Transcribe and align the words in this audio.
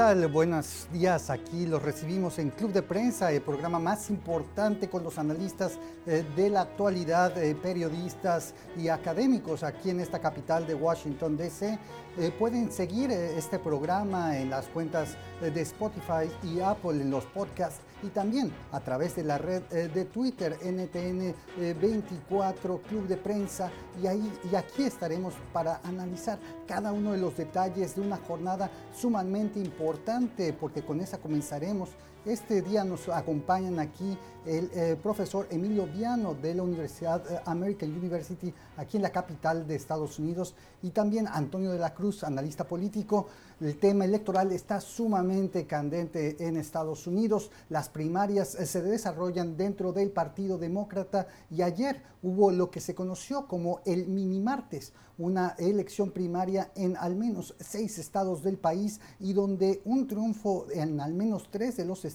tal? 0.00 0.28
Buenos 0.28 0.88
días. 0.94 1.28
Aquí 1.28 1.66
los 1.66 1.82
recibimos 1.82 2.38
en 2.38 2.48
Club 2.48 2.72
de 2.72 2.80
Prensa, 2.80 3.32
el 3.32 3.42
programa 3.42 3.78
más 3.78 4.08
importante 4.08 4.88
con 4.88 5.04
los 5.04 5.18
analistas 5.18 5.78
eh, 6.06 6.24
de 6.34 6.48
la 6.48 6.62
actualidad, 6.62 7.36
eh, 7.36 7.54
periodistas 7.54 8.54
y 8.78 8.88
académicos 8.88 9.62
aquí 9.62 9.90
en 9.90 10.00
esta 10.00 10.18
capital 10.18 10.66
de 10.66 10.74
Washington, 10.74 11.36
D.C. 11.36 11.78
Eh, 12.16 12.32
pueden 12.38 12.72
seguir 12.72 13.10
este 13.10 13.58
programa 13.58 14.38
en 14.38 14.48
las 14.48 14.68
cuentas 14.68 15.18
de 15.42 15.60
Spotify 15.60 16.30
y 16.44 16.60
Apple 16.60 17.02
en 17.02 17.10
los 17.10 17.26
podcasts 17.26 17.82
y 18.02 18.08
también 18.08 18.52
a 18.72 18.80
través 18.80 19.14
de 19.16 19.24
la 19.24 19.38
red 19.38 19.62
de 19.62 20.04
Twitter 20.04 20.58
NTN24 20.60 22.82
Club 22.82 23.06
de 23.06 23.16
Prensa 23.16 23.70
y, 24.02 24.06
ahí, 24.06 24.30
y 24.50 24.54
aquí 24.54 24.82
estaremos 24.84 25.34
para 25.52 25.80
analizar 25.84 26.38
cada 26.66 26.92
uno 26.92 27.12
de 27.12 27.18
los 27.18 27.36
detalles 27.36 27.96
de 27.96 28.02
una 28.02 28.16
jornada 28.16 28.70
sumamente 28.94 29.58
importante 29.58 30.52
porque 30.52 30.82
con 30.82 31.00
esa 31.00 31.18
comenzaremos. 31.18 31.90
Este 32.26 32.60
día 32.60 32.84
nos 32.84 33.08
acompañan 33.08 33.78
aquí 33.78 34.18
el 34.44 34.70
eh, 34.74 34.96
profesor 35.02 35.46
Emilio 35.50 35.86
Viano 35.86 36.34
de 36.34 36.54
la 36.54 36.62
Universidad 36.62 37.22
eh, 37.30 37.40
American 37.46 37.90
University 37.92 38.52
aquí 38.76 38.96
en 38.96 39.02
la 39.02 39.10
capital 39.10 39.66
de 39.66 39.74
Estados 39.74 40.18
Unidos 40.18 40.54
y 40.82 40.90
también 40.90 41.28
Antonio 41.28 41.70
de 41.70 41.78
la 41.78 41.94
Cruz, 41.94 42.24
analista 42.24 42.64
político. 42.64 43.26
El 43.60 43.78
tema 43.78 44.06
electoral 44.06 44.52
está 44.52 44.80
sumamente 44.80 45.66
candente 45.66 46.46
en 46.46 46.56
Estados 46.56 47.06
Unidos. 47.06 47.50
Las 47.68 47.88
primarias 47.88 48.54
eh, 48.54 48.66
se 48.66 48.82
desarrollan 48.82 49.56
dentro 49.56 49.92
del 49.92 50.10
Partido 50.10 50.58
Demócrata 50.58 51.26
y 51.50 51.62
ayer 51.62 52.02
hubo 52.22 52.50
lo 52.50 52.70
que 52.70 52.80
se 52.80 52.94
conoció 52.94 53.46
como 53.46 53.80
el 53.84 54.06
mini 54.08 54.40
martes, 54.40 54.92
una 55.18 55.54
elección 55.58 56.10
primaria 56.10 56.70
en 56.74 56.96
al 56.96 57.14
menos 57.14 57.54
seis 57.60 57.98
estados 57.98 58.42
del 58.42 58.58
país 58.58 59.00
y 59.18 59.34
donde 59.34 59.82
un 59.84 60.06
triunfo 60.06 60.66
en 60.72 61.00
al 61.00 61.12
menos 61.12 61.48
tres 61.50 61.76
de 61.76 61.84
los 61.84 62.06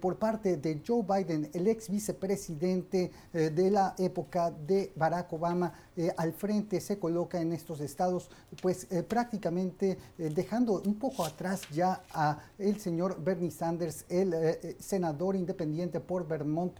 por 0.00 0.16
parte 0.16 0.56
de 0.56 0.82
Joe 0.86 1.02
Biden 1.02 1.50
el 1.52 1.68
ex 1.68 1.88
vicepresidente 1.88 3.10
eh, 3.32 3.50
de 3.50 3.70
la 3.70 3.94
época 3.98 4.50
de 4.50 4.92
Barack 4.96 5.32
Obama, 5.32 5.72
eh, 5.96 6.12
al 6.16 6.32
frente 6.32 6.80
se 6.80 6.98
coloca 6.98 7.40
en 7.40 7.52
estos 7.52 7.80
estados, 7.80 8.30
pues 8.62 8.86
eh, 8.90 9.02
prácticamente 9.02 9.98
dejando 10.18 10.82
un 10.84 10.94
poco 10.94 11.24
atrás 11.24 11.62
ya 11.72 12.02
a 12.12 12.38
el 12.58 12.80
señor 12.80 13.22
Bernie 13.22 13.50
Sanders, 13.50 14.04
el 14.08 14.76
senador 14.78 15.36
independiente 15.36 16.00
por 16.00 16.26
Vermont, 16.26 16.74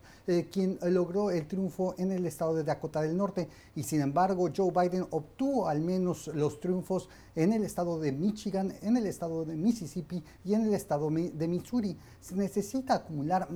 quien 0.50 0.78
logró 0.82 1.30
el 1.30 1.46
triunfo 1.46 1.94
en 1.98 2.12
el 2.12 2.26
estado 2.26 2.54
de 2.54 2.64
Dakota 2.64 3.02
del 3.02 3.16
Norte. 3.16 3.48
Y 3.74 3.82
sin 3.82 4.00
embargo, 4.00 4.48
Joe 4.54 4.70
Biden 4.70 5.06
obtuvo 5.10 5.68
al 5.68 5.80
menos 5.80 6.28
los 6.28 6.60
triunfos 6.60 7.08
en 7.34 7.52
el 7.52 7.64
estado 7.64 7.98
de 7.98 8.12
Michigan, 8.12 8.72
en 8.82 8.96
el 8.96 9.06
estado 9.06 9.44
de 9.44 9.56
Mississippi 9.56 10.22
y 10.44 10.54
en 10.54 10.62
el 10.62 10.74
estado 10.74 11.10
de 11.10 11.48
Missouri. 11.48 11.96
Se 12.20 12.34
necesita 12.36 12.94
acumular 12.94 13.48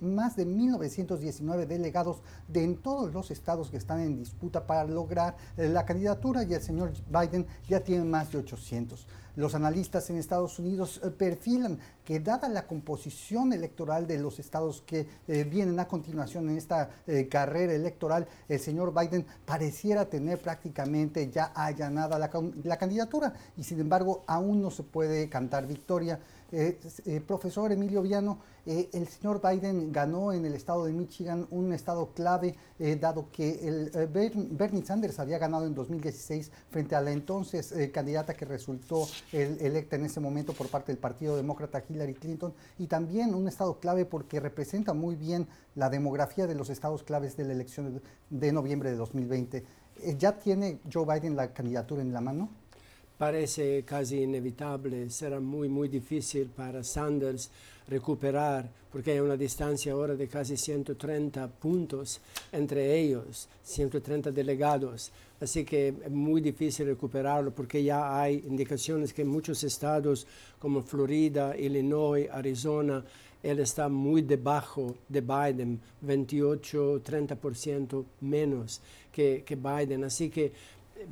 más 0.00 0.14
más 0.14 0.36
de 0.36 0.46
1919 0.46 1.66
delegados 1.66 2.22
de 2.48 2.64
en 2.64 2.76
todos 2.78 3.12
los 3.12 3.30
estados 3.30 3.70
que 3.70 3.76
están 3.76 4.00
en 4.00 4.16
disputa 4.16 4.66
para 4.66 4.84
lograr 4.84 5.36
eh, 5.56 5.68
la 5.68 5.84
candidatura 5.84 6.42
y 6.44 6.54
el 6.54 6.62
señor 6.62 6.92
Biden 7.08 7.46
ya 7.68 7.80
tiene 7.80 8.04
más 8.04 8.32
de 8.32 8.38
800. 8.38 9.06
Los 9.36 9.54
analistas 9.54 10.10
en 10.10 10.16
Estados 10.16 10.58
Unidos 10.58 11.00
eh, 11.02 11.10
perfilan 11.10 11.78
que 12.04 12.20
dada 12.20 12.48
la 12.48 12.66
composición 12.66 13.52
electoral 13.52 14.06
de 14.06 14.18
los 14.18 14.38
estados 14.38 14.82
que 14.82 15.06
eh, 15.26 15.44
vienen 15.44 15.80
a 15.80 15.88
continuación 15.88 16.50
en 16.50 16.58
esta 16.58 16.90
carrera 17.30 17.72
electoral, 17.72 18.26
el 18.48 18.60
señor 18.60 18.92
Biden 18.94 19.26
pareciera 19.44 20.08
tener 20.08 20.40
prácticamente 20.40 21.30
ya 21.30 21.44
allanada 21.54 22.18
la, 22.18 22.30
la 22.62 22.76
candidatura 22.76 23.32
y 23.56 23.64
sin 23.64 23.80
embargo 23.80 24.24
aún 24.26 24.62
no 24.62 24.70
se 24.70 24.82
puede 24.82 25.28
cantar 25.28 25.66
victoria. 25.66 26.20
Eh, 26.56 26.78
eh, 27.06 27.20
profesor 27.20 27.72
Emilio 27.72 28.00
Viano, 28.00 28.38
eh, 28.64 28.88
el 28.92 29.08
señor 29.08 29.40
Biden 29.42 29.90
ganó 29.90 30.32
en 30.32 30.46
el 30.46 30.54
estado 30.54 30.84
de 30.84 30.92
Michigan, 30.92 31.48
un 31.50 31.72
estado 31.72 32.10
clave, 32.14 32.54
dado 33.00 33.28
que 33.32 33.66
el, 33.66 33.90
Bernie 34.52 34.84
Sanders 34.84 35.18
había 35.18 35.38
ganado 35.38 35.66
en 35.66 35.74
2016 35.74 36.52
frente 36.70 36.94
a 36.94 37.00
la 37.00 37.10
entonces 37.10 37.74
candidata 37.92 38.34
que 38.34 38.44
resultó 38.44 39.08
electa 39.32 39.96
en 39.96 40.04
ese 40.04 40.20
momento 40.20 40.52
por 40.52 40.68
parte 40.68 40.92
del 40.92 40.98
Partido 40.98 41.36
Demócrata 41.36 41.82
Hillary 41.88 42.14
Clinton, 42.14 42.54
y 42.78 42.86
también 42.86 43.34
un 43.34 43.48
estado 43.48 43.80
clave 43.80 44.04
porque 44.04 44.38
representa 44.38 44.94
muy 44.94 45.16
bien 45.16 45.48
la 45.74 45.90
demografía 45.90 46.46
de 46.46 46.54
los 46.54 46.70
estados 46.70 47.02
claves 47.02 47.36
de 47.36 47.44
la 47.44 47.52
elección 47.52 48.00
de 48.30 48.52
noviembre 48.52 48.90
de 48.90 48.96
2020. 48.96 49.64
¿Ya 50.18 50.38
tiene 50.38 50.78
Joe 50.92 51.04
Biden 51.04 51.34
la 51.34 51.52
candidatura 51.52 52.02
en 52.02 52.12
la 52.12 52.20
mano? 52.20 52.48
Parece 53.18 53.84
casi 53.84 54.22
inevitable, 54.22 55.08
será 55.10 55.40
muy, 55.40 55.68
muy 55.68 55.88
difícil 55.88 56.48
para 56.48 56.82
Sanders 56.82 57.50
recuperar, 57.88 58.68
porque 58.90 59.12
hay 59.12 59.20
una 59.20 59.36
distancia 59.36 59.92
ahora 59.92 60.14
de 60.14 60.26
casi 60.26 60.56
130 60.56 61.48
puntos 61.48 62.20
entre 62.52 62.98
ellos, 62.98 63.48
130 63.62 64.30
delegados. 64.30 65.12
Así 65.40 65.64
que 65.64 65.88
es 65.88 66.10
muy 66.10 66.40
difícil 66.40 66.86
recuperarlo 66.86 67.50
porque 67.50 67.82
ya 67.82 68.20
hay 68.20 68.42
indicaciones 68.46 69.12
que 69.12 69.24
muchos 69.24 69.62
estados 69.64 70.26
como 70.58 70.82
Florida, 70.82 71.56
Illinois, 71.56 72.28
Arizona, 72.30 73.04
él 73.42 73.58
está 73.60 73.90
muy 73.90 74.22
debajo 74.22 74.94
de 75.06 75.20
Biden, 75.20 75.78
28, 76.00 77.02
30% 77.04 78.04
menos 78.22 78.80
que, 79.12 79.44
que 79.44 79.54
Biden. 79.54 80.04
Así 80.04 80.30
que 80.30 80.50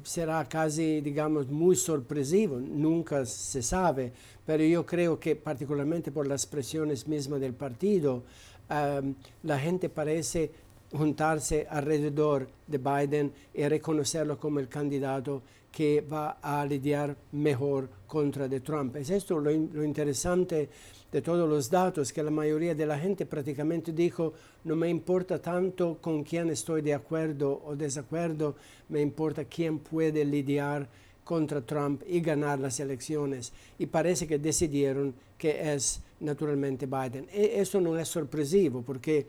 será 0.02 0.48
casi, 0.48 1.00
digamos, 1.00 1.48
muy 1.48 1.76
sorpresivo, 1.76 2.58
nunca 2.58 3.24
se 3.26 3.62
sabe, 3.62 4.12
pero 4.44 4.64
yo 4.64 4.84
creo 4.84 5.18
que 5.18 5.36
particularmente 5.36 6.10
por 6.10 6.26
las 6.26 6.46
presiones 6.46 7.06
mismas 7.06 7.40
del 7.40 7.54
partido, 7.54 8.22
um, 8.70 9.14
la 9.42 9.58
gente 9.58 9.88
parece 9.88 10.50
juntarse 10.92 11.66
alrededor 11.70 12.48
de 12.66 12.78
Biden 12.78 13.32
y 13.54 13.66
reconocerlo 13.66 14.38
como 14.38 14.60
el 14.60 14.68
candidato 14.68 15.42
que 15.72 16.02
va 16.02 16.38
a 16.42 16.64
lidiar 16.66 17.16
mejor 17.32 17.88
contra 18.06 18.46
de 18.46 18.60
Trump. 18.60 18.94
Es 18.96 19.10
esto 19.10 19.40
lo, 19.40 19.50
lo 19.50 19.82
interesante 19.82 20.68
de 21.10 21.22
todos 21.22 21.48
los 21.48 21.68
datos 21.70 22.12
que 22.12 22.22
la 22.22 22.30
mayoría 22.30 22.74
de 22.74 22.86
la 22.86 22.98
gente 22.98 23.26
prácticamente 23.26 23.92
dijo, 23.92 24.34
no 24.64 24.76
me 24.76 24.88
importa 24.88 25.40
tanto 25.40 25.98
con 26.00 26.22
quién 26.22 26.50
estoy 26.50 26.82
de 26.82 26.94
acuerdo 26.94 27.62
o 27.64 27.74
desacuerdo, 27.74 28.56
me 28.88 29.00
importa 29.00 29.44
quién 29.44 29.78
puede 29.78 30.24
lidiar 30.24 30.88
contra 31.24 31.60
Trump 31.60 32.02
y 32.06 32.20
ganar 32.20 32.58
las 32.58 32.80
elecciones. 32.80 33.52
Y 33.78 33.86
parece 33.86 34.26
que 34.26 34.38
decidieron 34.38 35.14
que 35.38 35.74
es 35.74 36.00
naturalmente 36.20 36.86
Biden. 36.86 37.26
Y 37.32 37.44
eso 37.60 37.80
no 37.80 37.98
es 37.98 38.08
sorpresivo 38.08 38.82
porque 38.82 39.26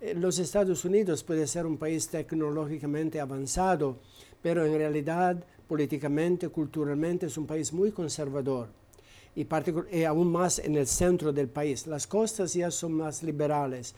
eh, 0.00 0.14
los 0.14 0.38
Estados 0.38 0.84
Unidos 0.84 1.24
puede 1.24 1.46
ser 1.46 1.66
un 1.66 1.76
país 1.76 2.08
tecnológicamente 2.08 3.20
avanzado, 3.20 3.98
pero 4.40 4.64
en 4.64 4.76
realidad 4.76 5.44
políticamente, 5.68 6.48
culturalmente 6.48 7.26
es 7.26 7.36
un 7.36 7.46
país 7.46 7.72
muy 7.72 7.92
conservador 7.92 8.68
y, 9.36 10.04
aún 10.04 10.32
más 10.32 10.58
en 10.58 10.76
el 10.76 10.86
centro 10.86 11.32
del 11.32 11.48
país. 11.48 11.86
Las 11.86 12.06
costas 12.06 12.54
ya 12.54 12.70
son 12.70 12.92
más 12.92 13.22
liberales, 13.22 13.94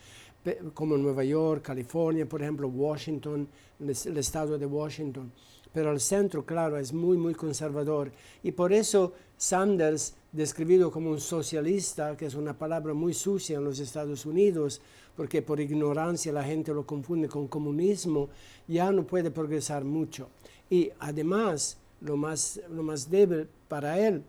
como 0.75 0.97
Nueva 0.97 1.25
York, 1.25 1.62
California, 1.62 2.28
por 2.28 2.42
ejemplo, 2.42 2.69
Washington, 2.69 3.48
el 3.81 4.16
estado 4.19 4.58
de 4.58 4.66
Washington. 4.66 5.32
Pero 5.72 5.92
el 5.92 6.00
centro, 6.00 6.44
claro, 6.44 6.76
es 6.76 6.92
muy, 6.92 7.16
muy 7.16 7.34
conservador. 7.34 8.10
Y 8.42 8.52
por 8.52 8.72
eso 8.72 9.12
Sanders, 9.37 10.14
describido 10.32 10.91
como 10.91 11.10
un 11.10 11.20
socialista, 11.20 12.16
que 12.16 12.26
es 12.26 12.34
una 12.34 12.58
palabra 12.58 12.92
muy 12.92 13.14
sucia 13.14 13.58
en 13.58 13.64
los 13.64 13.78
Estados 13.78 14.26
Unidos, 14.26 14.81
porque 15.16 15.43
por 15.43 15.61
ignorancia 15.61 16.32
la 16.32 16.44
gente 16.44 16.75
lo 16.75 16.84
confunde 16.84 17.28
con 17.28 17.46
comunismo, 17.46 18.28
ya 18.66 18.90
no 18.90 19.06
puede 19.06 19.31
progresar 19.31 19.84
mucho. 19.84 20.28
Y 20.70 20.90
además, 21.00 21.76
lo 22.00 22.17
más, 22.17 22.61
lo 22.70 22.82
más 22.82 23.11
débil 23.11 23.49
para 23.69 23.99
él 23.99 24.22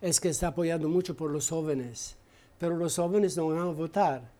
es 0.00 0.20
que 0.20 0.28
está 0.28 0.48
apoyado 0.48 0.88
mucho 0.88 1.16
por 1.16 1.30
los 1.30 1.48
jóvenes, 1.48 2.16
pero 2.58 2.76
los 2.76 2.96
jóvenes 2.96 3.36
no 3.36 3.48
van 3.48 3.58
a 3.58 3.64
votar. 3.64 4.30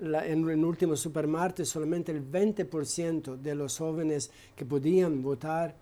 en 0.00 0.48
el 0.48 0.64
último 0.64 0.96
supermartes 0.96 1.68
solamente 1.68 2.12
el 2.12 2.28
20% 2.28 3.36
de 3.36 3.54
los 3.54 3.78
jóvenes 3.78 4.30
que 4.56 4.64
podían 4.64 5.22
votar 5.22 5.74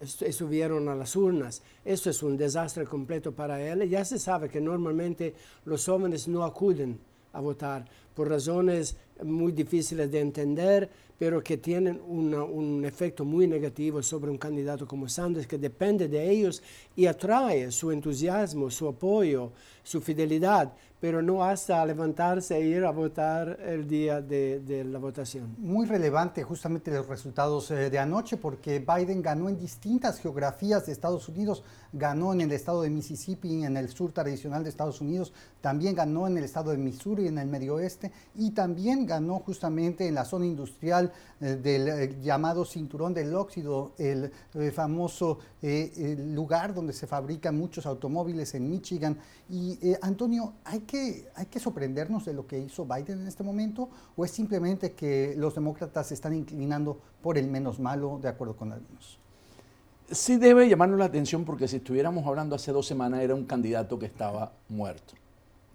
estuvieron 0.00 0.88
a 0.88 0.94
las 0.94 1.14
urnas. 1.14 1.62
Esto 1.84 2.10
es 2.10 2.22
un 2.22 2.36
desastre 2.36 2.84
completo 2.84 3.32
para 3.32 3.60
él. 3.60 3.88
Ya 3.88 4.04
se 4.04 4.18
sabe 4.18 4.48
que 4.48 4.60
normalmente 4.60 5.34
los 5.64 5.84
jóvenes 5.84 6.26
no 6.28 6.44
acuden 6.44 6.98
a 7.32 7.40
votar 7.40 7.84
por 8.14 8.30
razones 8.30 8.96
muy 9.22 9.52
difíciles 9.52 10.10
de 10.10 10.20
entender, 10.20 10.90
pero 11.18 11.42
que 11.42 11.56
tienen 11.56 12.00
un 12.06 12.84
efecto 12.84 13.24
muy 13.24 13.46
negativo 13.46 14.02
sobre 14.02 14.30
un 14.30 14.38
candidato 14.38 14.86
como 14.86 15.08
Sanders, 15.08 15.46
que 15.46 15.58
depende 15.58 16.08
de 16.08 16.30
ellos 16.30 16.62
y 16.94 17.06
atrae 17.06 17.70
su 17.70 17.90
entusiasmo, 17.90 18.70
su 18.70 18.88
apoyo, 18.88 19.52
su 19.82 20.00
fidelidad, 20.00 20.72
pero 21.00 21.20
no 21.20 21.44
hasta 21.44 21.84
levantarse 21.84 22.56
e 22.56 22.66
ir 22.66 22.84
a 22.84 22.90
votar 22.90 23.58
el 23.60 23.86
día 23.86 24.22
de, 24.22 24.84
la 24.90 24.98
votación. 24.98 25.54
Muy 25.58 25.86
relevante 25.86 26.42
justamente 26.42 26.90
los 26.90 27.06
resultados 27.06 27.70
eh, 27.70 27.90
de 27.90 27.98
anoche, 27.98 28.36
porque 28.36 28.78
Biden 28.78 29.20
ganó 29.20 29.48
en 29.48 29.58
distintas 29.58 30.18
geografías 30.18 30.86
de 30.86 30.92
Estados 30.92 31.28
Unidos, 31.28 31.62
ganó 31.92 32.32
en 32.32 32.40
el 32.42 32.52
estado 32.52 32.82
de 32.82 32.90
Mississippi, 32.90 33.64
en 33.64 33.76
el 33.76 33.88
sur 33.88 34.12
tradicional 34.12 34.62
de 34.62 34.70
Estados 34.70 35.00
Unidos, 35.00 35.32
también 35.60 35.94
ganó 35.94 36.26
en 36.26 36.38
el 36.38 36.44
estado 36.44 36.70
de 36.70 36.78
Missouri, 36.78 37.26
en 37.26 37.38
el 37.38 37.48
medio 37.48 37.74
oeste, 37.74 38.12
y 38.34 38.52
también 38.52 39.06
ganó 39.06 39.38
justamente 39.40 40.06
en 40.06 40.14
la 40.14 40.24
zona 40.24 40.46
industrial 40.46 41.12
eh, 41.40 41.56
del 41.56 41.88
eh, 41.88 42.16
llamado 42.22 42.64
cinturón 42.64 43.12
del 43.12 43.34
óxido, 43.34 43.92
el 43.98 44.30
famoso 44.72 45.38
lugar 45.62 46.72
donde 46.74 46.92
se 46.92 47.06
fabrican 47.06 47.58
muchos 47.58 47.86
automóviles 47.86 48.54
en 48.54 48.70
Michigan. 48.70 49.18
Y 49.48 49.78
Antonio, 50.00 50.54
hay 50.64 50.80
que, 50.80 50.95
hay 51.34 51.46
que 51.46 51.60
sorprendernos 51.60 52.24
de 52.24 52.32
lo 52.32 52.46
que 52.46 52.58
hizo 52.58 52.84
Biden 52.84 53.20
en 53.20 53.28
este 53.28 53.42
momento 53.42 53.88
o 54.16 54.24
es 54.24 54.30
simplemente 54.30 54.92
que 54.92 55.34
los 55.36 55.54
demócratas 55.54 56.08
se 56.08 56.14
están 56.14 56.34
inclinando 56.34 57.00
por 57.22 57.38
el 57.38 57.48
menos 57.48 57.78
malo, 57.78 58.18
de 58.20 58.28
acuerdo 58.28 58.56
con 58.56 58.72
algunos? 58.72 59.18
Sí 60.10 60.36
debe 60.36 60.68
llamarnos 60.68 60.98
la 60.98 61.06
atención 61.06 61.44
porque 61.44 61.66
si 61.66 61.76
estuviéramos 61.76 62.26
hablando 62.26 62.54
hace 62.54 62.72
dos 62.72 62.86
semanas 62.86 63.20
era 63.20 63.34
un 63.34 63.44
candidato 63.44 63.98
que 63.98 64.06
estaba 64.06 64.52
muerto. 64.68 65.14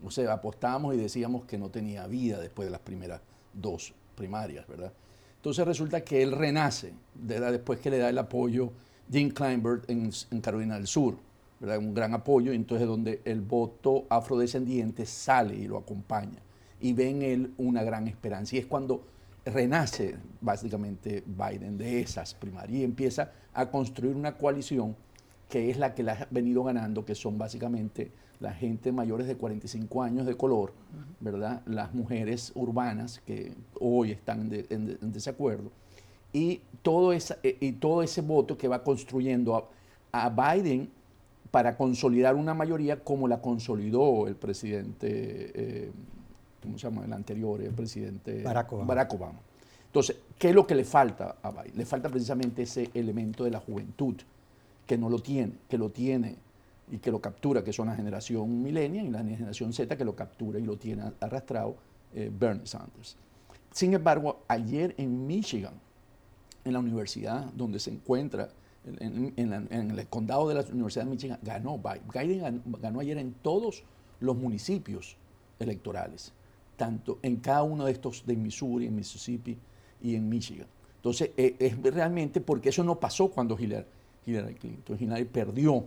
O 0.03 0.09
sea, 0.09 0.31
apostábamos 0.33 0.95
y 0.95 0.97
decíamos 0.97 1.45
que 1.45 1.57
no 1.57 1.69
tenía 1.69 2.07
vida 2.07 2.39
después 2.39 2.67
de 2.67 2.71
las 2.71 2.81
primeras 2.81 3.21
dos 3.53 3.93
primarias, 4.15 4.67
¿verdad? 4.67 4.93
Entonces 5.35 5.65
resulta 5.65 6.01
que 6.01 6.21
él 6.21 6.31
renace 6.31 6.93
después 7.13 7.79
que 7.79 7.89
le 7.89 7.97
da 7.97 8.09
el 8.09 8.17
apoyo 8.17 8.71
Jim 9.11 9.29
Kleinberg 9.29 9.83
en 9.87 10.41
Carolina 10.41 10.75
del 10.75 10.87
Sur 10.87 11.30
un 11.61 11.93
gran 11.93 12.13
apoyo, 12.13 12.51
entonces 12.51 12.87
donde 12.87 13.21
el 13.25 13.41
voto 13.41 14.05
afrodescendiente 14.09 15.05
sale 15.05 15.55
y 15.55 15.67
lo 15.67 15.77
acompaña 15.77 16.39
y 16.79 16.93
ve 16.93 17.09
en 17.09 17.21
él 17.21 17.53
una 17.57 17.83
gran 17.83 18.07
esperanza. 18.07 18.55
Y 18.55 18.59
es 18.59 18.65
cuando 18.65 19.03
renace 19.45 20.15
básicamente 20.39 21.23
Biden 21.25 21.77
de 21.77 22.01
esas 22.01 22.33
primarias 22.33 22.79
y 22.79 22.83
empieza 22.83 23.31
a 23.53 23.69
construir 23.69 24.15
una 24.15 24.37
coalición 24.37 24.95
que 25.49 25.69
es 25.69 25.77
la 25.77 25.93
que 25.93 26.03
la 26.03 26.13
ha 26.13 26.27
venido 26.31 26.63
ganando, 26.63 27.05
que 27.05 27.13
son 27.13 27.37
básicamente 27.37 28.11
la 28.39 28.53
gente 28.53 28.91
mayores 28.91 29.27
de 29.27 29.35
45 29.35 30.01
años 30.01 30.25
de 30.25 30.35
color, 30.35 30.73
¿verdad? 31.19 31.61
Las 31.65 31.93
mujeres 31.93 32.51
urbanas 32.55 33.21
que 33.25 33.53
hoy 33.79 34.11
están 34.11 34.49
en, 34.69 35.11
desacuerdo. 35.11 35.71
Y 36.33 36.61
todo, 36.81 37.13
esa, 37.13 37.37
eh, 37.43 37.57
y 37.59 37.73
todo 37.73 38.01
ese 38.01 38.21
voto 38.21 38.57
que 38.57 38.67
va 38.67 38.83
construyendo 38.83 39.69
a 40.11 40.29
Biden 40.29 40.89
para 41.51 41.75
consolidar 41.75 42.35
una 42.35 42.53
mayoría 42.53 43.03
como 43.03 43.27
la 43.27 43.41
consolidó 43.41 44.27
el 44.27 44.35
presidente, 44.35 45.51
eh, 45.53 45.91
¿cómo 46.63 46.77
se 46.77 46.89
llama? 46.89 47.05
El 47.05 47.13
anterior, 47.13 47.61
el 47.61 47.73
presidente 47.73 48.41
Barack 48.41 48.71
Obama. 48.71 48.87
Barack 48.87 49.13
Obama. 49.13 49.39
Entonces, 49.87 50.15
¿qué 50.39 50.49
es 50.49 50.55
lo 50.55 50.65
que 50.65 50.73
le 50.73 50.85
falta 50.85 51.35
a 51.43 51.51
Biden? 51.51 51.75
Le 51.75 51.85
falta 51.85 52.07
precisamente 52.07 52.63
ese 52.63 52.89
elemento 52.93 53.43
de 53.43 53.51
la 53.51 53.59
juventud, 53.59 54.15
que 54.87 54.97
no 54.97 55.09
lo 55.09 55.19
tiene, 55.19 55.53
que 55.67 55.77
lo 55.77 55.89
tiene 55.89 56.37
y 56.89 56.97
que 56.97 57.11
lo 57.11 57.19
captura, 57.19 57.63
que 57.63 57.73
son 57.73 57.87
la 57.87 57.95
generación 57.95 58.63
millennial 58.63 59.05
y 59.05 59.09
la 59.09 59.23
generación 59.23 59.73
Z 59.73 59.97
que 59.97 60.05
lo 60.05 60.15
captura 60.15 60.59
y 60.59 60.63
lo 60.63 60.77
tiene 60.77 61.03
arrastrado 61.19 61.75
eh, 62.13 62.31
Bernie 62.33 62.65
Sanders. 62.65 63.17
Sin 63.71 63.93
embargo, 63.93 64.43
ayer 64.47 64.95
en 64.97 65.27
Michigan, 65.27 65.73
en 66.63 66.73
la 66.73 66.79
universidad 66.79 67.45
donde 67.53 67.79
se 67.79 67.89
encuentra 67.89 68.49
en, 68.85 69.91
el 69.91 70.07
condado 70.07 70.47
de 70.47 70.55
la 70.55 70.61
Universidad 70.61 71.05
de 71.05 71.11
Michigan, 71.11 71.39
ganó 71.41 71.77
Biden. 71.77 72.61
ganó, 72.81 72.99
ayer 72.99 73.17
en 73.17 73.33
todos 73.33 73.83
los 74.19 74.35
municipios 74.35 75.17
electorales, 75.59 76.33
tanto 76.77 77.19
en 77.21 77.37
cada 77.37 77.63
uno 77.63 77.85
de 77.85 77.91
estos 77.91 78.25
de 78.25 78.35
Missouri, 78.35 78.87
en 78.87 78.95
Mississippi 78.95 79.57
y 80.01 80.15
en 80.15 80.27
Michigan. 80.27 80.67
Entonces, 80.95 81.31
e, 81.37 81.55
es, 81.59 81.81
realmente 81.81 82.41
porque 82.41 82.69
eso 82.69 82.83
no 82.83 82.99
pasó 82.99 83.29
cuando 83.29 83.57
Hillary, 83.59 83.85
Hillary 84.25 84.55
Clinton. 84.55 84.97
Hillary 84.99 85.25
perdió. 85.25 85.85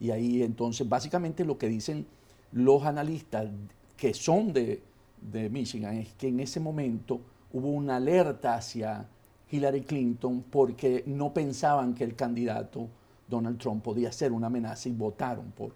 Y 0.00 0.10
ahí 0.10 0.42
entonces, 0.42 0.88
básicamente 0.88 1.44
lo 1.44 1.58
que 1.58 1.68
dicen 1.68 2.06
los 2.52 2.84
analistas 2.84 3.48
que 3.96 4.14
son 4.14 4.52
de, 4.52 4.82
de 5.20 5.50
Michigan 5.50 5.96
es 5.96 6.12
que 6.14 6.28
en 6.28 6.40
ese 6.40 6.60
momento 6.60 7.20
hubo 7.52 7.68
una 7.68 7.96
alerta 7.96 8.54
hacia 8.54 9.08
Hillary 9.50 9.82
Clinton 9.82 10.44
porque 10.50 11.04
no 11.06 11.32
pensaban 11.32 11.94
que 11.94 12.04
el 12.04 12.14
candidato 12.14 12.88
Donald 13.28 13.58
Trump 13.58 13.82
podía 13.82 14.10
ser 14.12 14.32
una 14.32 14.46
amenaza 14.46 14.88
y 14.88 14.92
votaron 14.92 15.50
por, 15.52 15.72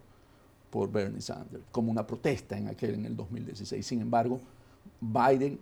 por 0.70 0.90
Bernie 0.90 1.20
Sanders 1.20 1.64
como 1.70 1.90
una 1.90 2.06
protesta 2.06 2.56
en 2.56 2.69
aquel 2.69 2.94
en 2.94 3.06
el 3.06 3.16
2016. 3.16 3.86
Sin 3.86 4.00
embargo, 4.00 4.40
Biden 5.00 5.58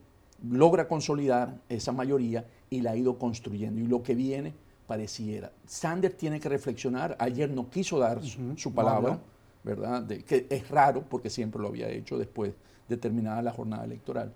logra 0.48 0.88
consolidar 0.88 1.58
esa 1.68 1.92
mayoría 1.92 2.44
y 2.70 2.80
la 2.80 2.92
ha 2.92 2.96
ido 2.96 3.18
construyendo 3.18 3.80
y 3.80 3.86
lo 3.86 4.02
que 4.02 4.14
viene 4.14 4.54
pareciera. 4.86 5.52
Sanders 5.66 6.16
tiene 6.16 6.40
que 6.40 6.48
reflexionar, 6.48 7.16
ayer 7.18 7.50
no 7.50 7.68
quiso 7.70 7.98
dar 7.98 8.20
su, 8.56 8.72
palabra, 8.72 9.20
¿verdad? 9.62 10.02
De, 10.02 10.24
que 10.24 10.46
es 10.48 10.68
raro 10.68 11.04
porque 11.08 11.30
siempre 11.30 11.60
lo 11.60 11.68
había 11.68 11.88
hecho 11.88 12.18
después 12.18 12.54
de 12.88 12.96
terminada 12.96 13.42
la 13.42 13.52
jornada 13.52 13.84
electoral, 13.84 14.32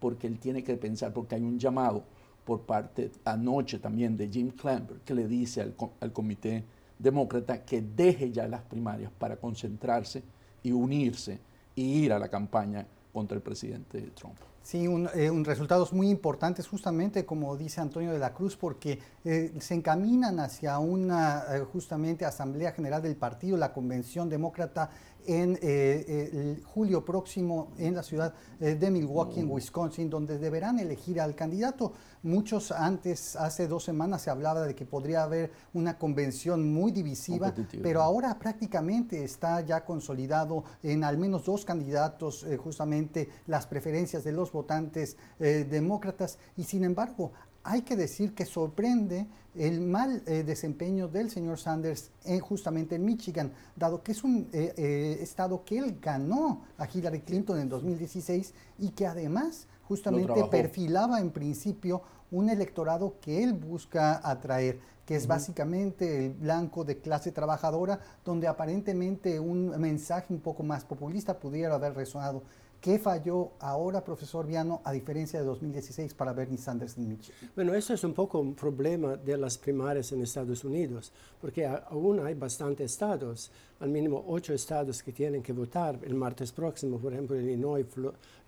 porque 0.00 0.26
él 0.26 0.38
tiene 0.38 0.64
que 0.64 0.76
pensar, 0.76 1.12
porque 1.12 1.36
hay 1.36 1.42
un 1.42 1.58
llamado 1.58 2.02
por 2.44 2.62
parte 2.62 3.10
anoche 3.24 3.78
también 3.78 4.16
de 4.16 4.28
Jim 4.28 4.50
Clamber, 4.50 4.98
que 5.04 5.14
le 5.14 5.26
dice 5.28 5.60
al, 5.60 5.74
al, 6.00 6.12
comité 6.12 6.64
demócrata 6.98 7.64
que 7.64 7.82
deje 7.82 8.30
ya 8.30 8.46
las 8.48 8.62
primarias 8.62 9.12
para 9.18 9.36
concentrarse 9.36 10.22
y 10.62 10.72
unirse 10.72 11.38
y 11.74 12.04
ir 12.04 12.12
a 12.12 12.18
la 12.18 12.28
campaña 12.28 12.86
contra 13.12 13.36
el 13.36 13.42
presidente 13.42 14.00
Trump. 14.14 14.51
Sí, 14.62 14.86
un, 14.86 15.08
eh, 15.14 15.28
un, 15.28 15.44
resultados 15.44 15.92
muy 15.92 16.08
importantes 16.08 16.68
justamente, 16.68 17.26
como 17.26 17.56
dice 17.56 17.80
Antonio 17.80 18.12
de 18.12 18.18
la 18.18 18.32
Cruz, 18.32 18.56
porque 18.56 19.00
eh, 19.24 19.52
se 19.58 19.74
encaminan 19.74 20.38
hacia 20.38 20.78
una 20.78 21.44
eh, 21.50 21.60
justamente 21.60 22.24
Asamblea 22.24 22.70
General 22.72 23.02
del 23.02 23.16
Partido, 23.16 23.56
la 23.56 23.72
Convención 23.72 24.28
Demócrata 24.28 24.88
en 25.26 25.58
eh, 25.62 26.60
julio 26.64 27.04
próximo 27.04 27.72
en 27.78 27.94
la 27.94 28.02
ciudad 28.02 28.34
eh, 28.60 28.74
de 28.74 28.90
Milwaukee, 28.90 29.40
en 29.40 29.50
Wisconsin, 29.50 30.10
donde 30.10 30.38
deberán 30.38 30.78
elegir 30.78 31.20
al 31.20 31.34
candidato. 31.34 31.92
Muchos 32.24 32.70
antes, 32.70 33.34
hace 33.34 33.66
dos 33.66 33.82
semanas, 33.84 34.22
se 34.22 34.30
hablaba 34.30 34.62
de 34.62 34.74
que 34.76 34.84
podría 34.84 35.24
haber 35.24 35.50
una 35.74 35.98
convención 35.98 36.72
muy 36.72 36.92
divisiva, 36.92 37.52
pero 37.82 38.00
ahora 38.00 38.38
prácticamente 38.38 39.24
está 39.24 39.60
ya 39.62 39.84
consolidado 39.84 40.62
en 40.84 41.02
al 41.02 41.18
menos 41.18 41.44
dos 41.44 41.64
candidatos, 41.64 42.44
eh, 42.44 42.56
justamente 42.56 43.28
las 43.46 43.66
preferencias 43.66 44.22
de 44.22 44.32
los 44.32 44.51
votantes 44.52 45.16
demócratas, 45.38 46.38
y 46.56 46.64
sin 46.64 46.84
embargo 46.84 47.32
hay 47.64 47.82
que 47.82 47.96
decir 47.96 48.34
que 48.34 48.44
sorprende 48.44 49.26
el 49.54 49.80
mal 49.80 50.22
eh, 50.26 50.42
desempeño 50.42 51.08
del 51.08 51.30
señor 51.30 51.58
Sanders 51.58 52.10
en, 52.24 52.40
justamente 52.40 52.96
en 52.96 53.04
Michigan, 53.04 53.52
dado 53.76 54.02
que 54.02 54.12
es 54.12 54.24
un 54.24 54.48
eh, 54.52 54.72
eh, 54.76 55.18
estado 55.20 55.64
que 55.64 55.78
él 55.78 55.98
ganó 56.00 56.62
a 56.78 56.88
Hillary 56.92 57.20
Clinton 57.20 57.60
en 57.60 57.68
2016 57.68 58.54
y 58.78 58.90
que 58.90 59.06
además 59.06 59.66
justamente 59.84 60.44
perfilaba 60.50 61.20
en 61.20 61.30
principio 61.30 62.02
un 62.30 62.48
electorado 62.48 63.16
que 63.20 63.44
él 63.44 63.52
busca 63.52 64.26
atraer, 64.26 64.80
que 65.04 65.16
es 65.16 65.26
básicamente 65.26 66.26
el 66.26 66.32
blanco 66.32 66.82
de 66.84 66.98
clase 66.98 67.30
trabajadora, 67.30 68.00
donde 68.24 68.46
aparentemente 68.46 69.38
un 69.38 69.68
mensaje 69.78 70.32
un 70.32 70.40
poco 70.40 70.62
más 70.62 70.84
populista 70.84 71.38
pudiera 71.38 71.74
haber 71.74 71.94
resonado. 71.94 72.42
¿Qué 72.82 72.98
falló 72.98 73.52
ahora, 73.60 74.02
profesor 74.02 74.44
Viano, 74.44 74.80
a 74.82 74.90
diferencia 74.90 75.38
de 75.38 75.44
2016 75.44 76.14
para 76.14 76.32
Bernie 76.32 76.58
Sanders 76.58 76.98
en 76.98 77.10
Michigan? 77.10 77.52
Bueno, 77.54 77.74
eso 77.74 77.94
es 77.94 78.02
un 78.02 78.12
poco 78.12 78.40
un 78.40 78.56
problema 78.56 79.14
de 79.14 79.38
las 79.38 79.56
primarias 79.56 80.10
en 80.10 80.20
Estados 80.20 80.64
Unidos, 80.64 81.12
porque 81.40 81.64
aún 81.64 82.26
hay 82.26 82.34
bastantes 82.34 82.90
estados, 82.90 83.52
al 83.78 83.88
mínimo 83.88 84.24
ocho 84.26 84.52
estados 84.52 85.00
que 85.00 85.12
tienen 85.12 85.44
que 85.44 85.52
votar 85.52 85.96
el 86.02 86.16
martes 86.16 86.50
próximo, 86.50 86.98
por 86.98 87.12
ejemplo, 87.12 87.40
Illinois, 87.40 87.86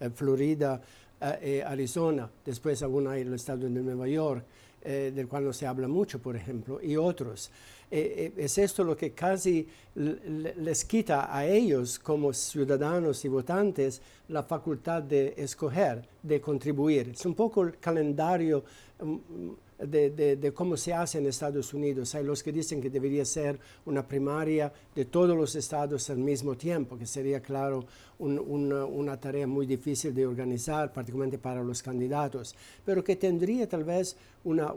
eh, 0.01 0.11
Florida, 0.11 0.81
eh, 1.21 1.39
eh, 1.41 1.63
Arizona, 1.65 2.29
después 2.45 2.83
aún 2.83 3.07
hay 3.07 3.21
el 3.21 3.35
estado 3.35 3.61
de 3.61 3.71
Nueva 3.71 4.09
York, 4.09 4.45
del 4.85 5.29
cual 5.29 5.47
no 5.47 5.53
se 5.55 5.67
habla 5.67 5.89
mucho, 5.89 6.21
por 6.21 6.37
ejemplo, 6.37 6.79
y 6.83 6.95
otros. 6.95 7.51
Eh, 7.97 8.33
eh, 8.37 8.45
es 8.45 8.59
esto 8.59 8.83
lo 8.83 8.97
que 8.97 9.13
casi 9.13 9.69
les 9.95 10.85
quita 10.85 11.33
a 11.33 11.47
ellos 11.47 12.01
como 12.01 12.33
ciudadanos 12.33 13.25
y 13.25 13.29
votantes 13.29 14.03
la 14.31 14.43
facultad 14.43 15.01
de 15.01 15.35
escoger, 15.37 16.05
de 16.21 16.41
contribuir. 16.41 17.11
Es 17.11 17.25
un 17.25 17.37
poco 17.37 17.63
el 17.63 17.79
calendario 17.79 18.65
mm, 19.01 19.87
de, 19.87 20.53
cómo 20.53 20.77
se 20.77 20.93
hace 20.93 21.19
en 21.19 21.27
Estados 21.27 21.73
Unidos. 21.73 22.17
Hay 22.17 22.25
los 22.25 22.43
que 22.43 22.51
dicen 22.51 22.83
que 22.83 22.91
debería 22.91 23.25
ser 23.25 23.61
una 23.87 24.05
primaria 24.05 24.73
de 24.93 25.05
todos 25.05 25.37
los 25.37 25.55
estados 25.55 26.11
al 26.11 26.19
mismo 26.19 26.57
tiempo, 26.57 26.99
que 26.99 27.07
sería, 27.07 27.41
claro, 27.41 27.87
una, 28.19 29.21
tarea 29.21 29.47
muy 29.47 29.67
difícil 29.67 30.13
de 30.13 30.27
organizar, 30.27 30.93
particularmente 30.93 31.39
para 31.39 31.63
los 31.63 31.81
candidatos, 31.81 32.57
pero 32.85 33.05
que 33.05 33.15
tendría 33.15 33.69
tal 33.69 33.85
vez 33.85 34.17
una 34.43 34.75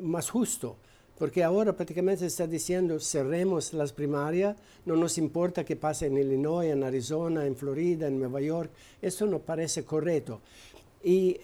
más 0.00 0.30
justo 0.30 0.76
porque 1.18 1.42
ahora 1.42 1.72
prácticamente 1.72 2.24
está 2.24 2.46
diciendo 2.46 3.00
cerremos 3.00 3.72
las 3.72 3.92
primarias, 3.92 4.56
no 4.86 4.94
nos 4.94 5.18
importa 5.18 5.64
que 5.64 5.74
pase 5.74 6.06
en 6.06 6.16
Illinois, 6.16 6.70
en 6.70 6.84
Arizona, 6.84 7.44
en 7.44 7.56
Florida, 7.56 8.06
en 8.06 8.20
Nueva 8.20 8.40
York, 8.40 8.70
eso 9.02 9.26
no 9.26 9.40
parece 9.40 9.84
correcto. 9.84 10.40
Y, 11.02 11.30
eh, 11.30 11.40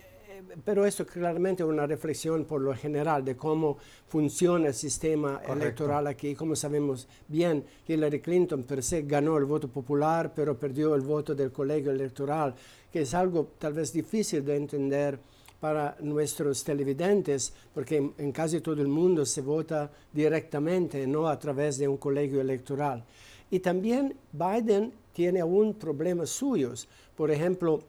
pero 0.65 0.87
esto 0.87 1.05
claramente 1.05 1.65
es 1.65 1.69
una 1.69 1.87
reflexión 1.87 2.45
por 2.45 2.61
lo 2.61 2.73
general 2.75 3.25
de 3.25 3.37
cómo 3.37 3.79
funciona 4.07 4.69
el 4.69 4.75
sistema 4.75 5.43
electoral 5.49 6.07
aquí. 6.07 6.37
Como 6.37 6.55
sabemos 6.55 7.09
bien, 7.27 7.65
Hillary 7.89 8.21
Clinton 8.21 8.63
per 8.63 8.81
se 8.83 9.03
ganó 9.03 9.37
el 9.39 9.45
voto 9.45 9.67
popular, 9.67 10.33
pero 10.35 10.57
perdió 10.57 10.95
el 10.95 11.01
voto 11.01 11.35
del 11.35 11.51
colegio 11.51 11.91
electoral, 11.91 12.55
que 12.93 13.03
es 13.03 13.13
algo 13.13 13.49
tal 13.59 13.73
vez 13.73 13.93
difícil 13.93 14.45
de 14.45 14.57
entender 14.57 15.19
para 15.65 15.97
nuestros 16.01 16.63
televidentes, 16.63 17.51
porque 17.73 17.97
en, 18.19 18.33
casi 18.33 18.61
todo 18.61 18.83
el 18.83 18.89
mundo 18.89 19.25
se 19.25 19.41
vota 19.41 19.91
directamente, 20.13 21.07
no 21.07 21.27
a 21.27 21.39
través 21.39 21.79
de 21.79 21.89
un 21.89 21.97
colegio 21.97 22.39
electoral. 22.39 23.03
Y 23.51 23.61
también 23.61 24.15
Biden 24.31 24.93
tiene 25.15 25.41
aún 25.41 25.73
problemas 25.73 26.29
suyos. 26.29 26.87
Por 27.17 27.31
ejemplo, 27.31 27.83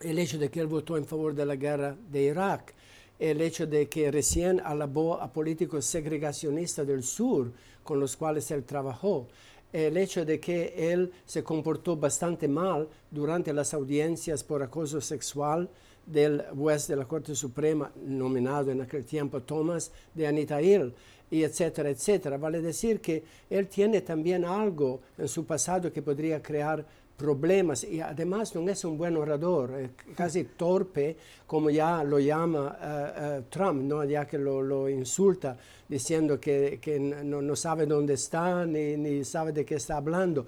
el 0.00 0.18
hecho 0.18 0.36
de 0.36 0.50
que 0.50 0.58
él 0.58 0.66
votó 0.66 0.96
en 0.96 1.04
favor 1.04 1.32
de 1.32 1.46
la 1.46 1.54
guerra 1.54 1.94
de 2.10 2.22
Irak, 2.24 2.74
el 3.20 3.40
hecho 3.40 3.68
de 3.68 3.88
que 3.88 4.10
recién 4.10 4.60
alabó 4.64 5.22
a 5.22 5.32
políticos 5.32 5.84
segregacionistas 5.84 6.88
del 6.88 7.04
sur 7.04 7.52
con 7.84 8.00
los 8.00 8.16
cuales 8.16 8.50
él 8.50 8.64
trabajó, 8.64 9.28
el 9.72 9.96
hecho 9.96 10.24
de 10.24 10.40
que 10.40 10.74
él 10.92 11.12
se 11.24 11.44
comportó 11.44 11.96
bastante 11.96 12.48
mal 12.48 12.88
durante 13.12 13.52
las 13.52 13.74
audiencias 13.74 14.42
por 14.42 14.60
acoso 14.64 15.00
sexual 15.00 15.68
del 16.06 16.44
juez 16.56 16.86
de 16.86 16.96
la 16.96 17.04
Corte 17.04 17.34
Suprema, 17.34 17.90
nominado 18.04 18.70
en 18.70 18.80
aquel 18.80 19.04
tiempo 19.04 19.42
Thomas 19.42 19.90
de 20.14 20.26
Anita 20.26 20.62
Hill, 20.62 20.94
y 21.30 21.42
etcétera, 21.42 21.90
etcétera. 21.90 22.36
Vale 22.36 22.62
decir 22.62 23.00
que 23.00 23.24
él 23.50 23.68
tiene 23.68 24.00
también 24.02 24.44
algo 24.44 25.00
en 25.18 25.28
su 25.28 25.44
pasado 25.44 25.92
que 25.92 26.02
podría 26.02 26.40
crear 26.40 26.86
problemas 27.16 27.84
y 27.84 28.00
además 28.00 28.54
no 28.54 28.68
es 28.70 28.84
un 28.84 28.98
buen 28.98 29.16
orador, 29.16 29.90
casi 30.14 30.44
torpe, 30.44 31.16
como 31.46 31.70
ya 31.70 32.04
lo 32.04 32.18
llama 32.18 32.76
eh, 32.80 33.12
eh, 33.16 33.42
Trump, 33.48 33.82
¿no? 33.82 34.04
ya 34.04 34.26
que 34.26 34.38
lo, 34.38 34.88
insulta 34.88 35.56
diciendo 35.88 36.38
que, 36.38 36.78
no, 37.24 37.56
sabe 37.56 37.86
dónde 37.86 38.14
está 38.14 38.66
ni, 38.66 39.24
sabe 39.24 39.52
de 39.52 39.64
qué 39.64 39.76
está 39.76 39.96
hablando. 39.96 40.46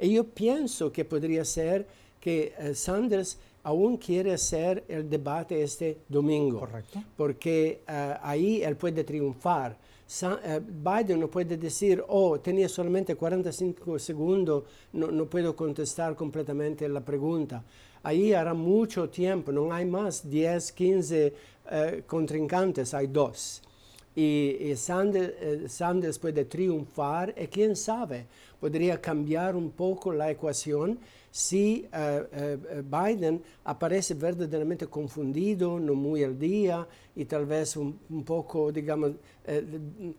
Y 0.00 0.14
yo 0.14 0.24
pienso 0.24 0.92
que 0.92 1.04
podría 1.04 1.44
ser 1.44 1.86
que 2.20 2.52
eh, 2.58 2.74
Sanders 2.74 3.38
aún 3.68 3.98
quiere 3.98 4.32
hacer 4.32 4.84
el 4.88 5.10
debate 5.10 5.62
este 5.62 5.98
domingo. 6.08 6.60
Correcto. 6.60 7.02
Porque 7.16 7.82
uh, 7.86 8.16
ahí 8.22 8.62
él 8.62 8.76
puede 8.76 9.04
triunfar. 9.04 9.76
Uh, 10.22 10.60
Biden 10.66 11.20
no 11.20 11.28
puede 11.28 11.58
decir, 11.58 12.02
oh, 12.08 12.40
tenía 12.40 12.66
solamente 12.66 13.14
45 13.14 13.98
segundos, 13.98 14.64
no, 14.94 15.08
no 15.10 15.26
puedo 15.26 15.54
contestar 15.54 16.16
completamente 16.16 16.88
la 16.88 17.02
pregunta. 17.02 17.62
Ahí 18.02 18.32
hará 18.32 18.54
mucho 18.54 19.10
tiempo, 19.10 19.52
no 19.52 19.70
hay 19.70 19.84
más 19.84 20.28
10, 20.28 20.72
15 20.72 21.34
uh, 21.34 22.06
contrincantes, 22.06 22.94
hay 22.94 23.08
dos. 23.08 23.60
Y, 24.16 24.56
y 24.60 24.76
Sanders, 24.76 25.70
Sanders 25.70 26.18
puede 26.18 26.46
triunfar 26.46 27.34
y 27.36 27.46
quién 27.48 27.76
sabe, 27.76 28.24
podría 28.58 28.98
cambiar 28.98 29.54
un 29.54 29.70
poco 29.70 30.10
la 30.10 30.30
ecuación 30.30 30.98
si 31.30 31.88
eh, 31.92 32.28
eh, 32.32 32.82
Biden 32.84 33.42
aparece 33.64 34.14
verdaderamente 34.14 34.86
confundido, 34.86 35.78
no 35.78 35.94
muy 35.94 36.24
al 36.24 36.38
día 36.38 36.86
y 37.14 37.24
tal 37.24 37.46
vez 37.46 37.76
un, 37.76 37.98
poco, 38.24 38.72
digamos, 38.72 39.12
eh, 39.44 40.14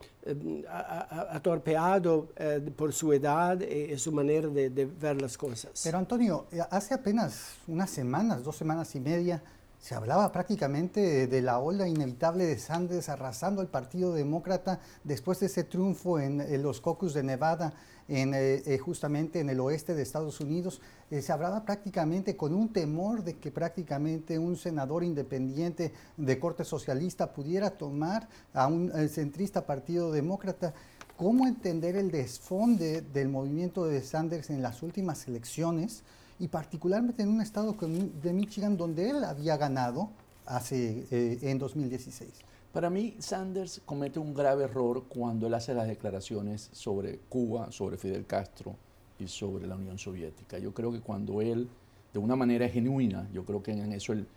atorpeado 1.32 2.30
por 2.75 2.94
su 2.94 3.13
edad 3.13 3.60
y, 3.62 3.98
su 3.98 4.12
manera 4.12 4.48
de, 4.48 4.70
de, 4.70 4.86
ver 4.86 5.22
las 5.22 5.38
cosas. 5.38 5.72
Pero 5.84 5.98
Antonio, 5.98 6.48
hace 6.70 6.94
apenas 6.94 7.56
unas 7.68 7.89
semanas, 7.89 8.44
dos 8.44 8.56
semanas 8.56 8.94
y 8.96 9.00
media, 9.00 9.42
se 9.80 9.96
hablaba 9.96 10.32
prácticamente 10.32 11.28
de 11.28 11.42
la 11.42 11.60
ola 11.60 11.88
inevitable 11.88 12.46
de 12.46 12.60
Sanders 12.60 13.08
arrasando 13.08 13.62
al 13.62 13.68
Partido 13.68 14.13
Demócrata 14.13 14.82
después 15.04 15.39
de 15.39 15.46
ese 15.46 15.63
triunfo 15.63 16.20
en, 16.20 16.62
los 16.62 16.82
caucus 16.82 17.13
de 17.13 17.24
Nevada, 17.24 17.74
eh, 18.10 18.63
eh, 18.66 18.78
justamente 18.80 19.39
en 19.39 19.50
el 19.50 19.60
oeste 19.60 19.94
de 19.94 20.01
Estados 20.01 20.39
Unidos. 20.39 20.82
Eh, 21.12 21.22
se 21.22 21.32
hablaba 21.32 21.63
prácticamente 21.63 22.36
con 22.36 22.56
un 22.56 22.74
temor 22.74 23.24
de 23.24 23.38
que 23.38 23.51
prácticamente 23.51 24.39
un 24.39 24.58
senador 24.58 25.04
independiente 25.04 25.94
de 26.18 26.39
corte 26.39 26.63
socialista 26.63 27.32
pudiera 27.32 27.70
tomar 27.70 28.28
a 28.54 28.68
un 28.68 28.92
centrista 29.10 29.66
Partido 29.66 30.12
Demócrata. 30.12 30.74
¿Cómo 31.18 31.48
entender 31.48 31.96
el 31.96 32.10
desfonde 32.10 33.01
del 33.01 33.30
movimiento 33.30 33.86
de 33.86 34.01
Sanders 34.01 34.50
en 34.50 34.62
las 34.62 34.82
últimas 34.82 35.28
elecciones? 35.28 36.04
y 36.42 36.48
particularmente 36.48 37.22
en 37.22 37.28
un 37.28 37.42
estado 37.42 37.75
de 37.78 38.32
Michigan 38.32 38.78
donde 38.78 39.10
él 39.10 39.25
había 39.25 39.58
ganado 39.58 40.10
hace, 40.50 41.06
eh, 41.12 41.39
en 41.41 41.58
2016. 41.58 42.29
Para 42.74 42.89
mí, 42.89 43.15
Sanders 43.20 43.82
comete 43.86 44.20
un 44.20 44.34
grave 44.34 44.65
error 44.65 45.06
cuando 45.08 45.48
él 45.48 45.53
hace 45.53 45.74
las 45.74 45.88
declaraciones 45.88 46.70
sobre 46.74 47.20
Cuba, 47.29 47.72
sobre 47.72 47.98
Fidel 47.98 48.25
Castro 48.25 48.75
y 49.18 49.27
sobre 49.27 49.65
la 49.65 49.75
Unión 49.75 49.98
Soviética. 49.98 50.60
Yo 50.60 50.74
creo 50.74 50.91
que 50.91 51.00
cuando 51.00 51.41
él, 51.41 51.68
de 52.13 52.20
una 52.20 52.36
manera 52.36 52.68
genuina, 52.70 53.27
yo 53.34 53.46
creo 53.46 53.63
que 53.63 53.72
en 53.72 53.91
eso 53.94 54.13
él, 54.13 54.27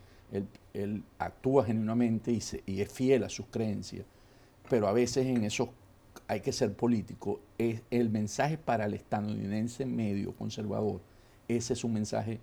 él, 0.72 1.02
actúa 1.18 1.64
genuinamente 1.64 2.32
y, 2.32 2.40
y, 2.66 2.80
es 2.80 2.90
fiel 2.90 3.24
a 3.24 3.28
sus 3.28 3.46
creencias, 3.46 4.06
pero 4.70 4.88
a 4.88 4.92
veces 4.92 5.26
en 5.26 5.44
eso 5.44 5.68
hay 6.26 6.40
que 6.40 6.52
ser 6.52 6.72
político. 6.74 7.40
Es 7.58 7.82
el 7.90 8.08
mensaje 8.08 8.56
para 8.56 8.86
el 8.86 8.94
estadounidense 8.94 9.84
medio 9.84 10.34
conservador 10.34 11.00
ese 11.56 11.72
es 11.72 11.84
un 11.84 11.92
mensaje 11.92 12.40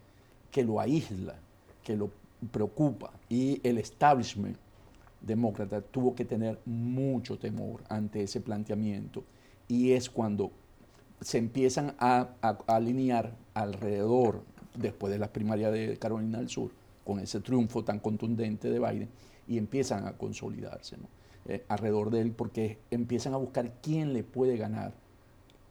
que 0.52 0.64
lo 0.64 0.80
aísla, 0.80 1.36
que 1.84 1.96
lo 1.96 2.12
preocupa. 2.52 3.12
Y 3.30 3.60
el 3.68 3.78
establishment 3.78 4.58
demócrata 5.22 5.82
tuvo 5.82 6.16
que 6.16 6.26
tener 6.26 6.60
mucho 6.66 7.38
temor 7.38 7.84
ante 7.90 8.24
ese 8.24 8.42
planteamiento. 8.42 9.24
Y 9.68 9.92
es 9.92 10.10
cuando 10.10 10.52
se 11.22 11.38
empiezan 11.38 11.96
a, 12.00 12.30
alinear 12.68 13.36
alrededor, 13.54 14.44
después 14.76 15.12
de 15.12 15.20
las 15.20 15.30
primarias 15.30 15.74
de 15.74 15.98
Carolina 15.98 16.38
del 16.40 16.50
Sur, 16.50 16.72
con 17.06 17.20
ese 17.20 17.42
triunfo 17.42 17.84
tan 17.84 18.00
contundente 18.00 18.70
de 18.70 18.80
Biden, 18.80 19.10
y 19.48 19.58
empiezan 19.58 20.08
a 20.08 20.14
consolidarse 20.14 20.96
eh, 21.46 21.66
alrededor 21.68 22.12
de 22.12 22.22
él, 22.22 22.32
porque 22.32 22.78
empiezan 22.92 23.34
a 23.34 23.38
buscar 23.38 23.74
quién 23.82 24.14
le 24.14 24.24
puede 24.24 24.58
ganar 24.58 24.94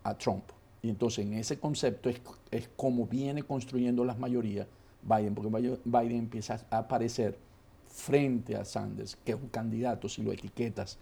a 0.02 0.18
Trump. 0.18 0.44
Y 0.82 0.90
entonces 0.90 1.26
en 1.26 1.34
ese 1.34 1.58
concepto 1.58 2.08
es, 2.08 2.20
es 2.50 2.68
como 2.76 3.06
viene 3.06 3.42
construyendo 3.42 4.04
las 4.04 4.18
mayorías 4.18 4.66
Biden, 5.02 5.35
porque 5.35 5.78
Biden 5.85 6.19
empieza 6.19 6.64
a 6.71 6.78
aparecer 6.78 7.38
frente 7.87 8.57
a 8.57 8.64
Sanders, 8.64 9.17
que 9.17 9.33
es 9.33 9.38
un 9.40 9.49
candidato, 9.49 10.09
si 10.09 10.23
lo 10.23 10.33
etiquetas, 10.33 10.99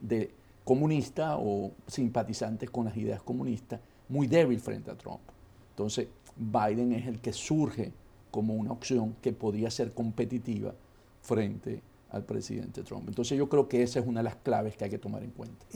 de 0.00 0.30
comunista 0.64 1.36
o 1.38 1.72
simpatizante 1.86 2.68
con 2.68 2.84
las 2.84 2.96
ideas 2.96 3.22
comunistas, 3.22 3.80
muy 4.08 4.26
débil 4.26 4.60
frente 4.60 4.90
a 4.90 4.96
Trump. 4.96 5.20
Entonces, 5.70 6.08
Biden 6.36 6.92
es 6.92 7.06
el 7.06 7.20
que 7.20 7.32
surge 7.32 7.92
como 8.30 8.54
una 8.54 8.72
opción 8.72 9.16
que 9.22 9.32
podría 9.32 9.70
ser 9.70 9.92
competitiva 9.92 10.74
frente 11.22 11.82
al 12.10 12.24
presidente 12.24 12.82
Trump. 12.82 13.08
Entonces 13.08 13.36
yo 13.36 13.48
creo 13.48 13.68
que 13.68 13.82
esa 13.82 14.00
es 14.00 14.06
una 14.06 14.20
de 14.20 14.24
las 14.24 14.36
claves 14.36 14.76
que 14.76 14.84
hay 14.84 14.90
que 14.90 14.98
tomar 14.98 15.22
en 15.22 15.30
cuenta. 15.30 15.66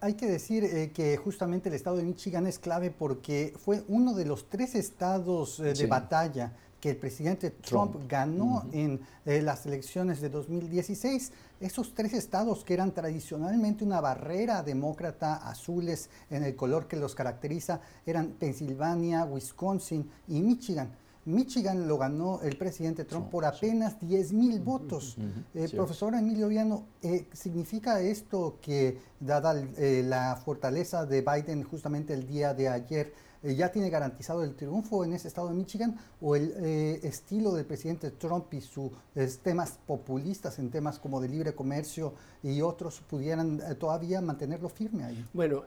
hay 0.00 0.14
que 0.14 0.26
decir 0.26 0.64
eh, 0.64 0.90
que 0.92 1.16
justamente 1.16 1.68
el 1.68 1.74
estado 1.74 1.96
de 1.96 2.02
Michigan 2.02 2.46
es 2.46 2.58
clave 2.58 2.90
porque 2.90 3.54
fue 3.58 3.84
uno 3.88 4.14
de 4.14 4.24
los 4.24 4.48
tres 4.48 4.74
estados 4.74 5.60
eh, 5.60 5.74
de 5.74 5.86
batalla 5.86 6.52
que 6.82 6.90
el 6.90 6.96
presidente 6.96 7.50
Trump, 7.50 7.94
ganó 8.08 8.64
en 8.72 9.00
eh, 9.24 9.40
las 9.40 9.66
elecciones 9.66 10.20
de 10.20 10.28
2016. 10.30 11.30
Esos 11.60 11.94
tres 11.94 12.12
estados 12.12 12.64
que 12.64 12.74
eran 12.74 12.90
tradicionalmente 12.90 13.84
una 13.84 14.00
barrera 14.00 14.64
demócrata, 14.64 15.48
azules 15.48 16.10
en 16.28 16.42
el 16.42 16.56
color 16.56 16.88
que 16.88 16.96
los 16.96 17.14
caracteriza, 17.14 17.80
eran 18.04 18.30
Pensilvania, 18.32 19.24
Wisconsin 19.24 20.10
y 20.26 20.40
Michigan. 20.42 20.90
Michigan 21.24 21.86
lo 21.86 21.98
ganó 21.98 22.40
el 22.42 22.56
presidente 22.56 23.04
Trump 23.04 23.30
por 23.30 23.44
apenas 23.44 23.96
10 24.00 24.32
mil 24.32 24.60
votos. 24.60 25.16
Eh, 25.54 25.68
profesor 25.68 26.14
Emilio 26.14 26.48
Viano, 26.48 26.86
eh, 27.02 27.28
¿significa 27.32 28.00
esto 28.00 28.58
que, 28.60 28.98
dada 29.20 29.54
eh, 29.76 30.02
la 30.04 30.36
fortaleza 30.36 31.06
de 31.06 31.20
Biden 31.22 31.62
justamente 31.62 32.12
el 32.12 32.26
día 32.26 32.54
de 32.54 32.68
ayer, 32.68 33.14
eh, 33.42 33.54
ya 33.54 33.70
tiene 33.70 33.90
garantizado 33.90 34.42
el 34.44 34.54
triunfo 34.54 35.04
en 35.04 35.12
ese 35.12 35.28
estado 35.28 35.48
de 35.48 35.54
Michigan 35.54 35.96
o 36.20 36.36
el 36.36 36.52
eh, 36.56 37.00
estilo 37.02 37.52
del 37.52 37.66
presidente 37.66 38.10
Trump 38.12 38.52
y 38.54 38.60
sus 38.60 38.90
temas 39.42 39.78
populistas 39.86 40.58
en 40.58 40.70
temas 40.70 40.98
como 40.98 41.20
de 41.20 41.28
libre 41.28 41.54
comercio 41.54 42.14
y 42.42 42.60
otros 42.60 43.00
pudieran 43.00 43.60
todavía 43.78 44.20
mantenerlo 44.20 44.68
firme 44.68 45.04
ahí? 45.04 45.26
Bueno, 45.32 45.64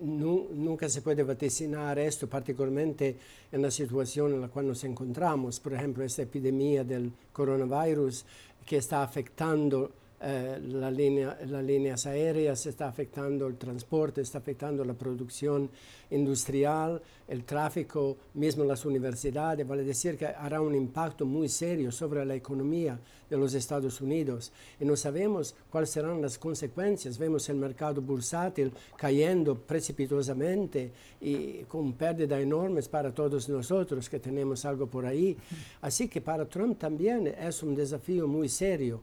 nunca 0.00 0.88
se 0.88 1.00
puede 1.00 1.22
vaticinar 1.22 1.98
esto, 1.98 2.28
particularmente 2.28 3.18
en 3.50 3.62
la 3.62 3.70
situación 3.70 4.34
en 4.34 4.40
la 4.40 4.48
cual 4.48 4.68
nos 4.68 4.84
encontramos. 4.84 5.60
Por 5.60 5.74
ejemplo, 5.74 6.04
esta 6.04 6.22
epidemia 6.22 6.84
del 6.84 7.12
coronavirus 7.32 8.24
que 8.66 8.76
está 8.76 9.02
afectando 9.02 9.90
eh, 10.20 10.58
la 10.72 10.90
línea, 10.90 11.38
las 11.46 11.64
líneas 11.64 12.06
aéreas, 12.06 12.66
está 12.66 12.88
afectando 12.88 13.46
el 13.46 13.56
transporte, 13.56 14.20
está 14.20 14.38
afectando 14.38 14.84
la 14.84 14.94
producción 14.94 15.70
industrial, 16.10 17.00
el 17.28 17.44
tráfico, 17.44 18.16
mismo 18.34 18.64
las 18.64 18.84
universidades, 18.84 19.66
vale 19.66 19.84
decir 19.84 20.16
que 20.16 20.26
hará 20.26 20.60
un 20.60 20.74
impacto 20.74 21.26
muy 21.26 21.48
serio 21.48 21.92
sobre 21.92 22.24
la 22.24 22.34
economía 22.34 22.98
de 23.28 23.36
los 23.36 23.54
Estados 23.54 24.00
Unidos 24.00 24.50
y 24.80 24.84
no 24.84 24.96
sabemos 24.96 25.54
cuáles 25.70 25.90
serán 25.90 26.22
las 26.22 26.38
consecuencias. 26.38 27.18
Vemos 27.18 27.48
el 27.48 27.56
mercado 27.56 28.00
bursátil 28.00 28.72
cayendo 28.96 29.54
precipitosamente 29.54 30.90
y 31.20 31.64
con 31.64 31.92
pérdidas 31.92 32.40
enormes 32.40 32.88
para 32.88 33.12
todos 33.12 33.48
nosotros 33.48 34.08
que 34.08 34.18
tenemos 34.18 34.64
algo 34.64 34.86
por 34.86 35.04
ahí. 35.04 35.36
Así 35.82 36.08
que 36.08 36.20
para 36.20 36.48
Trump 36.48 36.78
también 36.78 37.26
es 37.26 37.62
un 37.62 37.74
desafío 37.74 38.26
muy 38.26 38.48
serio 38.48 39.02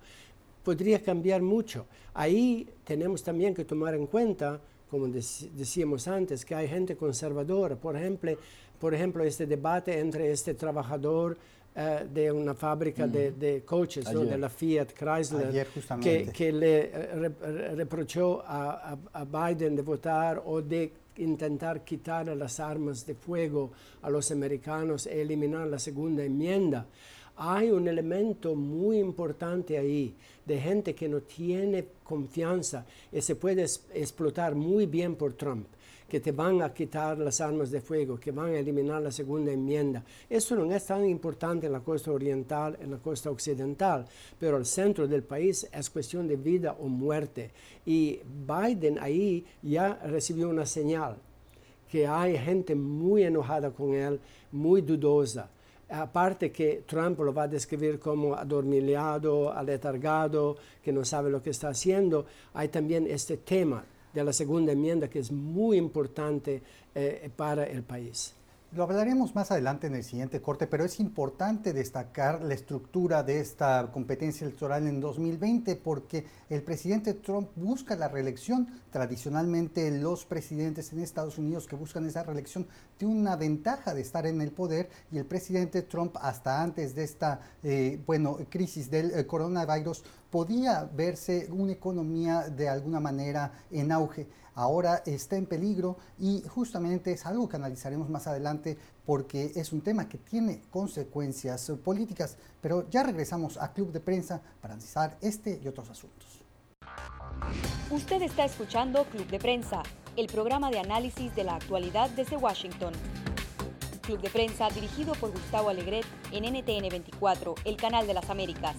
podría 0.66 1.02
cambiar 1.02 1.42
mucho. 1.42 1.86
Ahí 2.16 2.68
tenemos 2.84 3.24
también 3.24 3.54
que 3.54 3.64
tomar 3.64 3.94
en 3.94 4.08
cuenta, 4.08 4.60
como 4.90 5.08
decíamos 5.08 6.08
antes, 6.08 6.44
que 6.44 6.56
hay 6.56 6.68
gente 6.68 6.98
conservadora. 6.98 7.76
Por 7.76 7.96
ejemplo, 7.96 8.32
por 8.80 8.94
ejemplo 8.94 9.24
este 9.24 9.46
debate 9.46 9.98
entre 10.00 10.32
este 10.32 10.56
trabajador 10.56 11.38
eh, 11.76 12.08
de 12.12 12.32
una 12.32 12.56
fábrica 12.56 13.08
de, 13.08 13.64
coches, 13.66 14.06
de 14.06 14.38
la 14.38 14.50
Fiat 14.50 14.94
Chrysler, 14.94 15.68
que, 16.34 16.52
le 16.52 16.90
eh, 16.94 17.32
reprochó 17.76 18.42
a, 18.46 18.98
a, 19.14 19.26
Biden 19.26 19.76
de 19.76 19.82
votar 19.82 20.42
o 20.46 20.62
de 20.62 20.92
intentar 21.18 21.84
quitar 21.84 22.28
las 22.36 22.60
armas 22.60 23.06
de 23.06 23.14
fuego 23.14 23.72
a 24.02 24.10
los 24.10 24.32
americanos 24.32 25.06
e 25.06 25.22
eliminar 25.22 25.68
la 25.68 25.80
segunda 25.80 26.24
enmienda. 26.24 26.88
Hay 27.38 27.70
un 27.72 27.88
elemento 27.88 28.56
muy 28.56 29.00
importante 29.00 29.78
ahí 29.78 30.16
de 30.46 30.60
gente 30.60 30.94
que 30.94 31.10
no 31.10 31.22
tiene 31.22 31.86
confianza 32.04 32.86
y 33.12 33.22
se 33.22 33.36
puede 33.36 33.64
explotar 33.64 34.56
muy 34.56 34.86
bien 34.86 35.16
por 35.16 35.34
Trump 35.34 35.68
que 36.08 36.20
te 36.20 36.32
van 36.32 36.62
a 36.62 36.74
quitar 36.74 37.18
las 37.18 37.42
armas 37.42 37.72
de 37.72 37.82
fuego, 37.82 38.20
que 38.20 38.32
van 38.32 38.52
a 38.54 38.60
eliminar 38.60 39.02
la 39.02 39.12
segunda 39.12 39.52
enmienda. 39.52 40.04
Eso 40.30 40.56
no 40.56 40.72
es 40.72 40.86
tan 40.86 41.06
importante 41.06 41.66
en 41.66 41.74
la 41.74 41.80
costa 41.80 42.12
oriental, 42.12 42.78
en 42.80 42.92
la 42.92 42.98
costa 42.98 43.32
occidental, 43.32 44.06
pero 44.40 44.58
el 44.58 44.66
centro 44.66 45.08
del 45.08 45.24
país 45.24 45.68
es 45.72 45.90
cuestión 45.90 46.28
de 46.28 46.36
vida 46.36 46.78
o 46.80 46.88
muerte. 46.88 47.52
Y 47.86 48.20
Biden 48.24 49.00
ahí 49.00 49.46
ya 49.64 49.96
recibió 50.06 50.50
una 50.50 50.66
señal 50.66 51.18
que 51.90 52.06
hay 52.06 52.38
gente 52.38 52.76
muy 52.76 53.24
enojada 53.24 53.72
con 53.72 53.94
él, 53.94 54.20
muy 54.52 54.82
dudosa 54.82 55.50
aparte 56.02 56.52
que 56.52 56.84
Trump 56.86 57.20
lo 57.20 57.34
va 57.34 57.44
a 57.44 57.48
describir 57.48 58.00
como 58.00 58.36
adormilado, 58.36 59.52
aletargado, 59.52 60.58
que 60.84 60.92
no 60.92 61.04
sabe 61.04 61.30
lo 61.30 61.42
que 61.42 61.50
está 61.50 61.70
haciendo, 61.70 62.26
hay 62.54 62.70
también 62.70 63.08
este 63.08 63.38
tema 63.38 63.84
de 64.14 64.24
la 64.24 64.34
segunda 64.34 64.72
enmienda 64.72 65.10
que 65.10 65.20
es 65.20 65.32
muy 65.32 65.78
importante 65.78 66.62
eh, 66.94 67.30
para 67.36 67.66
el 67.66 67.84
país. 67.84 68.34
Lo 68.72 68.84
hablaremos 68.84 69.36
más 69.36 69.52
adelante 69.52 69.88
en 69.88 69.96
el 69.96 70.04
siguiente 70.04 70.42
corte, 70.42 70.68
pero 70.68 70.84
es 70.84 71.00
importante 71.00 71.72
destacar 71.72 72.42
la 72.42 72.56
estructura 72.56 73.24
de 73.24 73.40
esta 73.40 73.90
competencia 73.94 74.46
electoral 74.46 74.86
en 74.88 75.00
2020 75.00 75.78
porque 75.78 76.26
el 76.50 76.62
presidente 76.62 77.14
Trump 77.14 77.50
busca 77.56 77.96
la 77.96 78.10
reelección. 78.10 78.68
Tradicionalmente 78.92 79.98
los 79.98 80.26
presidentes 80.26 80.92
en 80.92 81.00
Estados 81.00 81.38
Unidos 81.38 81.68
que 81.68 81.78
buscan 81.78 82.06
esa 82.06 82.24
reelección 82.24 82.68
tienen 82.98 83.18
una 83.18 83.38
ventaja 83.38 83.94
de 83.94 84.02
estar 84.02 84.26
en 84.26 84.42
el 84.42 84.52
poder 84.52 84.90
y 85.10 85.20
el 85.20 85.26
presidente 85.26 85.82
Trump 85.84 86.18
hasta 86.20 86.62
antes 86.62 86.96
de 86.96 87.04
esta 87.06 87.40
eh, 87.64 88.02
bueno, 88.06 88.40
crisis 88.50 88.92
del 88.92 89.12
eh, 89.12 89.26
coronavirus 89.26 90.04
podía 90.30 90.84
verse 90.84 91.48
una 91.50 91.72
economía 91.72 92.50
de 92.50 92.68
alguna 92.68 93.00
manera 93.00 93.54
en 93.72 93.92
auge 93.94 94.28
ahora 94.56 95.04
está 95.06 95.36
en 95.36 95.46
peligro 95.46 95.98
y 96.18 96.42
justamente 96.48 97.12
es 97.12 97.26
algo 97.26 97.48
que 97.48 97.58
analizaremos 97.58 98.10
más 98.10 98.28
adelante 98.28 98.78
porque 99.06 99.52
es 99.56 99.72
un 99.72 99.82
tema 99.82 100.10
que 100.10 100.18
tiene 100.18 100.62
consecuencias 100.72 101.72
políticas. 101.84 102.38
Pero 102.62 102.90
ya 102.90 103.04
regresamos 103.04 103.58
a 103.58 103.72
Club 103.74 103.92
de 103.92 104.00
Prensa 104.00 104.42
para 104.62 104.74
analizar 104.74 105.18
este 105.22 105.60
y 105.64 105.68
otros 105.68 105.90
asuntos. 105.90 106.42
Usted 107.92 108.22
está 108.22 108.46
escuchando 108.46 109.04
Club 109.06 109.28
de 109.28 109.40
Prensa, 109.40 109.84
el 110.16 110.28
programa 110.28 110.72
de 110.72 110.80
análisis 110.80 111.36
de 111.36 111.44
la 111.44 111.56
actualidad 111.56 112.10
desde 112.12 112.38
Washington. 112.38 112.94
Club 114.02 114.22
de 114.22 114.30
Prensa 114.30 114.70
dirigido 114.70 115.14
por 115.16 115.32
Gustavo 115.32 115.70
Alegret 115.70 116.06
en 116.32 116.46
NTN 116.46 116.90
24, 116.90 117.56
el 117.66 117.76
canal 117.76 118.08
de 118.08 118.14
las 118.14 118.30
Américas. 118.30 118.76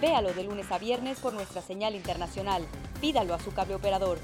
Véalo 0.00 0.34
de 0.34 0.44
lunes 0.44 0.70
a 0.70 0.78
viernes 0.78 1.18
por 1.20 1.32
nuestra 1.32 1.62
señal 1.62 1.94
internacional. 1.94 2.62
Pídalo 3.00 3.34
a 3.34 3.40
su 3.40 3.52
cable 3.52 3.76
operador. 3.76 4.18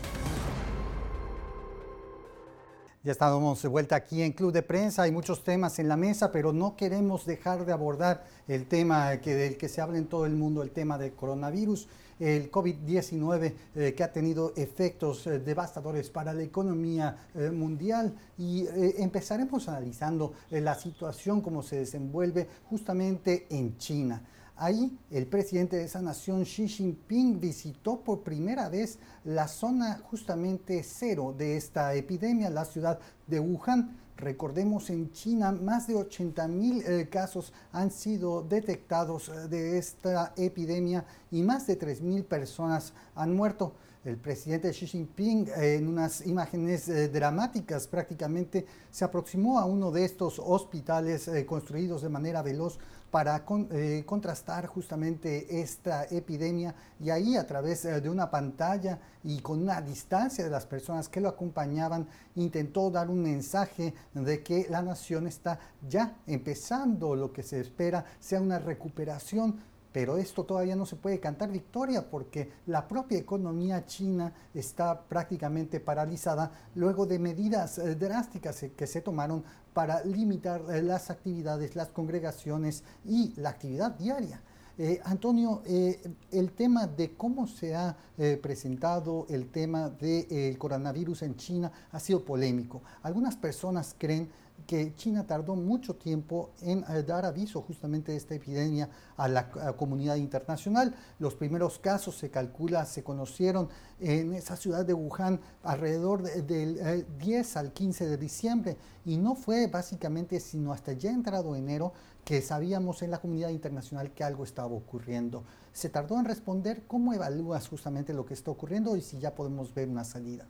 Ya 3.03 3.13
estamos 3.13 3.63
de 3.63 3.69
vuelta 3.69 3.97
aquí 3.97 4.21
en 4.21 4.33
Club 4.33 4.53
de 4.53 4.61
Prensa, 4.61 5.05
hay 5.05 5.11
muchos 5.11 5.43
temas 5.43 5.79
en 5.79 5.89
la 5.89 5.97
mesa, 5.97 6.31
pero 6.31 6.53
no 6.53 6.77
queremos 6.77 7.25
dejar 7.25 7.65
de 7.65 7.73
abordar 7.73 8.27
el 8.47 8.67
tema 8.67 9.13
del 9.13 9.57
que 9.57 9.69
se 9.71 9.81
habla 9.81 9.97
en 9.97 10.05
todo 10.05 10.27
el 10.27 10.35
mundo, 10.35 10.63
el 10.63 10.71
tema 10.71 10.99
del 10.99 11.15
coronavirus, 11.15 11.89
el 12.19 12.51
COVID-19 12.51 13.55
eh, 13.75 13.95
que 13.97 14.05
ha 14.05 14.13
tenido 14.13 14.53
efectos 14.55 15.27
eh, 15.27 15.39
devastadores 15.39 16.11
para 16.11 16.35
la 16.35 16.43
economía 16.43 17.17
eh, 17.35 17.51
mundial 17.51 18.15
y 18.37 18.67
empezaremos 18.99 19.67
analizando 19.71 20.35
la 20.51 20.75
situación 20.75 21.41
como 21.41 21.63
se 21.63 21.77
desenvuelve 21.77 22.49
justamente 22.69 23.47
en 23.49 23.79
China. 23.79 24.23
Ahí 24.63 24.95
el 25.11 25.27
presidente 25.27 25.79
de 25.79 25.85
esa 25.85 26.03
nación, 26.03 26.45
Xi 26.45 26.69
Jinping, 26.69 27.41
visitó 27.41 28.01
por 28.01 28.21
primera 28.21 28.69
vez 28.69 28.99
la 29.25 29.49
zona 29.49 30.03
justamente 30.05 30.83
cero 30.83 31.35
de 31.35 31.57
esta 31.57 31.95
epidemia, 31.95 32.51
la 32.51 32.67
ciudad 32.67 32.99
de 33.27 33.41
Wuhan. 33.41 33.97
Recordemos, 34.19 34.91
en 34.91 35.13
China 35.13 35.51
más 35.51 35.87
de 35.87 35.95
80 35.95 36.47
mil 36.49 36.83
eh, 36.83 37.09
casos 37.09 37.55
han 37.73 37.91
sido 37.91 38.43
detectados 38.43 39.31
eh, 39.31 39.49
de 39.49 39.79
esta 39.79 40.35
epidemia 40.37 41.07
y 41.31 41.41
más 41.43 41.67
de 41.67 41.77
3 41.77 42.03
mil 42.03 42.25
personas 42.25 42.93
han 43.15 43.35
muerto. 43.35 43.73
El 44.03 44.17
presidente 44.17 44.71
Xi 44.71 44.87
Jinping, 44.87 45.49
eh, 45.49 45.75
en 45.77 45.87
unas 45.87 46.27
imágenes 46.27 47.13
dramáticas, 47.13 47.87
prácticamente 47.87 48.65
se 48.91 49.05
aproximó 49.05 49.59
a 49.59 49.67
uno 49.67 49.91
de 49.91 50.05
estos 50.07 50.39
hospitales 50.39 51.31
construidos 51.47 52.01
de 52.01 52.09
manera 52.09 52.41
veloz 52.41 52.79
para 53.11 53.45
eh, 53.73 54.05
contrastar 54.07 54.67
justamente 54.67 55.61
esta 55.61 56.05
epidemia. 56.05 56.75
Y 57.01 57.11
ahí 57.11 57.37
a 57.37 57.47
través 57.47 57.85
eh, 57.85 58.01
de 58.01 58.09
una 58.09 58.31
pantalla 58.31 59.01
y 59.25 59.41
con 59.41 59.61
una 59.61 59.81
distancia 59.81 60.45
de 60.45 60.51
las 60.51 60.67
personas 60.67 61.09
que 61.09 61.21
lo 61.21 61.29
acompañaban 61.29 62.07
intentó 62.37 62.91
dar 62.91 63.11
un 63.11 63.23
mensaje 63.23 63.93
de 64.15 64.43
que 64.43 64.67
la 64.71 64.83
nación 64.83 65.27
está 65.27 65.59
ya 65.89 66.17
empezando 66.27 67.17
lo 67.17 67.33
que 67.33 67.43
se 67.43 67.61
espera 67.61 68.05
sea 68.21 68.41
una 68.41 68.59
recuperación 68.59 69.61
pero 69.93 70.17
esto 70.17 70.45
todavía 70.45 70.77
no 70.77 70.87
se 70.87 70.97
puede 70.97 71.19
cantar 71.19 71.51
victoria 71.51 72.09
porque 72.09 72.51
la 72.67 72.87
propia 72.87 73.19
economía 73.19 73.85
china 73.87 74.33
está 74.55 75.03
prácticamente 75.03 75.81
paralizada 75.81 76.53
luego 76.75 77.07
de 77.07 77.19
medidas 77.19 77.79
eh, 77.79 77.95
drásticas 77.97 78.65
que 78.77 78.87
se 78.87 79.01
tomaron 79.01 79.45
para 79.75 80.05
limitar 80.05 80.63
eh, 80.71 80.83
las 80.83 81.11
actividades, 81.11 81.75
las 81.75 81.89
congregaciones 81.89 82.85
y 83.05 83.33
la 83.37 83.51
actividad 83.51 83.93
diaria. 83.93 84.41
Eh, 84.79 84.99
Antonio, 85.05 85.63
el 85.67 86.53
tema 86.53 86.87
de 86.87 87.15
cómo 87.15 87.47
se 87.47 87.75
ha 87.75 87.95
presentado 88.41 89.27
el 89.29 89.51
tema 89.51 89.91
del 89.91 90.57
coronavirus 90.57 91.23
en 91.23 91.37
China 91.37 91.71
ha 91.93 92.01
sido 92.01 92.25
polémico. 92.25 92.81
Algunas 93.03 93.37
personas 93.37 93.95
creen 93.99 94.31
que 94.71 94.95
China 94.95 95.27
tardó 95.27 95.57
mucho 95.57 95.97
tiempo 95.97 96.53
en 96.61 96.85
eh, 96.89 97.03
dar 97.03 97.25
aviso 97.25 97.61
justamente 97.61 98.13
de 98.13 98.19
esta 98.19 98.37
epidemia 98.37 98.89
a 99.17 99.27
la 99.27 99.51
comunidad 99.77 100.15
internacional. 100.15 100.95
Los 101.19 101.35
primeros 101.35 101.81
casos 101.81 102.17
se 102.17 102.31
calcula, 102.31 102.87
se 102.87 103.03
conocieron 103.03 103.69
en 103.99 104.33
esa 104.33 104.55
ciudad 104.55 104.87
de 104.87 104.95
Wuhan 104.95 105.41
alrededor 105.65 106.23
del 106.23 107.05
10 107.19 107.57
eh, 107.57 107.59
al 107.59 107.73
15 107.73 108.07
de 108.07 108.17
diciembre 108.17 108.77
y 109.05 109.17
no 109.17 109.35
fue 109.35 109.67
básicamente 109.67 110.39
sino 110.39 110.73
hasta 110.73 110.93
ya 110.93 111.11
entrado 111.11 111.57
enero 111.57 111.93
que 112.25 112.41
sabíamos 112.41 113.03
en 113.03 113.11
la 113.11 113.19
comunidad 113.19 113.49
internacional 113.49 114.13
que 114.13 114.23
algo 114.23 114.45
estaba 114.45 114.69
ocurriendo. 114.69 115.43
Se 115.73 115.89
tardó 115.89 116.17
en 116.17 116.27
responder. 116.27 116.85
¿Cómo 116.87 117.13
evalúas 117.13 117.67
justamente 117.67 118.15
lo 118.15 118.25
que 118.25 118.35
está 118.35 118.53
ocurriendo 118.53 118.95
y 118.95 119.01
si 119.01 119.19
ya 119.19 119.35
podemos 119.35 119.75
ver 119.75 119.89
una 119.89 120.05
salida? 120.05 120.47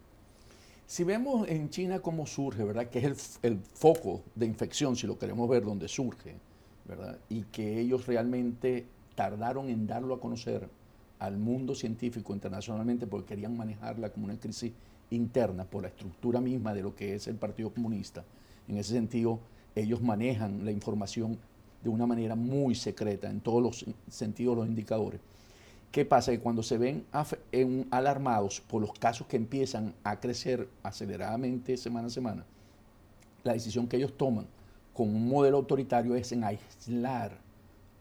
Si 0.91 1.05
vemos 1.05 1.49
en 1.49 1.71
China 1.71 2.01
cómo 2.01 2.27
surge, 2.27 2.65
¿verdad? 2.65 2.89
Que 2.89 2.99
es 2.99 3.39
el, 3.43 3.61
foco 3.61 4.25
de 4.35 4.45
infección, 4.45 4.97
si 4.97 5.07
lo 5.07 5.17
queremos 5.17 5.49
ver, 5.49 5.65
donde 5.65 5.87
surge, 5.87 6.35
¿verdad? 6.85 7.17
Y 7.29 7.43
que 7.43 7.79
ellos 7.79 8.09
realmente 8.09 8.87
tardaron 9.15 9.69
en 9.69 9.87
darlo 9.87 10.15
a 10.15 10.21
conocer 10.21 10.69
al 11.21 11.39
mundo 11.39 11.77
científico 11.77 12.35
internacionalmente 12.35 13.07
porque 13.07 13.29
querían 13.29 13.57
manejarla 13.57 14.11
como 14.11 14.25
una 14.25 14.41
crisis 14.41 14.73
interna 15.11 15.63
por 15.63 15.83
la 15.83 15.91
estructura 15.91 16.41
misma 16.41 16.75
de 16.75 16.83
lo 16.83 16.97
que 16.97 17.15
es 17.15 17.29
el 17.29 17.37
Partido 17.37 17.73
Comunista. 17.73 18.25
En 18.67 18.77
ese 18.77 18.93
sentido, 18.93 19.39
ellos 19.77 20.03
manejan 20.03 20.65
la 20.65 20.73
información 20.73 21.39
de 21.85 21.89
una 21.89 22.05
manera 22.05 22.35
muy 22.35 22.75
secreta 22.75 23.31
en 23.31 23.39
todos 23.39 23.63
los 23.63 23.87
sentidos, 24.09 24.57
los 24.57 24.67
indicadores. 24.67 25.21
¿Qué 25.91 26.05
pasa? 26.05 26.31
Que 26.31 26.39
cuando 26.39 26.63
se 26.63 26.79
ven 26.79 27.05
alarmados 27.91 28.61
por 28.61 28.81
los 28.81 28.93
casos 28.93 29.27
que 29.27 29.37
empiezan 29.37 29.93
a 30.05 30.21
crecer 30.21 30.69
aceleradamente 30.85 31.77
semana 31.77 32.07
a 32.07 32.11
semana, 32.11 32.45
la 33.43 33.55
decisión 33.55 33.89
que 33.89 33.97
ellos 33.97 34.17
toman 34.17 34.47
con 34.95 35.09
un 35.09 35.29
modelo 35.29 35.57
autoritario 35.57 36.15
es 36.15 36.31
en 36.31 36.45
aislar 36.45 37.39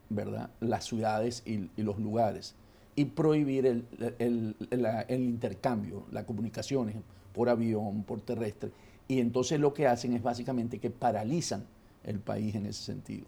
¿verdad? 0.08 0.50
las 0.60 0.84
ciudades 0.84 1.42
y, 1.46 1.68
los 1.80 1.98
lugares 1.98 2.54
y 2.94 3.06
prohibir 3.06 3.66
el, 3.66 3.84
el, 4.18 5.22
intercambio, 5.22 6.04
las 6.12 6.24
comunicaciones 6.24 6.96
por 7.32 7.48
avión, 7.48 8.04
por 8.04 8.20
terrestre. 8.20 8.70
Y 9.08 9.18
entonces 9.18 9.58
lo 9.58 9.74
que 9.74 9.86
hacen 9.86 10.12
es 10.12 10.22
básicamente 10.22 10.78
que 10.78 10.90
paralizan 10.90 11.64
el 12.04 12.20
país 12.20 12.54
en 12.54 12.66
ese 12.66 12.84
sentido. 12.84 13.26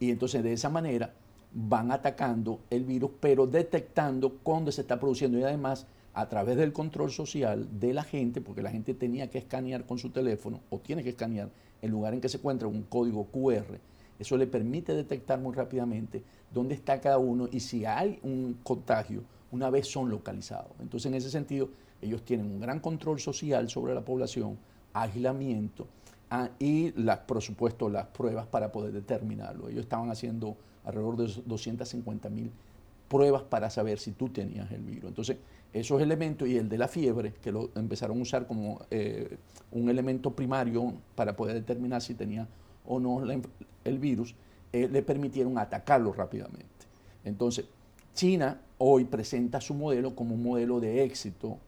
Y 0.00 0.10
entonces 0.10 0.42
de 0.42 0.52
esa 0.52 0.68
manera 0.68 1.14
van 1.54 1.92
atacando 1.92 2.60
el 2.70 2.84
virus, 2.84 3.10
pero 3.20 3.46
detectando 3.46 4.38
cuándo 4.42 4.72
se 4.72 4.82
está 4.82 4.98
produciendo 4.98 5.38
y 5.38 5.42
además 5.42 5.86
a 6.14 6.28
través 6.28 6.56
del 6.56 6.72
control 6.72 7.10
social 7.10 7.68
de 7.78 7.94
la 7.94 8.04
gente, 8.04 8.40
porque 8.40 8.62
la 8.62 8.70
gente 8.70 8.94
tenía 8.94 9.30
que 9.30 9.38
escanear 9.38 9.86
con 9.86 9.98
su 9.98 10.10
teléfono 10.10 10.60
o 10.70 10.78
tiene 10.78 11.02
que 11.02 11.10
escanear 11.10 11.50
el 11.80 11.90
lugar 11.90 12.14
en 12.14 12.20
que 12.20 12.28
se 12.28 12.36
encuentra 12.36 12.68
un 12.68 12.82
código 12.82 13.26
QR, 13.26 13.78
eso 14.18 14.36
le 14.36 14.46
permite 14.46 14.94
detectar 14.94 15.40
muy 15.40 15.52
rápidamente 15.52 16.22
dónde 16.52 16.74
está 16.74 17.00
cada 17.00 17.18
uno 17.18 17.48
y 17.50 17.58
si 17.58 17.84
hay 17.84 18.20
un 18.22 18.58
contagio, 18.62 19.24
una 19.50 19.68
vez 19.68 19.88
son 19.88 20.10
localizados. 20.10 20.70
Entonces, 20.80 21.06
en 21.06 21.14
ese 21.14 21.28
sentido, 21.28 21.70
ellos 22.00 22.24
tienen 22.24 22.46
un 22.46 22.60
gran 22.60 22.78
control 22.78 23.18
social 23.18 23.68
sobre 23.68 23.94
la 23.94 24.04
población, 24.04 24.58
aislamiento 24.92 25.88
ah, 26.30 26.50
y, 26.60 26.92
las, 27.02 27.18
por 27.18 27.42
supuesto, 27.42 27.88
las 27.88 28.06
pruebas 28.06 28.46
para 28.46 28.70
poder 28.70 28.92
determinarlo. 28.92 29.68
Ellos 29.68 29.82
estaban 29.82 30.08
haciendo 30.10 30.56
alrededor 30.84 31.16
de 31.16 31.42
250 31.46 32.28
mil 32.30 32.50
pruebas 33.08 33.42
para 33.42 33.68
saber 33.68 33.98
si 33.98 34.12
tú 34.12 34.30
tenías 34.30 34.70
el 34.72 34.82
virus. 34.82 35.10
Entonces, 35.10 35.36
esos 35.72 36.00
elementos 36.00 36.48
y 36.48 36.56
el 36.56 36.68
de 36.68 36.78
la 36.78 36.88
fiebre, 36.88 37.34
que 37.42 37.52
lo 37.52 37.70
empezaron 37.74 38.18
a 38.18 38.22
usar 38.22 38.46
como 38.46 38.80
eh, 38.90 39.36
un 39.70 39.88
elemento 39.88 40.34
primario 40.34 40.94
para 41.14 41.36
poder 41.36 41.56
determinar 41.56 42.00
si 42.00 42.14
tenía 42.14 42.48
o 42.86 42.98
no 42.98 43.22
el 43.84 43.98
virus, 43.98 44.34
eh, 44.72 44.88
le 44.90 45.02
permitieron 45.02 45.58
atacarlo 45.58 46.12
rápidamente. 46.12 46.86
Entonces, 47.24 47.66
China 48.14 48.60
hoy 48.78 49.04
presenta 49.04 49.60
su 49.60 49.74
modelo 49.74 50.14
como 50.14 50.34
un 50.34 50.42
modelo 50.42 50.80
de 50.80 51.04
éxito 51.04 51.58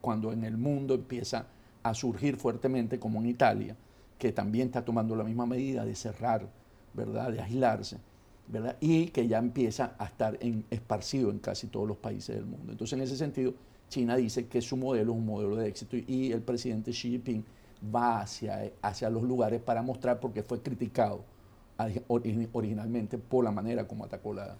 cuando 0.00 0.32
en 0.32 0.44
el 0.44 0.56
mundo 0.56 0.94
empieza 0.94 1.46
a 1.82 1.94
surgir 1.94 2.36
fuertemente, 2.36 2.98
como 2.98 3.20
en 3.20 3.26
Italia, 3.26 3.76
que 4.18 4.32
también 4.32 4.68
está 4.68 4.84
tomando 4.84 5.14
la 5.14 5.24
misma 5.24 5.46
medida 5.46 5.84
de 5.84 5.94
cerrar, 5.94 6.48
¿verdad? 6.94 7.30
de 7.30 7.40
aislarse 7.40 7.98
y 8.80 9.06
que 9.08 9.28
ya 9.28 9.38
empieza 9.38 9.94
a 9.98 10.06
estar 10.06 10.38
esparcido 10.70 11.30
en 11.30 11.38
casi 11.38 11.68
todos 11.68 11.86
los 11.86 11.96
países 11.96 12.36
del 12.36 12.46
mundo. 12.46 12.72
Entonces, 12.72 12.98
en 12.98 13.02
ese 13.02 13.16
sentido, 13.16 13.54
China 13.88 14.16
dice 14.16 14.46
que 14.46 14.60
su 14.60 14.76
modelo 14.76 15.12
es 15.12 15.18
un 15.18 15.26
modelo 15.26 15.56
de 15.56 15.68
éxito 15.68 15.96
y, 15.96 16.32
el 16.32 16.42
presidente 16.42 16.92
Xi 16.92 17.10
Jinping 17.10 17.44
va 17.94 18.20
hacia, 18.20 18.70
hacia 18.82 19.10
los 19.10 19.22
lugares 19.22 19.60
para 19.60 19.82
mostrar 19.82 20.20
porque 20.20 20.42
fue 20.42 20.60
criticado 20.62 21.24
originalmente 22.08 23.16
por 23.16 23.42
la 23.42 23.50
manera 23.50 23.88
como 23.88 24.04
atacó 24.04 24.34
la, 24.34 24.54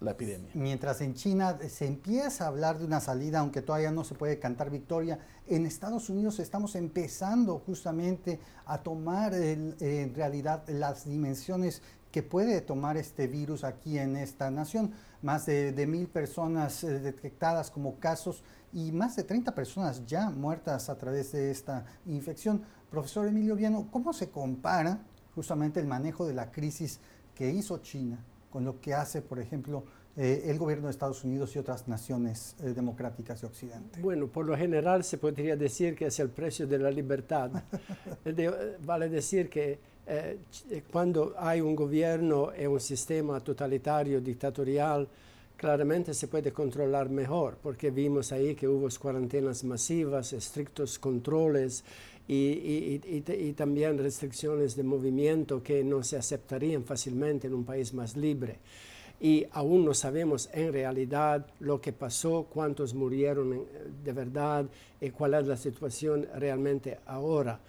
la 0.00 0.10
epidemia. 0.10 0.50
Mientras 0.54 1.00
en 1.00 1.14
China 1.14 1.56
se 1.68 1.86
empieza 1.86 2.44
a 2.44 2.48
hablar 2.48 2.78
de 2.78 2.84
una 2.84 3.00
salida, 3.00 3.40
aunque 3.40 3.62
todavía 3.62 3.92
no 3.92 4.02
se 4.02 4.14
puede 4.14 4.38
cantar 4.38 4.70
victoria, 4.70 5.18
en 5.46 5.66
Estados 5.66 6.10
Unidos 6.10 6.40
estamos 6.40 6.74
empezando 6.74 7.60
justamente 7.64 8.40
a 8.66 8.78
tomar 8.82 9.34
en 9.34 10.14
realidad 10.14 10.68
las 10.68 11.08
dimensiones 11.08 11.80
que 12.14 12.22
puede 12.22 12.60
tomar 12.60 12.96
este 12.96 13.26
virus 13.26 13.64
aquí 13.64 13.98
en 13.98 14.16
esta 14.16 14.48
nación. 14.48 14.92
Más 15.20 15.46
de, 15.46 15.84
mil 15.88 16.06
personas 16.06 16.84
eh, 16.84 17.00
detectadas 17.00 17.72
como 17.72 17.98
casos 17.98 18.44
y 18.72 18.92
más 18.92 19.16
de 19.16 19.24
30 19.24 19.52
personas 19.52 20.06
ya 20.06 20.30
muertas 20.30 20.88
a 20.88 20.96
través 20.96 21.32
de 21.32 21.50
esta 21.50 21.84
infección. 22.06 22.62
Profesor 22.88 23.26
Emilio 23.26 23.56
Viano, 23.56 23.88
¿cómo 23.90 24.12
se 24.12 24.30
compara 24.30 25.00
justamente 25.34 25.80
el 25.80 25.88
manejo 25.88 26.24
de 26.24 26.34
la 26.34 26.52
crisis 26.52 27.00
que 27.34 27.50
hizo 27.50 27.78
China 27.78 28.24
con 28.48 28.64
lo 28.64 28.80
que 28.80 28.94
hace, 28.94 29.20
por 29.20 29.40
ejemplo, 29.40 29.82
eh, 30.16 30.44
el 30.46 30.56
gobierno 30.56 30.86
de 30.86 30.92
Estados 30.92 31.24
Unidos 31.24 31.56
y 31.56 31.58
otras 31.58 31.88
naciones 31.88 32.54
eh, 32.60 32.74
democráticas 32.74 33.40
de 33.40 33.48
Occidente? 33.48 34.00
Bueno, 34.00 34.28
por 34.28 34.46
lo 34.46 34.56
general 34.56 35.02
se 35.02 35.18
podría 35.18 35.56
decir 35.56 35.96
que 35.96 36.06
es 36.06 36.20
el 36.20 36.30
precio 36.30 36.68
de 36.68 36.78
la 36.78 36.92
libertad. 36.92 37.50
vale 38.86 39.08
decir 39.08 39.50
que 39.50 39.93
eh, 40.06 40.38
eh, 40.70 40.82
cuando 40.90 41.34
hay 41.38 41.60
un 41.60 41.74
gobierno 41.74 42.52
e 42.52 42.66
un 42.66 42.80
sistema 42.80 43.40
totalitario, 43.40 44.20
dictatorial, 44.20 45.08
claramente 45.56 46.12
se 46.12 46.28
puede 46.28 46.52
controlar 46.52 47.08
mejor, 47.08 47.56
porque 47.62 47.90
vimos 47.90 48.32
ahí 48.32 48.54
que 48.54 48.68
hubo 48.68 48.88
cuarentenas 49.00 49.64
masivas, 49.64 50.32
estrictos 50.32 50.98
controles 50.98 51.84
y, 52.28 53.00
y, 53.02 53.52
también 53.52 53.98
restricciones 53.98 54.76
de 54.76 54.82
movimiento 54.82 55.62
que 55.62 55.84
no 55.84 56.02
se 56.02 56.16
aceptarían 56.16 56.84
fácilmente 56.84 57.46
en 57.46 57.54
un 57.54 57.64
país 57.64 57.94
más 57.94 58.16
libre. 58.16 58.58
Y 59.20 59.46
aún 59.52 59.84
no 59.84 59.94
sabemos 59.94 60.50
en 60.52 60.72
realidad 60.72 61.46
lo 61.60 61.80
que 61.80 61.92
pasó, 61.92 62.46
cuántos 62.52 62.92
murieron 62.94 63.54
eh, 63.54 63.66
de 64.04 64.12
verdad 64.12 64.66
y 65.00 65.10
cuál 65.10 65.34
es 65.34 65.46
la 65.46 65.56
situación 65.56 66.26
realmente 66.34 66.98
ahora. 67.06 67.60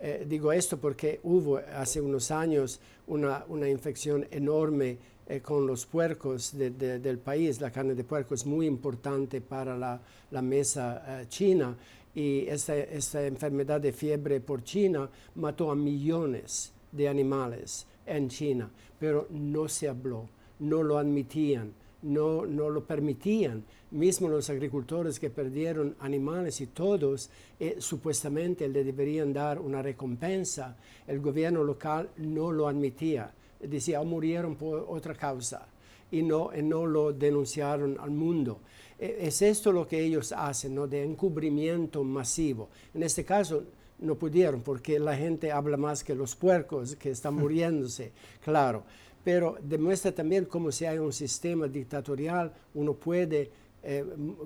Eh, 0.00 0.24
digo 0.28 0.52
esto 0.52 0.76
porque 0.76 1.18
hubo 1.24 1.58
hace 1.74 2.00
unos 2.00 2.30
años 2.30 2.80
una, 3.08 3.44
una 3.48 3.68
infección 3.68 4.26
enorme 4.30 4.96
eh, 5.26 5.40
con 5.40 5.66
los 5.66 5.86
puercos 5.86 6.56
del 6.56 7.18
país. 7.18 7.60
La 7.60 7.70
carne 7.70 7.94
de 7.94 8.04
puerco 8.04 8.34
es 8.34 8.46
muy 8.46 8.66
importante 8.66 9.40
para 9.40 9.76
la, 9.76 10.00
la 10.30 10.42
mesa 10.42 11.02
eh, 11.22 11.26
china 11.28 11.76
y 12.14 12.46
esta, 12.46 12.76
esta 12.76 13.26
enfermedad 13.26 13.80
de 13.80 13.92
fiebre 13.92 14.40
porcina 14.40 15.08
mató 15.34 15.70
a 15.70 15.74
millones 15.74 16.72
de 16.92 17.08
animales 17.08 17.86
en 18.06 18.28
China, 18.28 18.70
pero 18.98 19.26
no 19.30 19.68
se 19.68 19.88
habló, 19.88 20.28
no 20.60 20.82
lo 20.82 20.96
admitían 20.96 21.72
no, 22.02 22.46
no 22.46 22.70
lo 22.70 22.84
permitían. 22.84 23.64
Mismo 23.90 24.28
los 24.28 24.50
agricultores 24.50 25.18
que 25.18 25.30
perdieron 25.30 25.96
animales 26.00 26.60
y 26.60 26.66
todos, 26.66 27.30
eh, 27.58 27.76
supuestamente 27.78 28.68
le 28.68 28.84
deberían 28.84 29.32
dar 29.32 29.58
una 29.58 29.82
recompensa. 29.82 30.76
El 31.06 31.20
gobierno 31.20 31.64
local 31.64 32.10
no 32.18 32.52
lo 32.52 32.68
admitía. 32.68 33.32
Decía, 33.60 34.00
oh, 34.00 34.04
murieron 34.04 34.56
por 34.56 34.86
otra 34.88 35.14
causa 35.14 35.66
y 36.10 36.22
no, 36.22 36.50
no 36.62 36.86
lo 36.86 37.12
denunciaron 37.12 37.98
al 37.98 38.10
mundo. 38.10 38.60
E, 38.98 39.18
es 39.20 39.42
esto 39.42 39.72
lo 39.72 39.86
que 39.86 40.00
ellos 40.00 40.32
hacen, 40.32 40.74
¿no? 40.74 40.86
de 40.86 41.02
encubrimiento 41.02 42.04
masivo. 42.04 42.68
En 42.94 43.02
este 43.02 43.24
caso, 43.24 43.64
no 44.00 44.14
pudieron 44.14 44.60
porque 44.60 45.00
la 45.00 45.16
gente 45.16 45.50
habla 45.50 45.76
más 45.76 46.04
que 46.04 46.14
los 46.14 46.36
puercos 46.36 46.94
que 46.96 47.10
están 47.10 47.34
muriéndose, 47.36 48.12
claro 48.44 48.84
pero 49.28 49.58
demuestra 49.60 50.10
también 50.10 50.46
cómo 50.46 50.72
si 50.72 50.86
hay 50.86 50.96
un 50.96 51.12
sistema 51.12 51.68
dictatorial 51.68 52.50
uno 52.72 52.94
puede 52.94 53.50
eh, 53.82 54.02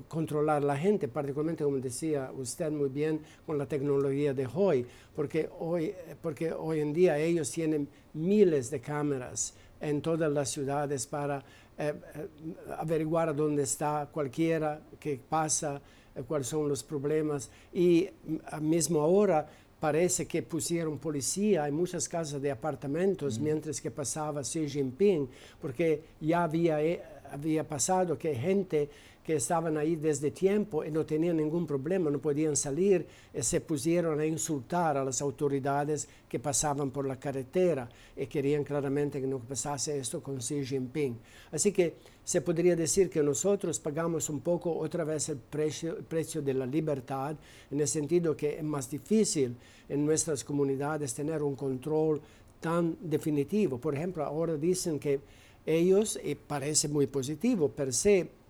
controlar 0.09 0.65
la 0.65 0.77
gente, 0.77 1.07
particularmente 1.07 1.63
como 1.63 1.79
decía 1.79 2.33
usted 2.37 2.69
muy 2.73 2.89
bien 2.89 3.21
con 3.47 3.59
la 3.59 3.67
tecnología 3.67 4.35
de 4.35 4.49
hoy, 4.53 4.85
porque 5.15 5.49
hoy, 5.61 5.95
porque 6.21 6.53
hoy 6.53 6.81
en 6.81 6.93
día 6.93 7.17
ellos 7.17 7.49
tienen 7.53 7.87
miles 8.15 8.73
de 8.73 8.81
cámaras 8.81 9.55
en 9.81 10.03
todas 10.03 10.33
las 10.33 10.51
ciudades 10.51 11.07
para 11.07 11.45
eh, 11.79 11.95
eh, 12.17 12.29
averiguar 12.77 13.37
dónde 13.37 13.63
está 13.63 14.09
cualquiera 14.13 14.83
que 14.99 15.21
pasa, 15.29 15.81
cuáles 16.27 16.49
son 16.49 16.69
los 16.69 16.83
problemas. 16.83 17.53
Y 17.73 18.11
mm, 18.27 18.61
mismo 18.61 19.01
ahora 19.01 19.49
parece 19.83 20.29
que 20.29 20.45
pusieron 20.45 20.97
policía 20.97 21.67
en 21.67 21.75
muchas 21.75 22.09
casas 22.09 22.41
de 22.41 22.53
apartamentos 22.53 23.41
mientras 23.41 23.81
que 23.81 23.91
pasaba 23.91 24.43
Xi 24.43 24.69
Jinping, 24.69 25.29
porque 25.61 26.05
ya 26.21 26.45
había, 26.45 26.81
eh, 26.81 27.03
había 27.33 27.67
pasado 27.67 28.17
que 28.17 28.33
gente 28.33 28.89
que 29.23 29.37
estaban 29.37 29.77
ahí 29.77 29.97
desde 29.97 30.33
tiempo 30.33 30.85
y 30.85 30.91
no 30.91 31.07
tenían 31.07 31.37
ningún 31.37 31.67
problema, 31.67 32.11
no 32.11 32.19
podían 32.19 32.57
salir, 32.57 33.07
y 33.33 33.43
se 33.43 33.61
pusieron 33.61 34.19
a 34.19 34.27
insultar 34.27 34.97
a 34.97 35.05
las 35.05 35.23
autoridades 35.23 36.09
que 36.29 36.41
pasaban 36.41 36.91
por 36.91 37.07
la 37.07 37.21
carretera 37.21 37.89
y 38.17 38.27
querían 38.27 38.65
claramente 38.65 39.21
que 39.21 39.27
no 39.27 39.39
pasase 39.39 39.99
esto 39.99 40.23
con 40.23 40.39
Xi 40.39 40.65
Jinping. 40.65 41.19
Así 41.53 41.71
que 41.71 41.95
se 42.25 42.41
podría 42.41 42.75
decir 42.75 43.09
que 43.09 43.23
nosotros 43.23 43.79
pagamos 43.79 44.29
un 44.29 44.41
poco 44.41 44.77
otra 44.77 45.05
vez 45.05 45.29
el 45.29 45.39
precio, 45.39 45.99
precio 46.09 46.43
de 46.43 46.55
la 46.55 46.67
libertad, 46.67 47.37
en 47.71 47.81
el 47.81 47.89
sentido 47.89 48.37
que 48.37 48.57
es 48.57 48.65
más 48.65 48.91
difícil 48.91 49.57
en 49.89 50.05
nuestras 50.05 50.43
comunidades 50.43 51.15
tener 51.15 51.43
un 51.43 51.55
control 51.55 52.21
tan 52.61 52.97
definitivo. 53.01 53.79
Por 53.79 53.95
ejemplo, 53.95 54.25
ahora 54.25 54.57
dicen 54.57 54.99
que 54.99 55.21
ellos, 55.65 56.19
y 56.23 56.35
parece 56.35 56.89
muy 56.89 57.07
positivo 57.07 57.69
per 57.69 57.93
se, 57.93 58.42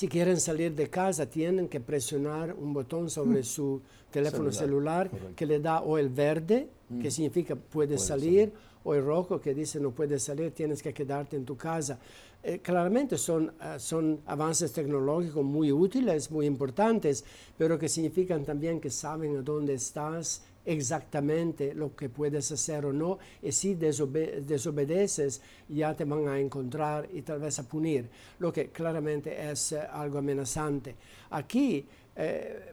si 0.00 0.08
quieren 0.08 0.40
salir 0.40 0.74
de 0.74 0.88
casa 0.88 1.26
tienen 1.26 1.68
que 1.68 1.78
presionar 1.78 2.54
un 2.54 2.72
botón 2.72 3.10
sobre 3.10 3.40
mm. 3.40 3.44
su 3.44 3.82
teléfono 4.10 4.50
celular, 4.50 5.10
que 5.36 5.44
le 5.44 5.60
da 5.60 5.82
o 5.82 5.98
el 5.98 6.08
verde, 6.08 6.70
que 7.02 7.08
mm. 7.08 7.10
significa 7.10 7.54
puedes 7.54 8.02
salir, 8.02 8.50
o 8.82 8.94
el 8.94 9.04
rojo 9.04 9.38
que 9.38 9.52
dice 9.52 9.78
no 9.78 9.90
puedes 9.90 10.22
salir, 10.22 10.52
tienes 10.52 10.82
que 10.82 10.94
quedarte 10.94 11.36
en 11.36 11.44
tu 11.44 11.54
casa. 11.54 11.98
Eh, 12.42 12.60
claramente 12.60 13.18
son, 13.18 13.50
uh, 13.50 13.78
son 13.78 14.20
avances 14.24 14.72
tecnológicos 14.72 15.44
muy 15.44 15.70
útiles, 15.70 16.30
muy 16.30 16.46
importantes, 16.46 17.22
pero 17.58 17.78
que 17.78 17.86
significan 17.86 18.42
también 18.42 18.80
que 18.80 18.88
saben 18.88 19.36
a 19.36 19.42
dónde 19.42 19.74
estás 19.74 20.42
exactamente 20.64 21.74
lo 21.74 21.94
que 21.96 22.08
puedes 22.08 22.52
hacer 22.52 22.84
o 22.86 22.92
no, 22.92 23.18
y 23.42 23.52
si 23.52 23.74
desobedeces 23.74 25.40
ya 25.68 25.94
te 25.94 26.04
van 26.04 26.28
a 26.28 26.38
encontrar 26.38 27.08
y 27.12 27.22
tal 27.22 27.40
vez 27.40 27.58
a 27.58 27.68
punir, 27.68 28.08
lo 28.38 28.52
que 28.52 28.68
claramente 28.68 29.50
es 29.50 29.72
uh, 29.72 29.78
algo 29.92 30.18
amenazante. 30.18 30.96
Aquí, 31.30 31.86
eh, 32.16 32.72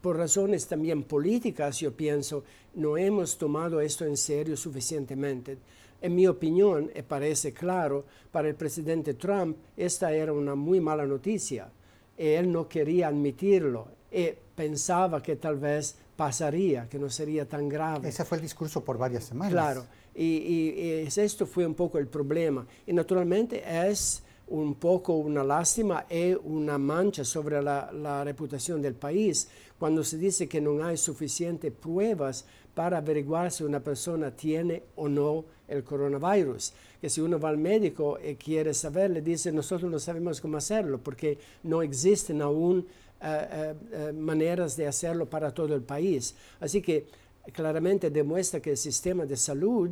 por 0.00 0.16
razones 0.16 0.66
también 0.66 1.04
políticas, 1.04 1.78
yo 1.78 1.92
pienso, 1.92 2.44
no 2.74 2.96
hemos 2.96 3.38
tomado 3.38 3.80
esto 3.80 4.04
en 4.04 4.16
serio 4.16 4.56
suficientemente. 4.56 5.58
En 6.00 6.16
mi 6.16 6.26
opinión, 6.26 6.90
y 6.94 7.02
parece 7.02 7.52
claro, 7.52 8.04
para 8.32 8.48
el 8.48 8.56
presidente 8.56 9.14
Trump 9.14 9.56
esta 9.76 10.12
era 10.12 10.32
una 10.32 10.56
muy 10.56 10.80
mala 10.80 11.06
noticia. 11.06 11.70
Y 12.18 12.26
él 12.26 12.50
no 12.50 12.68
quería 12.68 13.08
admitirlo 13.08 13.86
y 14.10 14.30
pensaba 14.54 15.22
que 15.22 15.36
tal 15.36 15.58
vez 15.58 15.96
pasaría, 16.16 16.88
que 16.88 16.98
no 16.98 17.08
sería 17.08 17.48
tan 17.48 17.68
grave. 17.68 18.08
Ese 18.08 18.24
fue 18.24 18.38
el 18.38 18.42
discurso 18.42 18.84
por 18.84 18.98
varias 18.98 19.24
semanas. 19.24 19.52
Claro, 19.52 19.86
y, 20.14 20.24
y, 20.24 21.04
y 21.04 21.20
esto 21.20 21.46
fue 21.46 21.66
un 21.66 21.74
poco 21.74 21.98
el 21.98 22.06
problema. 22.06 22.66
Y 22.86 22.92
naturalmente 22.92 23.62
es 23.88 24.22
un 24.48 24.74
poco 24.74 25.14
una 25.14 25.42
lástima 25.42 26.04
y 26.10 26.34
una 26.44 26.76
mancha 26.76 27.24
sobre 27.24 27.62
la, 27.62 27.90
la, 27.92 28.22
reputación 28.22 28.82
del 28.82 28.94
país 28.94 29.48
cuando 29.78 30.04
se 30.04 30.18
dice 30.18 30.48
que 30.48 30.60
no 30.60 30.84
hay 30.84 30.96
suficientes 30.96 31.72
pruebas 31.72 32.44
para 32.74 32.98
averiguar 32.98 33.50
si 33.50 33.64
una 33.64 33.80
persona 33.80 34.30
tiene 34.30 34.82
o 34.96 35.08
no 35.08 35.44
el 35.68 35.82
coronavirus. 35.84 36.72
Que 37.00 37.08
si 37.08 37.20
uno 37.20 37.40
va 37.40 37.48
al 37.48 37.58
médico 37.58 38.18
y 38.22 38.34
quiere 38.34 38.74
saber, 38.74 39.10
le 39.10 39.22
dice, 39.22 39.50
nosotros 39.52 39.90
no 39.90 39.98
sabemos 39.98 40.40
cómo 40.40 40.58
hacerlo 40.58 40.98
porque 40.98 41.38
no 41.62 41.82
existen 41.82 42.42
aún 42.42 42.86
uh, 43.22 44.12
maneras 44.14 44.76
de 44.76 44.86
hacerlo 44.86 45.28
para 45.30 45.52
todo 45.52 45.74
el 45.74 45.82
país. 45.82 46.34
Así 46.60 46.82
que 46.82 47.06
claramente 47.52 48.10
demuestra 48.10 48.60
que 48.60 48.70
el 48.70 48.76
sistema 48.76 49.24
de 49.24 49.36
salud 49.36 49.90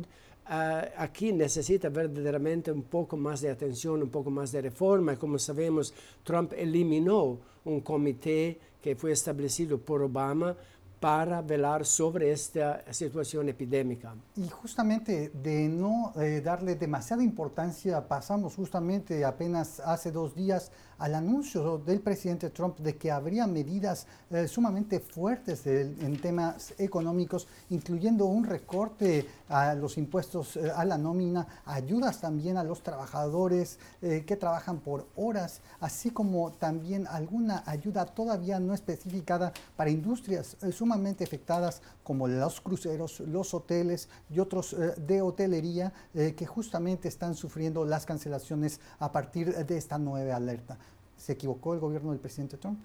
aquí 0.97 1.31
necesita 1.31 1.87
verdaderamente 1.89 2.71
un 2.71 2.83
poco 2.83 3.15
más 3.15 3.41
de 3.41 3.49
atención, 3.49 4.01
un 4.01 4.09
poco 4.09 4.29
más 4.29 4.51
de 4.51 4.61
reforma. 4.61 5.17
Como 5.17 5.39
sabemos, 5.39 5.93
Trump 6.23 6.53
eliminó 6.57 7.39
un 7.63 7.79
comité 7.81 8.59
que 8.81 8.95
fue 8.95 9.11
establecido 9.11 9.77
por 9.77 10.01
Obama 10.01 10.57
para 11.01 11.41
velar 11.41 11.83
sobre 11.83 12.31
esta 12.31 12.83
situación 12.93 13.49
epidémica. 13.49 14.13
Y 14.35 14.47
justamente 14.49 15.31
de 15.33 15.67
no 15.67 16.13
eh, 16.15 16.41
darle 16.45 16.75
demasiada 16.75 17.23
importancia, 17.23 18.07
pasamos 18.07 18.55
justamente 18.55 19.25
apenas 19.25 19.79
hace 19.79 20.11
dos 20.11 20.35
días 20.35 20.71
al 20.99 21.15
anuncio 21.15 21.79
del 21.79 22.01
presidente 22.01 22.51
Trump 22.51 22.77
de 22.77 22.95
que 22.97 23.09
habría 23.09 23.47
medidas 23.47 24.05
eh, 24.29 24.47
sumamente 24.47 24.99
fuertes 24.99 25.65
en 25.65 26.21
temas 26.21 26.75
económicos, 26.77 27.47
incluyendo 27.71 28.27
un 28.27 28.43
recorte 28.43 29.25
a 29.49 29.73
los 29.73 29.97
impuestos 29.97 30.55
eh, 30.55 30.71
a 30.75 30.85
la 30.85 30.99
nómina, 30.99 31.47
ayudas 31.65 32.21
también 32.21 32.57
a 32.57 32.63
los 32.63 32.83
trabajadores 32.83 33.79
que 34.01 34.35
trabajan 34.35 34.79
por 34.79 35.07
horas, 35.15 35.61
así 35.79 36.11
como 36.11 36.51
también 36.51 37.07
alguna 37.07 37.63
ayuda 37.65 38.05
todavía 38.05 38.59
no 38.59 38.73
especificada 38.73 39.51
para 39.75 39.89
industrias 39.89 40.57
sumamente 40.71 40.90
afectadas 41.23 41.81
como 42.03 42.27
los 42.27 42.61
cruceros, 42.61 43.19
los 43.21 43.53
hoteles 43.53 44.09
y 44.29 44.39
otros 44.39 44.75
de 44.97 45.21
hotelería 45.21 45.93
que 46.13 46.45
justamente 46.45 47.07
están 47.07 47.35
sufriendo 47.35 47.85
las 47.85 48.05
cancelaciones 48.05 48.79
a 48.99 49.11
partir 49.11 49.55
de 49.55 49.77
esta 49.77 49.97
nueva 49.97 50.35
alerta. 50.35 50.77
¿Se 51.17 51.33
equivocó 51.33 51.73
el 51.73 51.79
gobierno 51.79 52.11
del 52.11 52.19
presidente 52.19 52.57
Trump? 52.57 52.79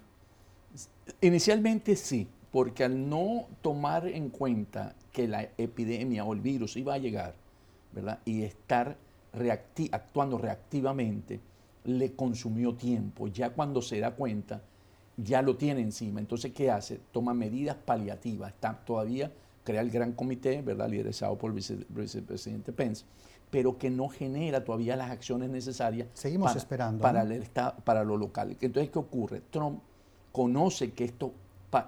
Inicialmente 1.21 1.97
sí, 1.97 2.29
porque 2.51 2.85
al 2.85 3.09
no 3.09 3.47
tomar 3.63 4.07
en 4.07 4.29
cuenta 4.31 4.95
que 5.13 5.27
la 5.27 5.49
epidemia 5.57 6.25
o 6.25 6.33
el 6.35 6.41
virus 6.41 6.77
iba 6.77 6.95
a 6.95 6.99
llegar, 6.99 7.35
¿verdad? 7.93 8.21
Y 8.25 8.43
estar 8.43 8.97
actuando 9.93 10.39
reactivamente, 10.39 11.41
le 11.85 12.15
consumió 12.15 12.75
tiempo. 12.75 13.29
Ya 13.29 13.51
cuando 13.51 13.81
se 13.81 14.01
da 14.01 14.15
cuenta, 14.15 14.63
ya 15.17 15.43
lo 15.43 15.57
tiene 15.57 15.81
encima. 15.81 16.21
Entonces, 16.21 16.53
¿qué 16.53 16.71
hace? 16.71 17.01
Toma 17.13 17.35
medidas 17.35 17.77
paliativas. 17.77 18.53
Está 18.53 18.75
todavía, 18.75 19.33
crea 19.65 19.81
el 19.81 19.91
gran 19.91 20.13
comité, 20.13 20.63
¿verdad? 20.63 20.89
Liderizado 20.89 21.37
por 21.37 21.51
el 21.51 21.57
vicepresidente 21.57 22.73
Pence 22.73 23.05
pero 23.51 23.79
que 23.79 23.91
no 23.91 24.09
genera 24.09 24.65
todavía 24.65 24.97
las 24.97 25.11
acciones 25.11 25.49
necesarias 25.51 26.09
Seguimos 26.15 26.49
para, 26.49 26.59
esperando, 26.59 27.01
para, 27.01 27.77
para 27.77 28.05
lo 28.05 28.17
local. 28.17 28.57
Entonces, 28.61 28.91
¿qué 28.91 28.99
ocurre? 28.99 29.41
Trump 29.51 29.81
conoce 30.33 30.93
que 30.93 31.05
esto 31.05 31.33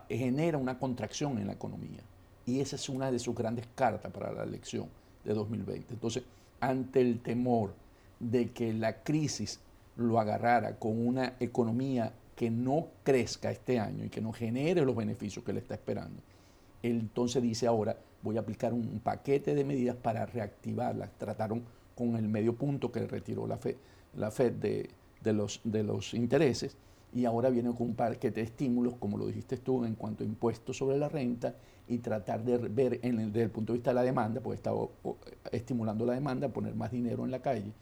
genera 0.09 0.59
una 0.59 0.79
contracción 0.79 1.39
en 1.39 1.47
la 1.47 1.55
economía 1.55 2.01
y 2.47 2.61
esa 2.61 2.77
es 2.77 2.89
una 2.89 3.11
de 3.11 3.19
sus 3.19 3.35
grandes 3.35 3.67
cartas 3.75 4.11
para 4.13 4.33
la 4.33 4.45
elección 4.45 4.89
de 5.25 5.35
2020. 5.35 5.95
Entonces, 5.95 6.23
ante 6.61 7.01
el 7.01 7.21
temor 7.21 7.75
de 8.19 8.51
que 8.51 8.73
la 8.73 9.03
crisis 9.03 9.61
lo 9.97 10.19
agarrara 10.19 10.77
con 10.77 11.07
una 11.07 11.35
economía 11.41 12.13
que 12.39 12.53
no 12.53 12.87
crezca 13.03 13.51
este 13.51 13.81
año 13.81 14.05
y 14.05 14.11
que 14.11 14.21
no 14.21 14.33
genere 14.33 14.83
los 14.85 14.95
beneficios 14.95 15.45
que 15.45 15.53
le 15.53 15.59
está 15.59 15.75
esperando, 15.75 16.23
entonces 16.85 17.43
dice 17.43 17.67
ahora, 17.67 17.97
voy 18.23 18.37
a 18.37 18.41
aplicar 18.41 18.73
un 18.73 19.01
paquete 19.01 19.57
de 19.57 19.65
medidas 19.65 19.97
para 19.97 20.25
reactivarlas. 20.25 21.11
Trataron 21.19 21.65
con 21.97 22.15
el 22.15 22.29
medio 22.29 22.55
punto 22.55 22.93
que 22.93 23.05
retiró 23.09 23.49
la 23.49 23.57
FED, 23.57 23.75
la 24.15 24.31
FED 24.31 24.53
de, 24.53 25.33
los, 25.33 25.61
de 25.65 25.83
los 25.83 26.15
intereses 26.15 26.77
y 27.13 27.25
ahora 27.25 27.51
viene 27.51 27.75
con 27.75 27.89
un 27.89 27.95
paquete 27.97 28.41
de 28.41 28.43
estímulos, 28.43 28.95
como 29.01 29.19
lo 29.19 29.27
dijiste 29.27 29.57
tú, 29.57 29.85
en 29.85 29.97
cuanto 29.97 30.23
a 30.23 30.27
impuestos 30.27 30.77
sobre 30.77 30.97
la 30.97 31.09
renta 31.09 31.57
y 31.89 31.99
tratar 31.99 32.45
de 32.45 32.57
ver 32.59 33.01
en 33.03 33.17
desde 33.33 33.43
el 33.43 33.51
punto 33.51 33.73
de 33.73 33.79
vista 33.79 33.91
de 33.91 33.95
la 33.97 34.03
demanda, 34.05 34.41
porque 34.41 34.59
está 34.59 34.71
estimulando 35.51 36.07
la 36.07 36.13
demanda, 36.13 36.49
poner 36.51 36.77
más 36.77 36.93
dinero 36.93 37.25
en 37.25 37.33
la 37.33 37.41
calle, 37.41 37.73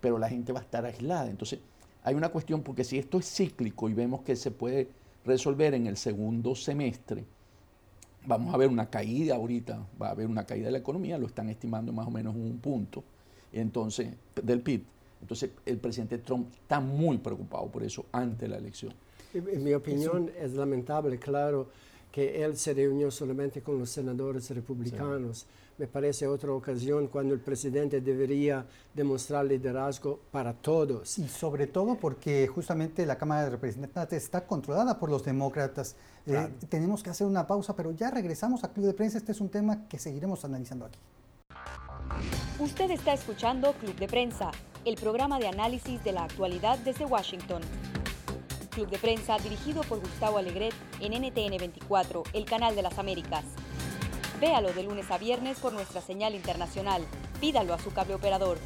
pero 0.00 0.18
la 0.18 0.28
gente 0.28 0.52
va 0.52 0.60
a 0.60 0.62
estar 0.62 0.84
aislada. 0.84 1.28
Entonces, 1.28 1.58
hay 2.04 2.14
una 2.14 2.28
cuestión, 2.28 2.62
porque 2.62 2.84
si 2.84 2.98
esto 2.98 3.18
es 3.18 3.26
cíclico 3.26 3.88
y 3.88 3.94
vemos 3.94 4.22
que 4.22 4.36
se 4.36 4.50
puede 4.50 4.88
resolver 5.24 5.74
en 5.74 5.86
el 5.86 5.96
segundo 5.96 6.54
semestre, 6.54 7.24
vamos 8.26 8.54
a 8.54 8.58
ver 8.58 8.68
una 8.68 8.90
caída 8.90 9.36
ahorita, 9.36 9.86
va 10.00 10.08
a 10.08 10.10
haber 10.10 10.26
una 10.26 10.44
caída 10.44 10.66
de 10.66 10.72
la 10.72 10.78
economía, 10.78 11.18
lo 11.18 11.26
están 11.26 11.48
estimando 11.48 11.92
más 11.92 12.06
o 12.06 12.10
menos 12.10 12.34
un 12.34 12.58
punto 12.58 13.02
entonces, 13.52 14.08
del 14.42 14.60
PIB. 14.60 14.82
Entonces, 15.20 15.50
el 15.64 15.78
presidente 15.78 16.18
Trump 16.18 16.48
está 16.52 16.80
muy 16.80 17.18
preocupado 17.18 17.66
por 17.68 17.82
eso 17.82 18.04
ante 18.12 18.48
la 18.48 18.58
elección. 18.58 18.92
En 19.32 19.64
mi 19.64 19.72
opinión, 19.72 20.30
es 20.38 20.52
lamentable, 20.52 21.18
claro, 21.18 21.68
que 22.12 22.44
él 22.44 22.56
se 22.56 22.74
reunió 22.74 23.10
solamente 23.10 23.62
con 23.62 23.78
los 23.78 23.90
senadores 23.90 24.50
republicanos. 24.50 25.46
Me 25.76 25.88
parece 25.88 26.28
otra 26.28 26.52
ocasión 26.52 27.08
cuando 27.08 27.34
el 27.34 27.40
presidente 27.40 28.00
debería 28.00 28.64
demostrar 28.94 29.44
liderazgo 29.44 30.20
para 30.30 30.52
todos. 30.52 31.18
Y 31.18 31.28
sobre 31.28 31.66
todo 31.66 31.96
porque 31.96 32.46
justamente 32.46 33.04
la 33.04 33.18
Cámara 33.18 33.44
de 33.44 33.50
Representantes 33.50 34.22
está 34.22 34.46
controlada 34.46 34.98
por 35.00 35.10
los 35.10 35.24
demócratas. 35.24 35.96
Eh, 36.26 36.48
tenemos 36.68 37.02
que 37.02 37.10
hacer 37.10 37.26
una 37.26 37.46
pausa, 37.46 37.74
pero 37.74 37.90
ya 37.90 38.10
regresamos 38.10 38.62
a 38.62 38.72
Club 38.72 38.86
de 38.86 38.94
Prensa. 38.94 39.18
Este 39.18 39.32
es 39.32 39.40
un 39.40 39.48
tema 39.48 39.88
que 39.88 39.98
seguiremos 39.98 40.44
analizando 40.44 40.84
aquí. 40.86 41.00
Usted 42.60 42.90
está 42.92 43.12
escuchando 43.12 43.72
Club 43.72 43.96
de 43.96 44.06
Prensa, 44.06 44.52
el 44.84 44.94
programa 44.94 45.40
de 45.40 45.48
análisis 45.48 46.02
de 46.04 46.12
la 46.12 46.24
actualidad 46.24 46.78
desde 46.78 47.04
Washington. 47.04 47.62
Club 48.70 48.90
de 48.90 48.98
Prensa 48.98 49.38
dirigido 49.38 49.82
por 49.82 49.98
Gustavo 49.98 50.38
Alegret 50.38 50.74
en 51.00 51.12
NTN 51.14 51.56
24, 51.58 52.22
el 52.32 52.44
canal 52.44 52.76
de 52.76 52.82
las 52.82 52.98
Américas. 52.98 53.44
Véalo 54.40 54.72
de 54.72 54.82
lunes 54.82 55.10
a 55.10 55.18
viernes 55.18 55.58
por 55.60 55.72
nuestra 55.72 56.00
señal 56.00 56.34
internacional. 56.34 57.02
Pídalo 57.40 57.72
a 57.72 57.78
su 57.78 57.92
cable 57.92 58.14
operador. 58.14 58.58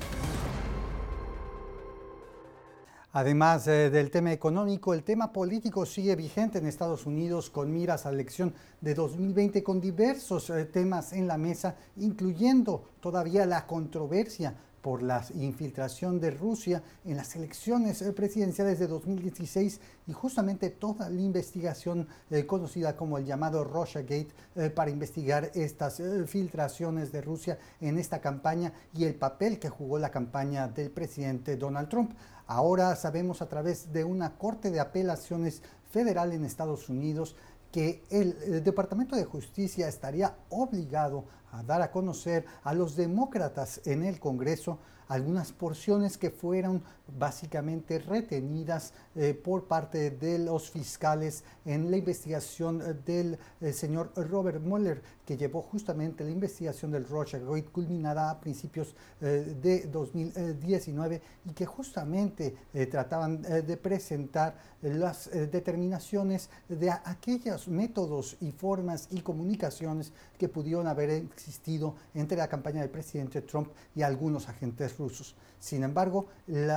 Además 3.13 3.67
eh, 3.67 3.91
del 3.91 4.11
tema 4.11 4.33
económico, 4.33 4.95
el 4.95 5.03
tema 5.03 5.33
político 5.33 5.87
sigue 5.87 6.15
vigente 6.15 6.59
en 6.59 6.67
Estados 6.67 7.07
Unidos 7.07 7.51
con 7.51 7.73
miras 7.73 8.07
a 8.07 8.11
la 8.11 8.17
elección 8.17 8.55
de 8.81 8.95
2020 8.95 9.63
con 9.63 9.81
diversos 9.81 10.51
eh, 10.51 10.67
temas 10.67 11.13
en 11.13 11.27
la 11.27 11.39
mesa, 11.39 11.77
incluyendo 11.97 12.91
todavía 13.01 13.47
la 13.47 13.67
controversia 13.67 14.55
por 14.83 15.03
la 15.03 15.25
infiltración 15.35 16.21
de 16.21 16.31
Rusia 16.31 16.83
en 17.05 17.17
las 17.17 17.37
elecciones 17.37 18.03
eh, 18.03 18.13
presidenciales 18.13 18.79
de 18.79 18.87
2016 18.87 19.81
y 20.07 20.13
justamente 20.13 20.71
toda 20.71 21.09
la 21.11 21.21
investigación 21.21 22.09
conocida 22.47 22.97
como 22.97 23.19
el 23.19 23.27
llamado 23.27 23.65
Russiagate 23.65 24.29
para 24.75 24.91
investigar 24.91 25.51
estas 25.55 26.03
filtraciones 26.27 27.13
de 27.13 27.21
Rusia 27.21 27.59
en 27.81 27.99
esta 27.99 28.21
campaña 28.21 28.73
y 28.95 29.05
el 29.05 29.15
papel 29.15 29.59
que 29.59 29.69
jugó 29.69 29.99
la 29.99 30.11
campaña 30.11 30.69
del 30.69 30.91
presidente 30.91 31.57
Donald 31.57 31.89
Trump. 31.89 32.13
Ahora 32.47 32.97
sabemos 32.97 33.43
a 33.43 33.49
través 33.49 33.93
de 33.93 34.05
una 34.05 34.37
Corte 34.39 34.71
de 34.71 34.81
Apelaciones 34.81 35.63
Federal 35.91 36.33
en 36.33 36.45
Estados 36.45 36.89
Unidos 36.89 37.37
que 37.73 38.03
el, 38.11 38.65
Departamento 38.65 39.17
de 39.17 39.25
Justicia 39.25 39.89
estaría 39.89 40.35
obligado 40.49 41.25
a 41.53 41.63
dar 41.63 41.83
a 41.83 41.91
conocer 41.91 42.45
a 42.63 42.75
los 42.75 42.97
demócratas 42.97 43.81
en 43.85 44.05
el 44.05 44.19
Congreso 44.21 44.79
algunas 45.09 45.53
porciones 45.53 46.19
que 46.19 46.31
fueron 46.31 46.83
básicamente 47.19 47.99
retenidas 47.99 48.93
eh, 49.17 49.33
por 49.33 49.67
parte 49.67 50.11
de 50.11 50.39
los 50.39 50.71
fiscales 50.71 51.45
en 51.65 51.91
la 51.91 51.97
investigación 51.97 52.83
eh, 52.83 52.95
del 53.05 53.39
eh, 53.61 53.73
señor 53.73 54.13
Robert 54.15 54.63
Mueller, 54.63 55.03
que 55.25 55.39
llevó 55.39 55.63
justamente 55.63 56.25
la 56.25 56.31
investigación 56.31 56.91
del 56.91 57.07
Gate 57.07 57.71
culminada 57.73 58.31
a 58.31 58.41
principios 58.41 58.95
de 59.21 59.89
2019 59.93 61.21
y 61.45 61.53
que 61.53 61.67
justamente 61.67 62.55
trataban 62.91 63.43
de 63.43 63.77
presentar 63.77 64.57
las 64.81 65.31
determinaciones 65.31 66.49
de 66.67 66.91
aquellos 66.91 67.69
métodos 67.69 68.39
y 68.41 68.53
formas 68.53 69.09
y 69.11 69.21
comunicaciones 69.21 70.15
que 70.39 70.49
pudieron 70.49 70.87
haber 70.87 71.11
existido 71.39 71.95
entre 72.15 72.37
la 72.37 72.49
campaña 72.49 72.81
del 72.81 72.91
presidente 72.91 73.43
Trump 73.43 73.69
y 73.95 74.03
algunos 74.03 74.49
agentes 74.49 74.99
rusos. 74.99 75.37
Sin 75.61 75.85
embargo, 75.85 76.27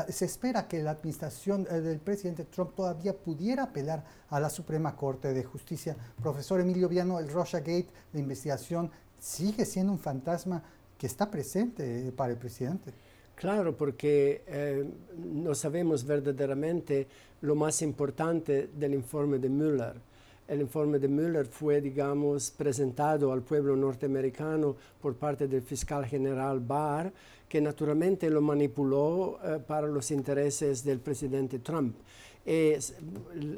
se 0.09 0.25
espera 0.25 0.67
que 0.67 0.81
la 0.81 0.91
administración 0.91 1.67
eh, 1.69 1.81
del 1.81 1.99
presidente 1.99 2.45
Trump 2.45 2.75
todavía 2.75 3.17
pudiera 3.17 3.63
apelar 3.63 4.03
a 4.29 4.39
la 4.39 4.49
Suprema 4.49 4.95
Corte 4.95 5.33
de 5.33 5.43
Justicia. 5.43 5.95
Profesor 6.21 6.59
Emilio 6.61 6.87
Viano, 6.87 7.19
el 7.19 7.27
Gate, 7.27 7.89
la 8.13 8.19
investigación 8.19 8.91
sigue 9.19 9.65
siendo 9.65 9.91
un 9.91 9.99
fantasma 9.99 10.63
que 10.97 11.07
está 11.07 11.29
presente 11.29 12.07
eh, 12.07 12.11
para 12.11 12.31
el 12.31 12.37
presidente. 12.37 12.93
Claro, 13.35 13.75
porque 13.75 14.43
eh, 14.45 14.87
no 15.17 15.55
sabemos 15.55 16.05
verdaderamente 16.05 17.07
lo 17.41 17.55
más 17.55 17.81
importante 17.81 18.67
del 18.67 18.93
informe 18.93 19.39
de 19.39 19.49
Mueller. 19.49 20.10
El 20.47 20.61
informe 20.61 20.99
de 20.99 21.07
Mueller 21.07 21.45
fue, 21.45 21.79
digamos, 21.79 22.51
presentado 22.51 23.31
al 23.31 23.41
pueblo 23.41 23.75
norteamericano 23.75 24.75
por 25.01 25.15
parte 25.15 25.47
del 25.47 25.61
fiscal 25.61 26.05
general 26.05 26.59
Barr 26.59 27.11
que 27.47 27.59
naturalmente 27.59 28.29
lo 28.29 28.39
manipuló 28.39 29.37
eh, 29.43 29.59
para 29.67 29.85
los 29.85 30.09
intereses 30.11 30.85
del 30.85 30.99
presidente 30.99 31.59
Trump. 31.59 31.97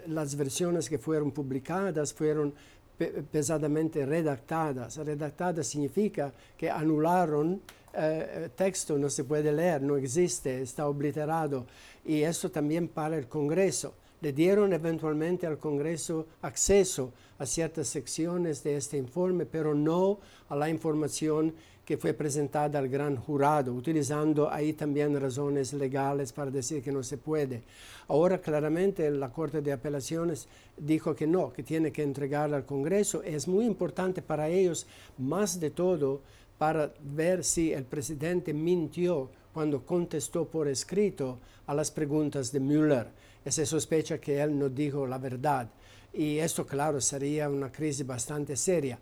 las 0.08 0.36
versiones 0.36 0.90
que 0.90 0.98
fueron 0.98 1.32
publicadas 1.32 2.12
fueron 2.12 2.54
pesadamente 3.32 4.06
redactadas. 4.06 4.98
Redactadas 4.98 5.68
significa 5.68 6.34
que 6.58 6.70
anularon 6.70 7.62
eh, 7.94 8.50
texto, 8.56 8.98
no 8.98 9.10
se 9.10 9.24
puede 9.24 9.52
leer, 9.52 9.82
no 9.82 9.96
existe, 9.98 10.62
está 10.62 10.88
obliterado. 10.88 11.66
Y 12.04 12.24
eso 12.24 12.50
también 12.50 12.88
para 12.88 13.18
el 13.18 13.28
Congreso. 13.28 13.94
Le 14.24 14.32
dieron 14.32 14.72
eventualmente 14.72 15.46
al 15.46 15.58
Congreso 15.58 16.28
acceso 16.44 17.12
a 17.40 17.46
ciertas 17.46 17.90
secciones 17.90 18.64
de 18.64 18.78
este 18.78 18.96
informe, 18.96 19.46
pero 19.46 19.76
no 19.76 20.20
a 20.48 20.56
la 20.56 20.70
información 20.70 21.54
que 21.84 21.98
fue 21.98 22.14
presentada 22.14 22.80
al 22.80 22.88
gran 22.88 23.18
jurado, 23.18 23.74
utilizando 23.74 24.50
ahí 24.50 24.72
también 24.72 25.20
razones 25.20 25.74
legales 25.74 26.32
para 26.32 26.50
decir 26.50 26.82
que 26.82 26.94
no 26.94 27.04
se 27.04 27.18
puede. 27.18 27.64
Ahora 28.08 28.38
claramente 28.38 29.12
la 29.12 29.30
Corte 29.30 29.62
de 29.62 29.74
Apelaciones 29.74 30.48
dijo 30.78 31.14
que 31.14 31.28
no, 31.28 31.52
que 31.52 31.62
tiene 31.62 31.92
que 31.92 32.04
entregarla 32.04 32.56
al 32.56 32.66
Congreso. 32.66 33.24
Es 33.24 33.46
muy 33.50 33.66
importante 33.66 34.22
para 34.22 34.48
ellos, 34.48 34.88
más 35.18 35.60
de 35.60 35.70
todo, 35.70 36.22
para 36.58 36.94
ver 37.02 37.44
si 37.44 37.74
el 37.74 37.84
presidente 37.84 38.54
mintió 38.54 39.30
cuando 39.54 39.86
contestó 39.86 40.46
por 40.46 40.70
escrito 40.70 41.40
a 41.68 41.74
las 41.74 41.92
preguntas 41.92 42.54
de 42.54 42.62
Mueller. 42.62 43.23
Se 43.46 43.66
sospecha 43.66 44.20
que 44.20 44.42
él 44.42 44.58
no 44.58 44.70
dijo 44.70 45.06
la 45.06 45.18
verdad. 45.18 45.70
Y 46.14 46.38
esto, 46.38 46.66
claro, 46.66 47.02
sería 47.02 47.50
una 47.50 47.72
crisis 47.72 48.06
bastante 48.06 48.56
seria 48.56 49.00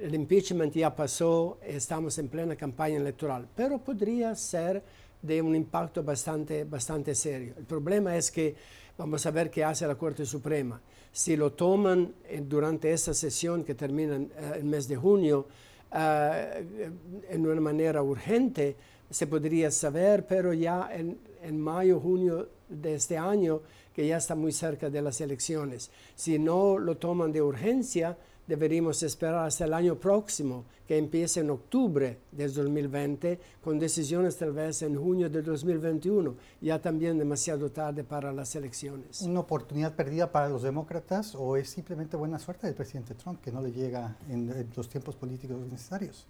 el 0.00 0.14
impeachment 0.14 0.74
ya 0.74 0.94
pasó, 0.94 1.58
estamos 1.62 2.18
en 2.18 2.28
plena 2.28 2.56
campaña 2.56 2.96
electoral, 2.96 3.46
pero 3.54 3.78
podría 3.78 4.34
ser 4.34 4.82
de 5.20 5.42
un 5.42 5.54
impacto 5.54 6.02
bastante, 6.02 6.64
bastante 6.64 7.14
serio. 7.14 7.54
El 7.58 7.64
problema 7.64 8.16
es 8.16 8.30
que 8.30 8.54
vamos 8.96 9.24
a 9.26 9.30
ver 9.30 9.50
qué 9.50 9.62
hace 9.62 9.86
la 9.86 9.96
Corte 9.96 10.24
Suprema. 10.24 10.80
Si 11.12 11.36
lo 11.36 11.52
toman 11.52 12.14
eh, 12.24 12.42
durante 12.46 12.92
esta 12.92 13.12
sesión 13.12 13.64
que 13.64 13.74
termina 13.74 14.16
eh, 14.16 14.28
el 14.56 14.64
mes 14.64 14.88
de 14.88 14.96
junio 14.96 15.46
eh, 15.92 16.90
en 17.28 17.46
una 17.46 17.60
manera 17.60 18.02
urgente, 18.02 18.76
se 19.10 19.26
podría 19.26 19.70
saber, 19.70 20.26
pero 20.26 20.54
ya 20.54 20.88
en, 20.92 21.18
en 21.42 21.60
mayo, 21.60 22.00
junio 22.00 22.48
de 22.70 22.94
este 22.94 23.18
año, 23.18 23.60
que 23.94 24.06
ya 24.06 24.16
está 24.16 24.34
muy 24.34 24.52
cerca 24.52 24.88
de 24.88 25.02
las 25.02 25.20
elecciones. 25.20 25.90
Si 26.14 26.38
no 26.38 26.78
lo 26.78 26.96
toman 26.96 27.32
de 27.32 27.42
urgencia, 27.42 28.16
deberíamos 28.46 29.02
esperar 29.02 29.46
hasta 29.46 29.64
el 29.64 29.74
año 29.74 29.94
próximo, 29.96 30.64
que 30.86 30.98
empiece 30.98 31.40
en 31.40 31.50
octubre 31.50 32.18
del 32.32 32.52
2020, 32.52 33.38
con 33.62 33.78
decisiones 33.78 34.36
tal 34.36 34.52
vez 34.52 34.82
en 34.82 34.96
junio 34.96 35.30
de 35.30 35.40
2021, 35.40 36.34
ya 36.60 36.80
también 36.80 37.16
demasiado 37.16 37.70
tarde 37.70 38.02
para 38.02 38.32
las 38.32 38.56
elecciones. 38.56 39.22
¿Una 39.22 39.40
oportunidad 39.40 39.94
perdida 39.94 40.32
para 40.32 40.48
los 40.48 40.62
demócratas 40.62 41.36
o 41.36 41.56
es 41.56 41.70
simplemente 41.70 42.16
buena 42.16 42.40
suerte 42.40 42.66
del 42.66 42.74
presidente 42.74 43.14
Trump 43.14 43.40
que 43.40 43.52
no 43.52 43.62
le 43.62 43.70
llega 43.70 44.16
en 44.28 44.66
los 44.74 44.88
tiempos 44.88 45.14
políticos 45.14 45.58
necesarios? 45.70 46.26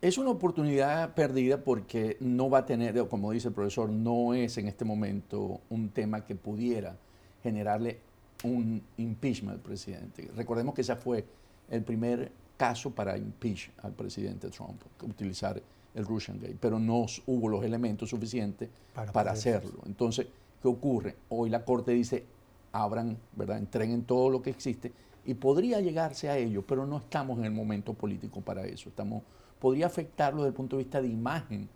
Es 0.00 0.16
una 0.16 0.30
oportunidad 0.30 1.12
perdida 1.14 1.64
porque 1.64 2.16
no 2.20 2.48
va 2.48 2.58
a 2.58 2.66
tener, 2.66 3.08
como 3.08 3.32
dice 3.32 3.48
el 3.48 3.54
profesor, 3.54 3.90
no 3.90 4.32
es 4.32 4.56
en 4.56 4.68
este 4.68 4.84
momento 4.84 5.60
un 5.70 5.88
tema 5.88 6.24
que 6.24 6.36
pudiera 6.36 6.96
generarle 7.42 7.98
un 8.44 8.80
impeachment 8.96 9.56
al 9.56 9.60
presidente. 9.60 10.30
Recordemos 10.36 10.74
que 10.74 10.82
esa 10.82 10.94
fue 10.94 11.24
el 11.68 11.82
primer 11.82 12.30
caso 12.56 12.90
para 12.90 13.18
impeach 13.18 13.70
al 13.82 13.92
presidente 13.92 14.50
Trump, 14.50 14.80
utilizar 15.02 15.60
el 15.94 16.06
Russian 16.06 16.38
Gate, 16.38 16.56
pero 16.60 16.78
no 16.78 17.06
hubo 17.26 17.48
los 17.48 17.64
elementos 17.64 18.10
suficientes 18.10 18.68
para, 19.12 19.32
hacerlo. 19.32 19.80
Entonces, 19.84 20.28
¿qué 20.62 20.68
ocurre? 20.68 21.16
Hoy 21.28 21.50
la 21.50 21.64
Corte 21.64 21.90
dice, 21.90 22.24
abran, 22.70 23.16
¿verdad? 23.34 23.58
entreguen 23.58 24.04
todo 24.04 24.30
lo 24.30 24.42
que 24.42 24.50
existe 24.50 24.92
y 25.24 25.34
podría 25.34 25.80
llegarse 25.80 26.28
a 26.28 26.38
ello, 26.38 26.64
pero 26.66 26.86
no 26.86 26.98
estamos 26.98 27.38
en 27.38 27.46
el 27.46 27.52
momento 27.52 27.94
político 27.94 28.40
para 28.40 28.64
eso. 28.64 28.88
Estamos, 28.90 29.22
podría 29.58 29.86
afectarlo 29.86 30.42
desde 30.42 30.48
el 30.48 30.54
punto 30.54 30.76
de 30.76 30.84
vista 30.84 31.00
de 31.00 31.08
imagen 31.08 31.68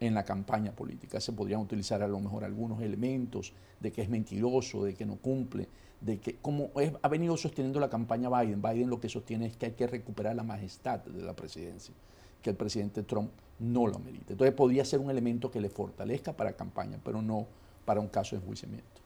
en 0.00 0.14
la 0.14 0.24
campaña 0.24 0.72
política. 0.72 1.20
Se 1.20 1.32
podrían 1.32 1.60
utilizar 1.60 2.02
a 2.02 2.08
lo 2.08 2.20
mejor 2.20 2.44
algunos 2.44 2.80
elementos 2.82 3.52
de 3.80 3.92
que 3.92 4.02
es 4.02 4.08
mentiroso, 4.08 4.84
de 4.84 4.94
que 4.94 5.06
no 5.06 5.16
cumple, 5.16 5.68
de 6.00 6.18
que 6.18 6.36
como 6.36 6.70
ha 7.02 7.08
venido 7.08 7.36
sosteniendo 7.36 7.78
la 7.78 7.90
campaña 7.90 8.28
Biden, 8.28 8.62
Biden 8.62 8.88
lo 8.88 9.00
que 9.00 9.08
sostiene 9.08 9.46
es 9.46 9.56
que 9.56 9.66
hay 9.66 9.72
que 9.72 9.86
recuperar 9.86 10.34
la 10.34 10.42
majestad 10.42 11.00
de 11.00 11.22
la 11.22 11.34
presidencia, 11.34 11.94
que 12.42 12.50
el 12.50 12.56
presidente 12.56 13.02
Trump 13.02 13.30
no 13.58 13.86
lo 13.86 13.96
amerita. 13.96 14.32
Entonces 14.32 14.54
podría 14.54 14.84
ser 14.84 15.00
un 15.00 15.10
elemento 15.10 15.50
que 15.50 15.60
le 15.60 15.68
fortalezca 15.68 16.32
para 16.32 16.54
campaña, 16.54 16.98
pero 17.04 17.20
no 17.20 17.46
para 17.84 18.00
un 18.00 18.08
caso 18.08 18.36
de 18.36 18.42
enjuiciamiento. 18.42 18.99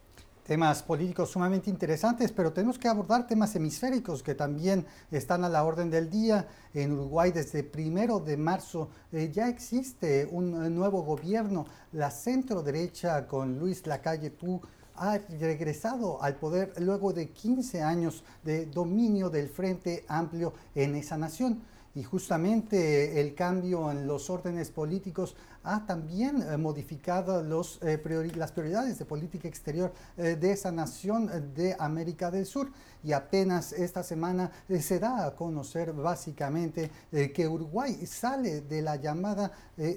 Temas 0.45 0.83
políticos 0.83 1.31
sumamente 1.31 1.71
interesantes, 1.71 2.31
pero 2.31 2.53
tenemos 2.53 2.79
que 2.79 2.87
abordar 2.87 3.27
temas 3.27 3.57
hemisféricos 3.57 4.23
que 4.23 4.35
también 4.35 4.85
están 5.11 5.43
a 5.43 5.49
la 5.49 5.65
orden 5.65 5.89
del 5.89 6.11
día. 6.11 6.47
En 6.75 6.93
Uruguay 6.93 7.33
desde 7.33 7.63
primero 7.65 8.21
de 8.21 8.37
marzo 8.37 8.91
eh, 9.11 9.31
ya 9.33 9.49
existe 9.49 10.29
un 10.31 10.75
nuevo 10.75 11.03
gobierno, 11.03 11.65
la 11.93 12.11
centro 12.11 12.63
derecha 12.63 13.27
con 13.27 13.59
Luis 13.59 13.87
Lacalle 13.87 14.29
Tú 14.29 14.61
ha 14.97 15.17
regresado 15.41 16.23
al 16.23 16.37
poder 16.37 16.75
luego 16.79 17.15
de 17.15 17.31
15 17.31 17.83
años 17.83 18.23
de 18.43 18.67
dominio 18.67 19.31
del 19.31 19.49
Frente 19.49 20.05
Amplio 20.09 20.53
en 20.75 20.95
esa 20.95 21.17
nación. 21.17 21.63
Y 21.95 22.03
justamente 22.03 23.21
el 23.21 23.35
cambio 23.35 23.91
en 23.91 24.07
los 24.07 24.29
órdenes 24.29 24.71
políticos 24.71 25.37
ha 25.63 25.87
también 25.87 26.43
eh, 26.43 26.57
modificado 26.57 27.41
eh, 27.83 28.33
las 28.37 28.53
prioridades 28.53 28.99
de 28.99 29.05
política 29.05 29.47
exterior 29.47 29.93
eh, 30.17 30.37
de 30.37 30.53
esa 30.53 30.73
nación 30.73 31.53
de 31.55 31.77
América 31.79 32.31
del 32.31 32.47
Sur. 32.47 32.71
Y 33.05 33.13
apenas 33.13 33.73
esta 33.73 34.03
semana 34.03 34.51
se 34.81 34.99
da 34.99 35.27
a 35.27 35.35
conocer 35.35 35.93
básicamente 35.93 36.91
que 37.11 37.47
Uruguay 37.47 38.07
sale 38.07 38.63
de 38.63 38.81
la 38.81 38.97
llamada 38.97 39.53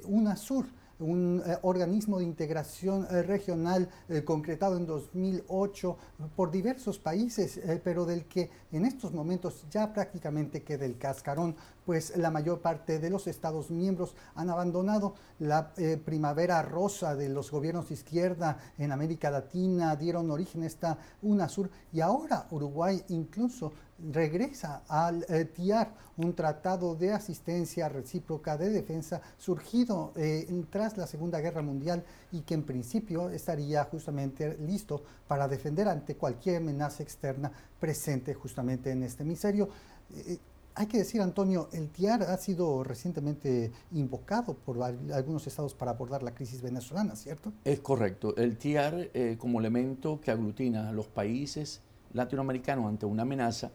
UNASUR 0.06 0.66
un 1.00 1.44
eh, 1.46 1.58
organismo 1.62 2.18
de 2.18 2.26
integración 2.26 3.08
eh, 3.10 3.22
regional 3.22 3.90
eh, 4.10 4.24
concretado 4.24 4.78
en 4.78 4.86
2008 4.86 5.98
por 6.36 6.52
diversos 6.52 7.00
países, 7.00 7.60
pero 7.84 8.06
del 8.06 8.26
que 8.26 8.50
en 8.72 8.86
estos 8.86 9.14
momentos 9.14 9.66
ya 9.70 9.94
prácticamente 9.94 10.64
queda 10.64 10.86
el 10.86 10.98
cascarón, 10.98 11.56
pues 11.86 12.18
la 12.18 12.32
mayor 12.32 12.62
parte 12.62 13.00
de 13.00 13.10
los 13.10 13.28
Estados 13.28 13.70
miembros 13.70 14.16
han 14.36 14.50
abandonado 14.50 15.14
la 15.40 15.74
primavera 16.04 16.62
rosa 16.62 17.16
de 17.16 17.30
los 17.30 17.52
gobiernos 17.52 17.88
de 17.88 17.94
izquierda 17.94 18.58
en 18.78 18.92
América 18.92 19.32
Latina, 19.32 19.96
dieron 19.96 20.30
origen 20.32 20.64
a 20.64 20.68
esta 20.68 20.98
UNASUR 21.22 21.70
y 21.94 22.02
ahora 22.02 22.48
Uruguay 22.52 23.02
incluso 23.10 23.72
regresa 24.00 24.84
al 24.88 25.26
eh, 25.30 25.46
TIAR, 25.46 25.94
un 26.18 26.34
tratado 26.34 26.96
de 26.96 27.14
asistencia 27.14 27.90
recíproca 27.90 28.58
de 28.58 28.70
defensa 28.70 29.22
surgido 29.38 30.14
eh, 30.16 30.48
tras 30.70 30.98
la 30.98 31.08
Segunda 31.08 31.40
Guerra 31.40 31.62
Mundial 31.62 32.04
y 32.32 32.42
que 32.42 32.54
en 32.54 32.64
principio 32.64 33.30
estaría 33.30 33.84
justamente 33.86 34.58
listo 34.60 35.04
para 35.28 35.48
defender 35.48 35.88
ante 35.88 36.16
cualquier 36.16 36.58
amenaza 36.58 37.04
externa 37.04 37.52
presente 37.80 38.34
justamente 38.34 38.92
en 38.92 39.04
este 39.04 39.24
hemisferio. 39.24 39.70
Eh, 40.16 40.38
hay 40.76 40.86
que 40.86 41.00
decir, 41.00 41.22
Antonio, 41.22 41.70
el 41.74 41.90
TIAR 41.90 42.22
ha 42.22 42.38
sido 42.38 42.84
recientemente 42.84 43.72
invocado 43.94 44.54
por 44.54 44.84
algunos 44.84 45.48
estados 45.48 45.74
para 45.74 45.90
abordar 45.90 46.22
la 46.22 46.36
crisis 46.36 46.62
venezolana, 46.62 47.16
¿cierto? 47.16 47.52
Es 47.64 47.80
correcto. 47.80 48.36
El 48.38 48.60
TIAR, 48.60 49.10
como 49.40 49.60
elemento 49.60 50.22
que 50.22 50.30
aglutina 50.30 50.90
a 50.90 50.92
los 50.92 51.08
países 51.08 51.82
latinoamericanos 52.14 52.86
ante 52.86 53.08
una 53.08 53.24
amenaza, 53.24 53.72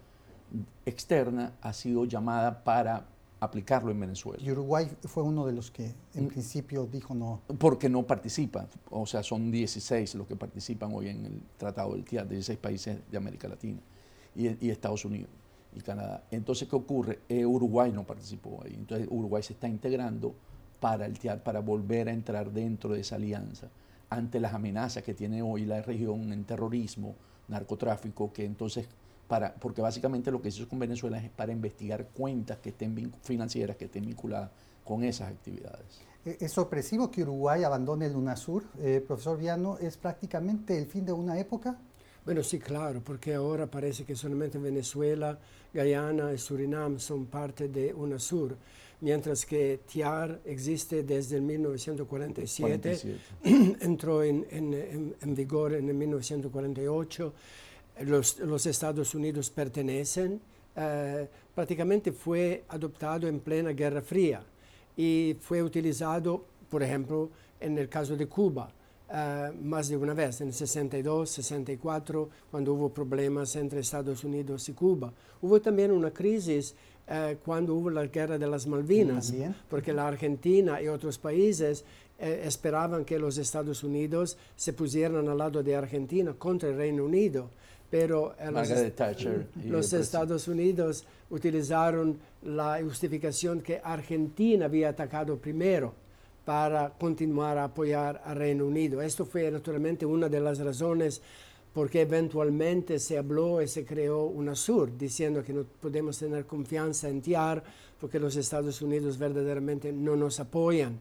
externa 0.85 1.53
ha 1.61 1.73
sido 1.73 2.05
llamada 2.05 2.63
para 2.65 3.07
aplicarlo 3.41 3.91
en 3.91 3.99
Venezuela. 3.99 4.43
Y 4.43 4.51
Uruguay 4.53 4.89
fue 5.03 5.25
uno 5.25 5.45
de 5.45 5.53
los 5.53 5.71
que 5.71 5.93
en 6.15 6.27
mm. 6.27 6.29
principio 6.29 6.87
dijo 6.87 7.15
no. 7.15 7.41
Porque 7.59 7.89
no 7.89 8.05
participa, 8.07 8.69
o 8.91 9.05
sea, 9.05 9.23
son 9.23 9.51
16 9.51 10.15
los 10.15 10.29
que 10.29 10.37
participan 10.37 10.93
hoy 10.95 11.09
en 11.09 11.27
el 11.27 11.43
Tratado 11.57 11.93
del 11.93 12.05
TIAR, 12.05 12.29
16 12.29 12.59
países 12.59 12.99
de 13.11 13.17
América 13.17 13.49
Latina 13.49 13.81
y, 14.37 14.71
Estados 14.71 15.05
Unidos 15.05 15.31
y 15.75 15.81
Canadá. 15.81 16.25
Entonces, 16.31 16.69
¿qué 16.69 16.77
ocurre? 16.77 17.21
Eh, 17.29 17.45
Uruguay 17.45 17.91
no 17.91 18.05
participó 18.05 18.63
ahí, 18.65 18.75
entonces 18.75 19.09
Uruguay 19.11 19.43
se 19.43 19.55
está 19.55 19.67
integrando 19.67 20.35
para 20.79 21.07
el 21.07 21.19
TIAR, 21.19 21.43
para 21.43 21.61
volver 21.61 22.09
a 22.09 22.13
entrar 22.13 22.53
dentro 22.53 22.95
de 22.95 23.01
esa 23.01 23.17
alianza 23.17 23.69
ante 24.09 24.41
las 24.41 24.53
amenazas 24.53 25.03
que 25.03 25.15
tiene 25.15 25.43
hoy 25.43 25.65
la 25.65 25.81
región 25.81 26.33
en 26.33 26.45
terrorismo, 26.45 27.17
narcotráfico, 27.49 28.33
que 28.33 28.45
entonces 28.45 28.87
porque 29.61 29.81
básicamente 29.81 30.31
lo 30.31 30.41
que 30.41 30.51
se 30.51 30.59
hizo 30.59 30.69
con 30.69 30.79
Venezuela 30.79 31.19
es 31.19 31.31
para 31.31 31.53
investigar 31.53 32.09
cuentas 32.09 32.59
que 32.59 32.71
estén 32.71 33.13
financieras 33.23 33.77
que 33.77 33.87
estén 33.87 34.05
vinculadas 34.05 34.51
con 34.85 35.05
esas 35.05 35.31
actividades. 35.31 36.01
Eh, 36.25 36.39
es 36.41 36.53
sorpresivo 36.53 37.11
que 37.11 37.23
Uruguay 37.23 37.65
abandone 37.65 38.07
el 38.07 38.17
UNASUR, 38.17 38.65
eh, 38.81 39.03
profesor 39.07 39.39
Viano, 39.39 39.79
¿es 39.79 39.97
prácticamente 39.97 40.79
el 40.79 40.87
fin 40.87 41.05
de 41.05 41.13
una 41.13 41.39
época? 41.39 41.77
Bueno, 42.25 42.43
sí, 42.43 42.59
claro, 42.59 43.03
porque 43.03 43.35
ahora 43.35 43.67
parece 43.67 44.05
que 44.05 44.15
solamente 44.15 44.59
Venezuela, 44.59 45.39
Guyana 45.75 46.33
y 46.33 46.39
Surinam 46.39 47.01
son 47.01 47.27
parte 47.27 47.69
de 47.69 47.93
UNASUR, 47.93 48.57
mientras 49.01 49.45
que 49.45 49.81
TIAR 49.91 50.41
existe 50.45 51.03
desde 51.03 51.37
el 51.37 51.43
1947, 51.43 53.19
entró 53.81 54.23
en, 54.23 54.47
en, 54.51 55.17
en 55.21 55.35
vigor 55.35 55.75
en 55.75 55.89
el 55.89 55.95
1948 55.95 57.35
los, 58.01 58.67
Estados 58.67 59.15
Unidos 59.15 59.51
pertenecen, 59.51 60.41
eh, 60.75 61.29
prácticamente 61.55 62.13
fue 62.13 62.65
adoptado 62.69 63.29
en 63.29 63.41
plena 63.41 63.71
Guerra 63.71 64.01
Fría 64.01 64.43
y 64.97 65.37
fue 65.41 65.63
utilizado, 65.63 66.45
por 66.71 66.83
ejemplo, 66.83 67.29
en 67.61 67.79
el 67.79 67.89
caso 67.89 68.17
de 68.17 68.27
Cuba. 68.27 68.71
Eh, 69.15 69.53
más 69.63 69.89
de 69.89 69.97
una 69.97 70.15
vez, 70.15 70.41
en 70.41 70.53
62, 70.53 71.29
64, 71.29 72.29
cuando 72.51 72.73
hubo 72.73 72.89
problemas 72.89 73.55
entre 73.57 73.81
Estados 73.81 74.25
Unidos 74.25 74.69
y 74.71 74.73
Cuba. 74.73 75.13
Hubo 75.43 75.61
también 75.61 75.93
una 75.93 76.11
crisis 76.11 76.75
eh, 77.07 77.37
cuando 77.45 77.75
hubo 77.75 77.91
la 77.91 78.07
guerra 78.07 78.39
de 78.39 78.47
las 78.47 78.67
Malvinas, 78.67 79.35
porque 79.69 79.93
la 79.93 80.09
Argentina 80.09 80.81
y 80.81 80.89
otros 80.89 81.19
países 81.19 81.85
esperaban 82.19 83.05
que 83.05 83.19
los 83.19 83.37
Estados 83.37 83.83
Unidos 83.83 84.39
se 84.55 84.73
pusieran 84.73 85.29
al 85.29 85.39
lado 85.39 85.61
de 85.61 85.75
Argentina 85.75 86.33
contra 86.39 86.69
el 86.69 86.77
Reino 86.77 87.05
Unido 87.05 87.51
pero 87.93 88.35
los, 89.67 89.93
Estados 89.93 90.49
Unidos 90.49 91.05
utilizaron 91.29 92.19
la 92.43 92.81
justificación 92.83 93.61
que 93.61 93.83
Argentina 93.85 94.65
había 94.65 94.89
atacado 94.89 95.37
primero 95.37 95.93
para 96.43 96.89
continuar 96.89 97.59
a 97.59 97.65
apoyar 97.65 98.23
al 98.25 98.37
Reino 98.37 98.65
Unido. 98.65 99.03
Esto 99.03 99.27
fue 99.27 99.51
naturalmente 99.51 100.07
una 100.07 100.31
de 100.31 100.41
las 100.41 100.59
razones 100.61 101.21
por 101.75 101.91
qué 101.91 102.01
eventualmente 102.01 102.99
se 102.99 103.19
habló 103.19 103.61
y 103.61 103.69
se 103.69 103.85
creó 103.85 104.25
UNASUR, 104.25 104.97
diciendo 104.97 105.43
que 105.43 105.53
no 105.53 105.65
podemos 105.65 106.19
tener 106.19 106.47
confianza 106.47 107.11
en 107.11 107.21
TIAR 107.21 107.63
porque 108.01 108.19
los 108.19 108.37
Estados 108.37 108.81
Unidos 108.81 109.19
verdaderamente 109.19 109.93
no 109.93 110.17
nos 110.17 110.41
apoyan. 110.41 110.99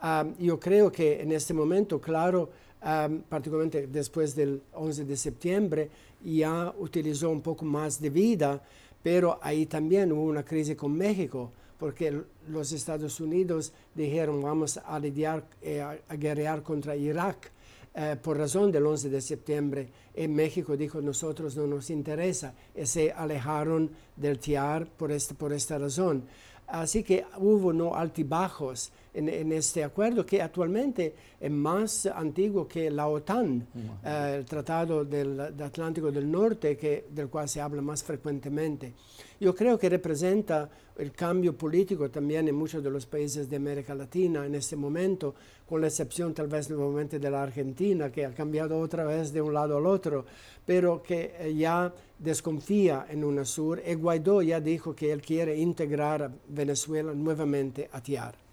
Ah, 0.00 0.26
yo 0.38 0.60
creo 0.60 0.92
que 0.92 1.22
en 1.22 1.32
este 1.32 1.54
momento, 1.54 1.98
claro, 1.98 2.50
particularmente 2.80 3.86
después 3.86 4.34
del 4.34 4.62
11 4.74 5.04
de 5.04 5.16
septiembre, 5.16 5.90
ya 6.24 6.74
utilizó 6.78 7.30
un 7.30 7.40
poco 7.40 7.64
más 7.64 8.00
de 8.00 8.10
vida, 8.10 8.62
pero 9.02 9.38
ahí 9.42 9.66
también 9.66 10.12
hubo 10.12 10.24
una 10.24 10.44
crisis 10.44 10.76
con 10.76 10.96
México, 10.96 11.52
porque 11.78 12.22
los 12.48 12.72
Estados 12.72 13.20
Unidos 13.20 13.72
dijeron 13.94 14.42
vamos 14.42 14.78
a 14.78 14.98
lidiar, 14.98 15.44
eh, 15.62 15.80
a, 15.80 16.16
guerrear 16.16 16.62
contra 16.62 16.96
Irak 16.96 17.50
eh, 17.94 18.16
por 18.20 18.38
razón 18.38 18.72
del 18.72 18.86
11 18.86 19.10
de 19.10 19.20
septiembre. 19.20 19.88
Y 20.14 20.26
México 20.28 20.76
dijo 20.76 21.00
nosotros 21.00 21.56
no 21.56 21.66
nos 21.66 21.90
interesa 21.90 22.54
y 22.74 22.86
se 22.86 23.12
alejaron 23.12 23.90
del 24.16 24.38
TIAR 24.38 24.86
por, 24.86 25.12
este, 25.12 25.34
por 25.34 25.52
esta 25.52 25.78
razón. 25.78 26.24
Así 26.66 27.04
que 27.04 27.24
hubo 27.38 27.72
no 27.72 27.94
altibajos 27.94 28.90
en, 29.16 29.52
este 29.52 29.82
acuerdo 29.82 30.26
que 30.26 30.42
actualmente 30.42 31.14
es 31.40 31.50
más 31.50 32.06
antiguo 32.06 32.68
que 32.68 32.90
la 32.90 33.08
OTAN, 33.08 33.66
eh, 34.04 34.34
el 34.38 34.44
Tratado 34.44 35.04
del, 35.04 35.40
Atlántico 35.40 36.12
del 36.12 36.30
Norte, 36.30 36.76
que, 36.76 37.06
del 37.10 37.28
cual 37.28 37.48
se 37.48 37.60
habla 37.60 37.80
más 37.80 38.04
frecuentemente. 38.04 38.92
Yo 39.40 39.54
creo 39.54 39.78
que 39.78 39.88
representa 39.88 40.68
el 40.98 41.12
cambio 41.12 41.56
político 41.56 42.10
también 42.10 42.48
en 42.48 42.54
muchos 42.54 42.82
de 42.82 42.90
los 42.90 43.06
países 43.06 43.48
de 43.48 43.56
América 43.56 43.94
Latina 43.94 44.44
en 44.44 44.54
este 44.54 44.76
momento, 44.76 45.34
con 45.66 45.80
la 45.80 45.88
excepción 45.88 46.34
tal 46.34 46.48
vez 46.48 46.70
nuevamente 46.70 47.18
de 47.18 47.30
la 47.30 47.42
Argentina, 47.42 48.10
que 48.10 48.24
ha 48.24 48.32
cambiado 48.32 48.78
otra 48.78 49.04
vez 49.04 49.32
de 49.32 49.40
un 49.40 49.54
lado 49.54 49.78
al 49.78 49.86
otro, 49.86 50.26
pero 50.64 51.02
que 51.02 51.34
eh, 51.38 51.54
ya 51.54 51.92
desconfía 52.18 53.06
en 53.08 53.24
UNASUR 53.24 53.82
y 53.86 53.94
Guaidó 53.94 54.42
ya 54.42 54.60
dijo 54.60 54.94
que 54.94 55.12
él 55.12 55.22
quiere 55.22 55.56
integrar 55.56 56.22
a 56.22 56.32
Venezuela 56.48 57.12
nuevamente 57.12 57.88
a 57.92 58.02
TIAR 58.02 58.45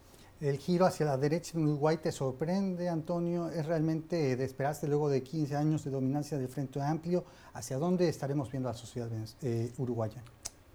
el 0.43 0.57
giro 0.57 0.85
hacia 0.85 1.05
la 1.05 1.17
derecha 1.17 1.57
en 1.57 1.63
Uruguay 1.63 1.97
te 1.97 2.11
sorprende, 2.11 2.89
Antonio? 2.89 3.49
¿Es 3.49 3.65
realmente 3.65 4.35
de 4.35 4.43
esperarse 4.43 4.87
luego 4.87 5.09
de 5.09 5.23
15 5.23 5.55
años 5.55 5.85
de 5.85 5.91
dominancia 5.91 6.37
del 6.37 6.49
Frente 6.49 6.81
Amplio? 6.81 7.23
¿Hacia 7.53 7.77
dónde 7.77 8.09
estaremos 8.09 8.51
viendo 8.51 8.67
la 8.67 8.75
sociedad 8.75 9.09
eh, 9.41 9.71
uruguaya? 9.77 10.21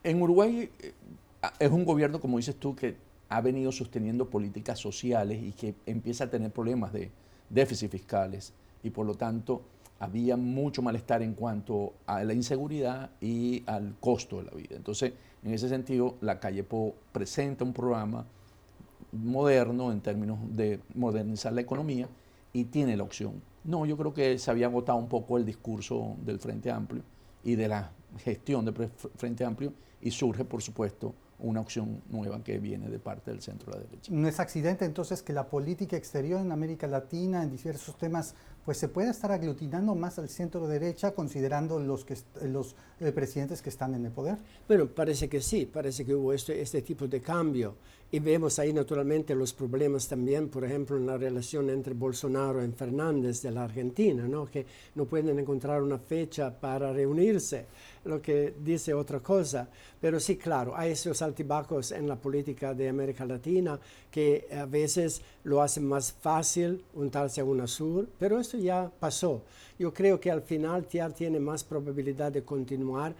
En 0.02 0.22
Uruguay 0.22 0.70
eh, 0.80 0.94
es 1.58 1.70
un 1.70 1.84
gobierno, 1.84 2.18
como 2.18 2.38
dices 2.38 2.56
tú, 2.56 2.74
que 2.74 2.96
ha 3.28 3.42
venido 3.42 3.70
sosteniendo 3.70 4.30
políticas 4.30 4.78
sociales 4.78 5.42
y 5.42 5.52
que 5.52 5.74
empieza 5.84 6.24
a 6.24 6.30
tener 6.30 6.50
problemas 6.50 6.94
de 6.94 7.10
déficit 7.50 7.90
fiscales 7.90 8.54
y 8.82 8.88
por 8.88 9.04
lo 9.04 9.16
tanto 9.16 9.62
había 10.00 10.38
mucho 10.38 10.80
malestar 10.80 11.22
en 11.22 11.34
cuanto 11.34 11.92
a 12.06 12.24
la 12.24 12.32
inseguridad 12.32 13.10
y 13.20 13.64
al 13.66 13.96
costo 14.00 14.38
de 14.38 14.44
la 14.44 14.52
vida. 14.52 14.76
Entonces, 14.76 15.12
en 15.42 15.52
ese 15.52 15.68
sentido, 15.68 16.16
la 16.22 16.40
Calle 16.40 16.64
Po 16.64 16.94
presenta 17.12 17.64
un 17.64 17.74
programa 17.74 18.24
moderno 19.12 19.92
en 19.92 20.00
términos 20.00 20.38
de 20.50 20.80
modernizar 20.94 21.52
la 21.52 21.60
economía 21.60 22.08
y 22.52 22.64
tiene 22.64 22.96
la 22.96 23.02
opción. 23.02 23.40
No, 23.64 23.84
yo 23.86 23.96
creo 23.96 24.14
que 24.14 24.38
se 24.38 24.50
había 24.50 24.66
agotado 24.66 24.98
un 24.98 25.08
poco 25.08 25.38
el 25.38 25.44
discurso 25.44 26.16
del 26.24 26.38
Frente 26.38 26.70
Amplio 26.70 27.02
y 27.44 27.54
de 27.54 27.68
la 27.68 27.92
gestión 28.18 28.64
del 28.64 28.74
Frente 29.16 29.44
Amplio 29.44 29.72
y 30.00 30.10
surge, 30.10 30.44
por 30.44 30.62
supuesto, 30.62 31.14
una 31.40 31.60
opción 31.60 32.02
nueva 32.10 32.42
que 32.42 32.58
viene 32.58 32.88
de 32.88 32.98
parte 32.98 33.30
del 33.30 33.40
centro 33.40 33.72
de 33.72 33.78
la 33.78 33.84
derecha. 33.84 34.12
No 34.12 34.26
es 34.26 34.40
accidente 34.40 34.84
entonces 34.84 35.22
que 35.22 35.32
la 35.32 35.48
política 35.48 35.96
exterior 35.96 36.40
en 36.40 36.50
América 36.50 36.86
Latina, 36.86 37.42
en 37.42 37.50
diversos 37.50 37.96
temas, 37.96 38.34
pues 38.64 38.78
se 38.78 38.88
pueda 38.88 39.10
estar 39.10 39.30
aglutinando 39.30 39.94
más 39.94 40.18
al 40.18 40.28
centro 40.28 40.66
derecha 40.66 41.12
considerando 41.12 41.78
los, 41.78 42.04
que, 42.04 42.16
los 42.42 42.74
eh, 43.00 43.12
presidentes 43.12 43.62
que 43.62 43.70
están 43.70 43.94
en 43.94 44.04
el 44.04 44.12
poder. 44.12 44.38
Bueno, 44.66 44.86
parece 44.88 45.28
que 45.28 45.40
sí, 45.40 45.64
parece 45.64 46.04
que 46.04 46.14
hubo 46.14 46.32
este, 46.32 46.60
este 46.60 46.82
tipo 46.82 47.06
de 47.06 47.20
cambio 47.20 47.76
Y 48.10 48.20
vemos 48.20 48.58
ahí 48.58 48.72
naturalmente 48.72 49.34
los 49.34 49.52
problemas 49.52 50.08
también, 50.08 50.48
por 50.48 50.64
ejemplo, 50.64 50.96
en 50.96 51.04
la 51.04 51.18
relación 51.18 51.68
entre 51.68 51.92
Bolsonaro 51.92 52.64
y 52.64 52.72
Fernández 52.72 53.42
de 53.42 53.50
la 53.50 53.64
Argentina, 53.64 54.26
¿no? 54.26 54.46
que 54.46 54.64
no 54.94 55.04
pueden 55.04 55.38
encontrar 55.38 55.82
una 55.82 55.98
fecha 55.98 56.58
para 56.58 56.90
reunirse, 56.90 57.66
lo 58.06 58.22
que 58.22 58.54
dice 58.64 58.94
otra 58.94 59.20
cosa. 59.20 59.68
Pero 60.00 60.18
sí, 60.20 60.38
claro, 60.38 60.74
hay 60.74 60.92
esos 60.92 61.20
altibajos 61.20 61.92
en 61.92 62.08
la 62.08 62.16
política 62.16 62.72
de 62.72 62.88
América 62.88 63.26
Latina 63.26 63.78
que 64.10 64.48
a 64.58 64.64
veces 64.64 65.20
lo 65.44 65.60
hacen 65.60 65.86
más 65.86 66.10
fácil 66.10 66.82
untarse 66.94 67.42
a 67.42 67.44
UNASUR, 67.44 68.08
pero 68.18 68.40
esto 68.40 68.56
ya 68.56 68.90
pasó. 68.98 69.42
Yo 69.78 69.92
creo 69.92 70.18
que 70.18 70.30
al 70.30 70.42
final 70.42 70.86
TIAR 70.86 71.12
tiene 71.12 71.38
más 71.38 71.62
probabilidad 71.62 72.32
de 72.32 72.42
continuar 72.42 73.14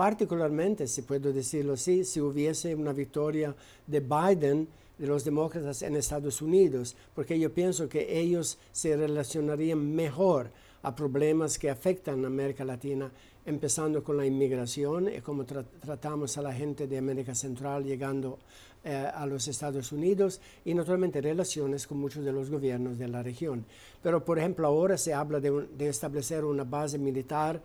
particularmente, 0.00 0.86
si 0.86 1.02
puedo 1.02 1.30
decirlo 1.30 1.74
así, 1.74 2.04
si 2.04 2.22
hubiese 2.22 2.74
una 2.74 2.94
victoria 2.94 3.54
de 3.86 4.00
Biden, 4.00 4.66
de 4.96 5.06
los 5.06 5.26
demócratas 5.26 5.82
en 5.82 5.94
Estados 5.94 6.40
Unidos, 6.40 6.96
porque 7.14 7.38
yo 7.38 7.52
pienso 7.52 7.86
que 7.86 8.18
ellos 8.18 8.56
se 8.72 8.96
relacionarían 8.96 9.94
mejor 9.94 10.52
a 10.82 10.96
problemas 10.96 11.58
que 11.58 11.68
afectan 11.68 12.24
a 12.24 12.28
América 12.28 12.64
Latina, 12.64 13.12
empezando 13.44 14.02
con 14.02 14.16
la 14.16 14.24
inmigración 14.24 15.14
y 15.14 15.20
cómo 15.20 15.44
tratamos 15.44 16.38
a 16.38 16.40
la 16.40 16.54
gente 16.54 16.86
de 16.86 16.96
América 16.96 17.34
Central 17.34 17.84
llegando 17.84 18.38
eh, 18.82 19.06
a 19.14 19.26
los 19.26 19.48
Estados 19.48 19.92
Unidos 19.92 20.40
y 20.64 20.72
naturalmente 20.72 21.20
relaciones 21.20 21.86
con 21.86 21.98
muchos 21.98 22.24
de 22.24 22.32
los 22.32 22.48
gobiernos 22.48 22.96
de 22.96 23.08
la 23.08 23.22
región. 23.22 23.66
Pero, 24.02 24.24
por 24.24 24.38
ejemplo, 24.38 24.66
ahora 24.66 24.96
se 24.96 25.12
habla 25.12 25.40
de, 25.40 25.66
de 25.76 25.88
establecer 25.90 26.46
una 26.46 26.64
base 26.64 26.96
militar 26.96 27.60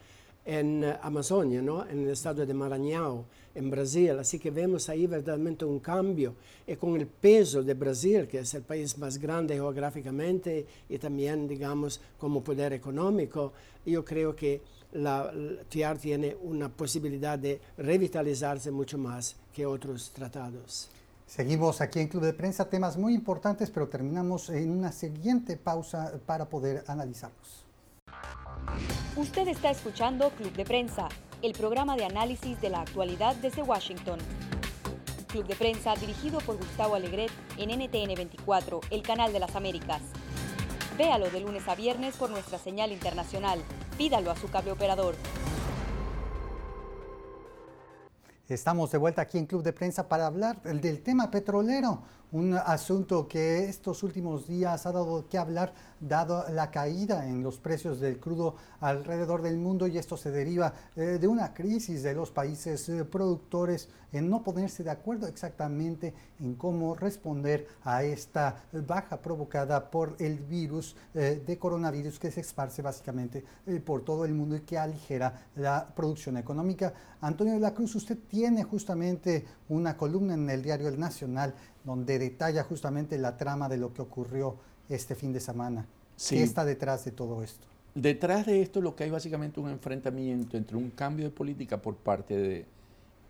en 0.45 0.83
uh, 0.83 0.93
Amazonia, 1.01 1.61
¿no? 1.61 1.85
en 1.85 2.03
el 2.03 2.09
estado 2.11 2.45
de 2.45 2.53
Maranhão, 2.53 3.25
en 3.53 3.69
Brasil. 3.69 4.19
Así 4.19 4.37
que 4.39 4.51
vemos 4.51 4.87
ahí 4.87 5.07
verdaderamente 5.07 5.65
un 5.65 5.79
cambio. 5.79 6.35
Y 6.67 6.75
con 6.75 6.95
el 6.95 7.07
peso 7.07 7.63
de 7.63 7.73
Brasil, 7.73 8.27
que 8.27 8.39
es 8.39 8.53
el 8.53 8.61
país 8.61 8.97
más 8.97 9.17
grande 9.17 9.55
geográficamente 9.55 10.65
y 10.87 10.97
también, 10.97 11.47
digamos, 11.47 11.99
como 12.19 12.43
poder 12.43 12.73
económico, 12.73 13.53
yo 13.85 14.05
creo 14.05 14.35
que 14.35 14.61
la, 14.93 15.31
la 15.33 15.63
TIAR 15.63 15.97
tiene 15.97 16.37
una 16.43 16.69
posibilidad 16.69 17.37
de 17.37 17.59
revitalizarse 17.77 18.71
mucho 18.71 18.97
más 18.97 19.35
que 19.51 19.65
otros 19.65 20.11
tratados. 20.11 20.89
Seguimos 21.27 21.81
aquí 21.81 21.99
en 21.99 22.07
Club 22.07 22.23
de 22.23 22.33
Prensa, 22.33 22.69
temas 22.69 22.97
muy 22.97 23.15
importantes, 23.15 23.71
pero 23.71 23.87
terminamos 23.87 24.49
en 24.49 24.69
una 24.69 24.91
siguiente 24.91 25.57
pausa 25.57 26.13
para 26.25 26.45
poder 26.45 26.83
analizarlos. 26.87 27.65
Usted 29.17 29.47
está 29.47 29.71
escuchando 29.71 30.29
Club 30.31 30.51
de 30.57 30.65
Prensa, 30.65 31.07
el 31.41 31.53
programa 31.53 31.95
de 31.95 32.03
análisis 32.03 32.59
de 32.59 32.69
la 32.69 32.81
actualidad 32.81 33.33
desde 33.37 33.61
Washington. 33.61 34.19
Club 35.29 35.47
de 35.47 35.55
Prensa 35.55 35.95
dirigido 35.95 36.39
por 36.39 36.57
Gustavo 36.57 36.95
Alegret 36.95 37.31
en 37.57 37.69
NTN 37.69 38.13
24, 38.13 38.81
el 38.89 39.03
canal 39.03 39.31
de 39.31 39.39
las 39.39 39.55
Américas. 39.55 40.01
Véalo 40.97 41.29
de 41.29 41.39
lunes 41.39 41.65
a 41.69 41.75
viernes 41.75 42.17
por 42.17 42.29
nuestra 42.29 42.57
señal 42.57 42.91
internacional. 42.91 43.63
Pídalo 43.97 44.31
a 44.31 44.35
su 44.35 44.49
cable 44.49 44.73
operador. 44.73 45.15
Estamos 48.49 48.91
de 48.91 48.97
vuelta 48.97 49.21
aquí 49.21 49.37
en 49.37 49.45
Club 49.45 49.63
de 49.63 49.71
Prensa 49.71 50.09
para 50.09 50.27
hablar 50.27 50.61
del 50.61 51.01
tema 51.01 51.31
petrolero 51.31 52.03
un 52.31 52.53
asunto 52.53 53.27
que 53.27 53.65
estos 53.65 54.03
últimos 54.03 54.47
días 54.47 54.85
ha 54.85 54.91
dado 54.91 55.27
que 55.29 55.37
hablar, 55.37 55.73
dado 55.99 56.45
la 56.49 56.71
caída 56.71 57.27
en 57.27 57.43
los 57.43 57.59
precios 57.59 57.99
del 57.99 58.19
crudo 58.19 58.55
alrededor 58.79 59.41
del 59.41 59.57
mundo 59.57 59.87
y 59.87 59.97
esto 59.97 60.17
se 60.17 60.31
deriva 60.31 60.73
eh, 60.95 61.17
de 61.19 61.27
una 61.27 61.53
crisis 61.53 62.03
de 62.03 62.13
los 62.13 62.31
países 62.31 62.89
eh, 62.89 63.05
productores 63.05 63.89
en 64.11 64.29
no 64.29 64.43
ponerse 64.43 64.83
de 64.83 64.91
acuerdo 64.91 65.27
exactamente 65.27 66.13
en 66.39 66.55
cómo 66.55 66.95
responder 66.95 67.67
a 67.83 68.03
esta 68.03 68.63
baja 68.71 69.21
provocada 69.21 69.89
por 69.89 70.15
el 70.19 70.39
virus 70.39 70.95
eh, 71.13 71.43
de 71.45 71.57
coronavirus 71.57 72.19
que 72.19 72.31
se 72.31 72.41
esparce 72.41 72.81
básicamente 72.81 73.43
por 73.85 74.03
todo 74.03 74.25
el 74.25 74.33
mundo 74.33 74.55
y 74.55 74.61
que 74.61 74.77
aligera 74.77 75.47
la 75.55 75.87
producción 75.95 76.37
económica. 76.37 76.93
Antonio 77.21 77.53
de 77.53 77.59
la 77.59 77.73
Cruz, 77.73 77.95
usted 77.95 78.17
tiene 78.29 78.63
justamente 78.63 79.45
una 79.69 79.97
columna 79.97 80.33
en 80.33 80.49
el 80.49 80.61
diario 80.61 80.87
El 80.87 80.99
Nacional 80.99 81.53
donde 81.83 82.19
detalla 82.19 82.63
justamente 82.63 83.17
la 83.17 83.37
trama 83.37 83.69
de 83.69 83.77
lo 83.77 83.93
que 83.93 84.01
ocurrió 84.01 84.57
este 84.89 85.15
fin 85.15 85.33
de 85.33 85.39
semana. 85.39 85.85
¿Qué 86.29 86.43
está 86.43 86.65
detrás 86.65 87.05
de 87.05 87.11
todo 87.11 87.43
esto? 87.43 87.67
Detrás 87.93 88.45
de 88.45 88.61
esto 88.61 88.81
lo 88.81 88.95
que 88.95 89.05
hay 89.05 89.09
básicamente 89.09 89.59
un 89.59 89.69
enfrentamiento 89.69 90.57
entre 90.57 90.77
un 90.77 90.89
cambio 90.91 91.25
de 91.25 91.31
política 91.31 91.81
por 91.81 91.95
parte 91.95 92.35
de 92.37 92.65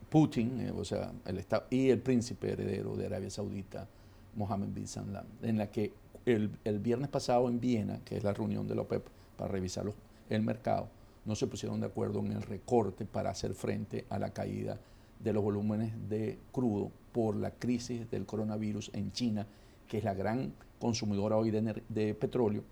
Putin, 0.10 0.62
eh, 0.62 0.74
o 0.76 0.86
sea, 0.86 1.12
el 1.26 1.38
Estado, 1.38 1.66
y 1.70 1.90
el 1.90 2.00
príncipe 2.00 2.52
heredero 2.52 2.96
de 2.96 3.06
Arabia 3.06 3.30
Saudita, 3.30 3.88
Mohammed 4.36 4.70
bin 4.70 4.88
Salman, 4.88 5.26
en 5.42 5.58
la 5.58 5.72
que 5.72 5.94
el, 6.26 6.50
viernes 6.80 7.10
pasado 7.10 7.48
en 7.48 7.60
Viena, 7.60 8.00
que 8.04 8.18
es 8.18 8.24
la 8.24 8.34
reunión 8.34 8.68
de 8.68 8.76
la 8.76 8.82
OPEP 8.82 9.06
para 9.38 9.52
revisar 9.52 9.86
el 10.30 10.42
mercado, 10.42 10.88
no 11.26 11.36
se 11.36 11.48
pusieron 11.48 11.80
de 11.80 11.88
acuerdo 11.88 12.20
en 12.20 12.32
el 12.32 12.42
recorte 12.42 13.06
para 13.06 13.32
hacer 13.32 13.54
frente 13.54 14.06
a 14.10 14.20
la 14.20 14.32
caída 14.32 14.80
de 15.26 15.34
los 15.34 15.44
volúmenes 15.44 15.92
de 16.08 16.38
crudo 16.52 16.92
por 17.12 17.36
la 17.36 17.52
crisis 17.52 18.10
del 18.12 18.26
coronavirus 18.26 18.92
en 18.94 19.12
China, 19.12 19.48
que 19.88 19.98
es 19.98 20.04
la 20.04 20.14
gran 20.14 20.54
consumidora 20.80 21.36
hoy 21.36 21.50
de, 21.50 22.14
petróleo, 22.14 22.64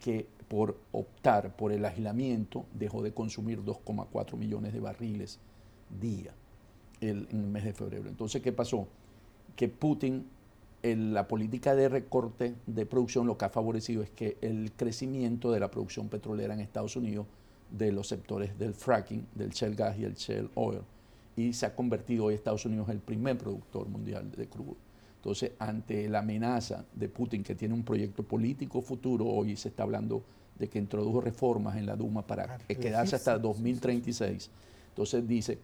que 0.00 0.26
por 0.48 0.76
optar 0.90 1.56
por 1.56 1.70
el 1.72 1.84
aislamiento 1.84 2.66
dejó 2.74 3.00
de 3.02 3.14
consumir 3.14 3.62
2,4 3.62 4.36
millones 4.36 4.72
de 4.72 4.80
barriles 4.80 5.38
día 6.00 6.34
en 7.00 7.28
el 7.30 7.46
mes 7.46 7.64
de 7.64 7.72
febrero. 7.72 8.08
Entonces, 8.08 8.42
¿qué 8.42 8.52
pasó? 8.52 8.88
Que 9.54 9.68
Putin, 9.68 10.26
la 10.82 11.28
política 11.28 11.76
de 11.76 11.88
recorte 11.88 12.56
de 12.66 12.86
producción, 12.86 13.28
lo 13.28 13.38
que 13.38 13.44
ha 13.44 13.50
favorecido 13.50 14.02
es 14.02 14.10
que 14.10 14.36
el 14.40 14.72
crecimiento 14.72 15.52
de 15.52 15.60
la 15.60 15.70
producción 15.70 16.08
petrolera 16.08 16.54
en 16.54 16.60
Estados 16.60 16.96
Unidos 16.96 17.26
de 17.70 17.92
los 17.92 18.08
sectores 18.08 18.58
del 18.58 18.74
fracking, 18.74 19.28
del 19.36 19.50
shale 19.50 19.76
gas 19.76 19.96
y 19.96 20.04
el 20.04 20.14
shale 20.14 20.48
oil, 20.54 20.80
y 21.36 21.52
se 21.52 21.66
ha 21.66 21.74
convertido 21.74 22.26
hoy 22.26 22.34
Estados 22.34 22.64
Unidos 22.66 22.88
en 22.88 22.96
el 22.96 23.00
primer 23.00 23.38
productor 23.38 23.88
mundial 23.88 24.30
de 24.30 24.46
crudo. 24.46 24.76
Entonces, 25.16 25.52
ante 25.58 26.08
la 26.08 26.20
amenaza 26.20 26.84
de 26.94 27.08
Putin, 27.08 27.42
que 27.42 27.54
tiene 27.54 27.74
un 27.74 27.84
proyecto 27.84 28.22
político 28.22 28.80
futuro, 28.80 29.26
hoy 29.26 29.56
se 29.56 29.68
está 29.68 29.82
hablando 29.82 30.22
de 30.58 30.68
que 30.68 30.78
introdujo 30.78 31.20
reformas 31.20 31.76
en 31.76 31.86
la 31.86 31.96
Duma 31.96 32.26
para 32.26 32.58
quedarse 32.68 33.16
hasta 33.16 33.38
2036. 33.38 34.50
Entonces 34.88 35.26
dice, 35.26 35.58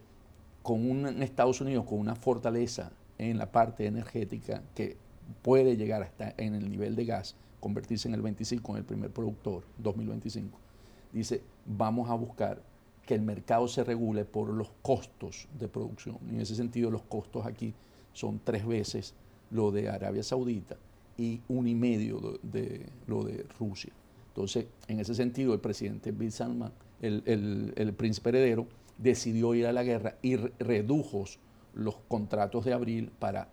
con 0.63 0.89
un 0.89 1.21
Estados 1.23 1.61
Unidos 1.61 1.85
con 1.85 1.99
una 1.99 2.15
fortaleza 2.15 2.91
en 3.17 3.37
la 3.37 3.51
parte 3.51 3.85
energética 3.85 4.63
que 4.75 4.97
puede 5.41 5.77
llegar 5.77 6.03
hasta 6.03 6.33
en 6.37 6.55
el 6.55 6.69
nivel 6.69 6.95
de 6.95 7.05
gas, 7.05 7.35
convertirse 7.59 8.07
en 8.07 8.13
el 8.13 8.21
25, 8.21 8.71
en 8.71 8.77
el 8.77 8.83
primer 8.83 9.11
productor, 9.11 9.63
2025, 9.77 10.57
dice, 11.13 11.41
vamos 11.65 12.09
a 12.09 12.13
buscar 12.13 12.61
que 13.07 13.15
el 13.15 13.21
mercado 13.21 13.67
se 13.69 13.83
regule 13.85 14.25
por 14.25 14.49
los 14.49 14.69
costos 14.81 15.47
de 15.57 15.69
producción. 15.69 16.19
En 16.29 16.41
ese 16.41 16.55
sentido, 16.55 16.91
los 16.91 17.03
costos 17.03 17.45
aquí 17.45 17.73
son 18.11 18.41
tres 18.43 18.67
veces 18.67 19.15
lo 19.49 19.71
de 19.71 19.87
Arabia 19.87 20.21
Saudita 20.21 20.75
y 21.17 21.41
un 21.47 21.67
y 21.67 21.73
medio 21.73 22.37
de, 22.43 22.85
lo 23.07 23.23
de 23.23 23.45
Rusia. 23.57 23.93
Entonces, 24.27 24.67
en 24.89 24.99
ese 24.99 25.15
sentido, 25.15 25.53
el 25.53 25.61
presidente 25.61 26.11
Bin 26.11 26.31
Salman, 26.31 26.73
el, 27.01 27.93
príncipe 27.97 28.29
heredero, 28.29 28.67
decidió 28.97 29.55
ir 29.55 29.67
a 29.67 29.71
la 29.71 29.83
guerra 29.83 30.17
y 30.21 30.35
redujo 30.35 31.23
los 31.73 31.95
contratos 32.09 32.65
de 32.65 32.73
abril 32.73 33.09
para 33.17 33.47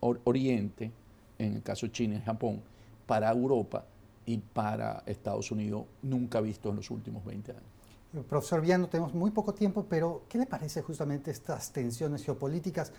Oriente, 0.00 0.92
en 1.38 1.54
el 1.54 1.62
caso 1.62 1.86
de 1.86 1.92
China 1.92 2.16
y 2.16 2.20
Japón, 2.20 2.62
para 3.06 3.32
Europa 3.32 3.84
y 4.26 4.38
para 4.38 5.02
Estados 5.06 5.50
Unidos, 5.50 5.86
nunca 6.02 6.40
visto 6.40 6.70
en 6.70 6.76
los 6.76 6.90
últimos 6.90 7.24
20 7.24 7.50
años. 7.50 7.81
Profesor 8.28 8.60
Viano, 8.60 8.88
tenemos 8.88 9.14
muy 9.14 9.30
poco 9.30 9.54
tiempo, 9.54 9.86
pero 9.88 10.24
¿qué 10.28 10.36
le 10.36 10.44
parece 10.44 10.82
justamente 10.82 11.30
estas 11.30 11.72
tensiones 11.72 12.22
geopolíticas? 12.22 12.92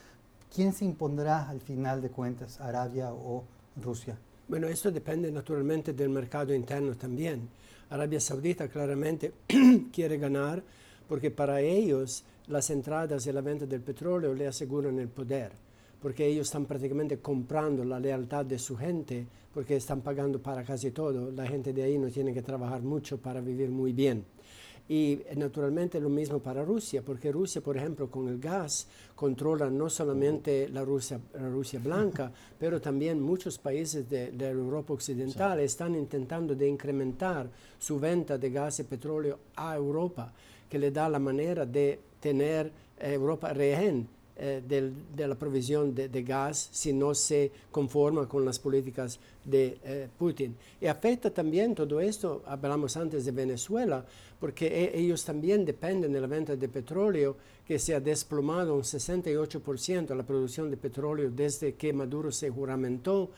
¿Quién 0.51 0.73
se 0.73 0.85
impondrá 0.85 1.47
al 1.47 1.61
final 1.61 2.01
de 2.01 2.09
cuentas, 2.09 2.59
Arabia 2.59 3.13
o 3.13 3.43
Rusia? 3.79 4.17
Bueno, 4.47 4.67
esto 4.67 4.91
depende 4.91 5.31
naturalmente 5.31 5.93
del 5.93 6.09
mercado 6.09 6.51
interno 6.51 6.95
también. 6.95 7.47
Arabia 7.91 8.19
Saudita 8.19 8.67
claramente 8.67 9.33
quiere 9.93 10.17
ganar 10.17 10.63
porque 11.07 11.29
para 11.29 11.61
ellos 11.61 12.23
las 12.47 12.71
entradas 12.71 13.27
y 13.27 13.31
la 13.31 13.41
venta 13.41 13.67
del 13.67 13.81
petróleo 13.81 14.33
le 14.33 14.47
aseguran 14.47 14.97
el 14.97 15.09
poder, 15.09 15.51
porque 16.01 16.25
ellos 16.25 16.47
están 16.47 16.65
prácticamente 16.65 17.19
comprando 17.19 17.85
la 17.85 17.99
lealtad 17.99 18.45
de 18.45 18.57
su 18.57 18.75
gente, 18.75 19.27
porque 19.53 19.75
están 19.75 20.01
pagando 20.01 20.41
para 20.41 20.63
casi 20.63 20.89
todo. 20.89 21.31
La 21.31 21.45
gente 21.45 21.71
de 21.71 21.83
ahí 21.83 21.99
no 21.99 22.09
tiene 22.09 22.33
que 22.33 22.41
trabajar 22.41 22.81
mucho 22.81 23.19
para 23.19 23.41
vivir 23.41 23.69
muy 23.69 23.93
bien. 23.93 24.25
Y 24.87 25.13
eh, 25.13 25.33
naturalmente 25.37 25.99
lo 25.99 26.09
mismo 26.09 26.39
para 26.39 26.63
Rusia, 26.63 27.01
porque 27.01 27.31
Rusia, 27.31 27.61
por 27.61 27.77
ejemplo, 27.77 28.09
con 28.09 28.27
el 28.27 28.39
gas 28.39 28.87
controla 29.15 29.69
no 29.69 29.89
solamente 29.89 30.67
la 30.69 30.83
Rusia, 30.83 31.19
la 31.33 31.49
Rusia 31.49 31.79
blanca, 31.81 32.31
pero 32.59 32.81
también 32.81 33.21
muchos 33.21 33.57
países 33.57 34.09
de, 34.09 34.29
Europa 34.49 34.93
occidental 34.93 35.59
están 35.61 35.95
intentando 35.95 36.53
de 36.53 36.67
incrementar 36.67 37.49
su 37.79 37.99
venta 37.99 38.37
de 38.37 38.49
gas 38.51 38.79
y 38.79 38.83
petróleo 38.83 39.39
a 39.55 39.75
Europa, 39.75 40.33
que 40.69 40.79
le 40.79 40.91
da 40.91 41.07
la 41.07 41.19
manera 41.19 41.65
de 41.65 41.99
tener 42.19 42.71
Europa 42.99 43.53
rehén 43.53 44.07
eh, 44.35 44.61
de 45.15 45.27
la 45.27 45.35
provisión 45.35 45.93
de, 45.93 46.23
gas 46.23 46.69
si 46.71 46.91
no 46.91 47.13
se 47.13 47.51
conforma 47.71 48.27
con 48.27 48.43
las 48.43 48.57
políticas 48.57 49.19
de 49.45 49.77
eh, 49.83 50.07
Putin. 50.17 50.55
Y 50.81 50.87
afecta 50.87 51.29
también 51.29 51.75
todo 51.75 51.99
esto, 51.99 52.41
hablamos 52.47 52.97
antes 52.97 53.25
de 53.25 53.31
Venezuela, 53.31 54.03
porque 54.39 54.67
e, 54.67 54.99
ellos 54.99 55.23
también 55.23 55.63
dependen 55.65 56.11
de 56.13 56.19
la 56.19 56.27
venta 56.27 56.55
de 56.55 56.67
petróleo, 56.67 57.37
que 57.67 57.77
se 57.77 57.93
ha 57.93 57.99
desplomado 57.99 58.75
un 58.75 58.81
68% 58.81 60.15
la 60.15 60.23
producción 60.23 60.71
de 60.71 60.77
petróleo 60.77 61.29
desde 61.29 61.75
que 61.75 61.93
Maduro 61.93 62.31
se 62.31 62.49
juramentó. 62.49 63.29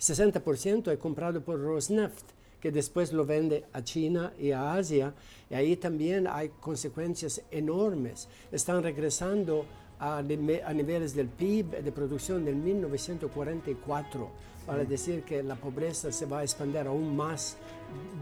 60% 0.00 0.92
es 0.92 0.98
comprado 0.98 1.40
por 1.40 1.60
Rosneft 1.60 2.34
que 2.64 2.72
después 2.72 3.12
lo 3.12 3.26
vende 3.26 3.64
a 3.74 3.84
China 3.84 4.32
y 4.38 4.52
a 4.52 4.72
Asia, 4.72 5.12
y 5.50 5.54
ahí 5.54 5.76
también 5.76 6.26
hay 6.26 6.48
consecuencias 6.48 7.42
enormes. 7.50 8.26
Están 8.50 8.82
regresando 8.82 9.66
a, 9.98 10.22
niveles 10.22 11.14
del 11.14 11.28
PIB 11.28 11.82
de 11.82 11.92
producción 11.92 12.44
del 12.44 12.56
1944, 12.56 14.28
para 14.66 14.84
decir 14.84 15.22
que 15.22 15.42
la 15.42 15.56
pobreza 15.56 16.10
se 16.10 16.26
va 16.26 16.38
a 16.38 16.42
expandir 16.42 16.86
aún 16.86 17.14
más 17.14 17.56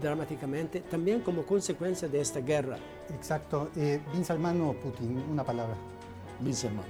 dramáticamente, 0.01 0.81
también 0.81 1.21
como 1.21 1.43
consecuencia 1.43 2.07
de 2.07 2.19
esta 2.19 2.41
guerra. 2.41 2.77
Exacto. 3.15 3.69
Eh, 3.75 3.99
Bin 4.11 4.25
Salman 4.25 4.61
o 4.61 4.73
Putin, 4.73 5.23
una 5.31 5.43
palabra. 5.43 5.75
Bin 6.39 6.53
Salman. 6.53 6.85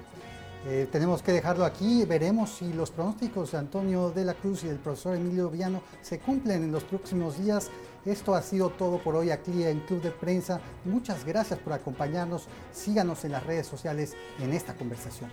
Eh, 0.66 0.88
tenemos 0.92 1.22
que 1.22 1.34
dejarlo 1.34 1.66
aquí. 1.66 2.06
Veremos 2.06 2.52
si 2.52 2.72
los 2.72 2.90
pronósticos 2.90 3.52
de 3.52 3.58
Antonio 3.58 4.12
de 4.12 4.24
la 4.24 4.34
Cruz 4.34 4.64
y 4.64 4.68
del 4.68 4.78
profesor 4.78 5.16
Emilio 5.16 5.50
Viano 5.50 5.82
se 6.02 6.20
cumplen 6.20 6.64
en 6.64 6.72
los 6.72 6.84
próximos 6.84 7.38
días. 7.38 7.70
Esto 8.06 8.36
ha 8.36 8.42
sido 8.42 8.70
todo 8.70 8.98
por 8.98 9.16
hoy 9.16 9.32
aquí 9.32 9.64
en 9.64 9.80
Club 9.82 10.02
de 10.02 10.12
Prensa. 10.12 10.60
Muchas 10.84 11.24
gracias 11.24 11.60
por 11.60 11.72
acompañarnos. 11.72 12.48
Síganos 12.74 13.24
en 13.24 13.32
las 13.32 13.46
redes 13.46 13.66
sociales 13.66 14.14
en 14.40 14.52
esta 14.52 14.74
conversación. 14.74 15.30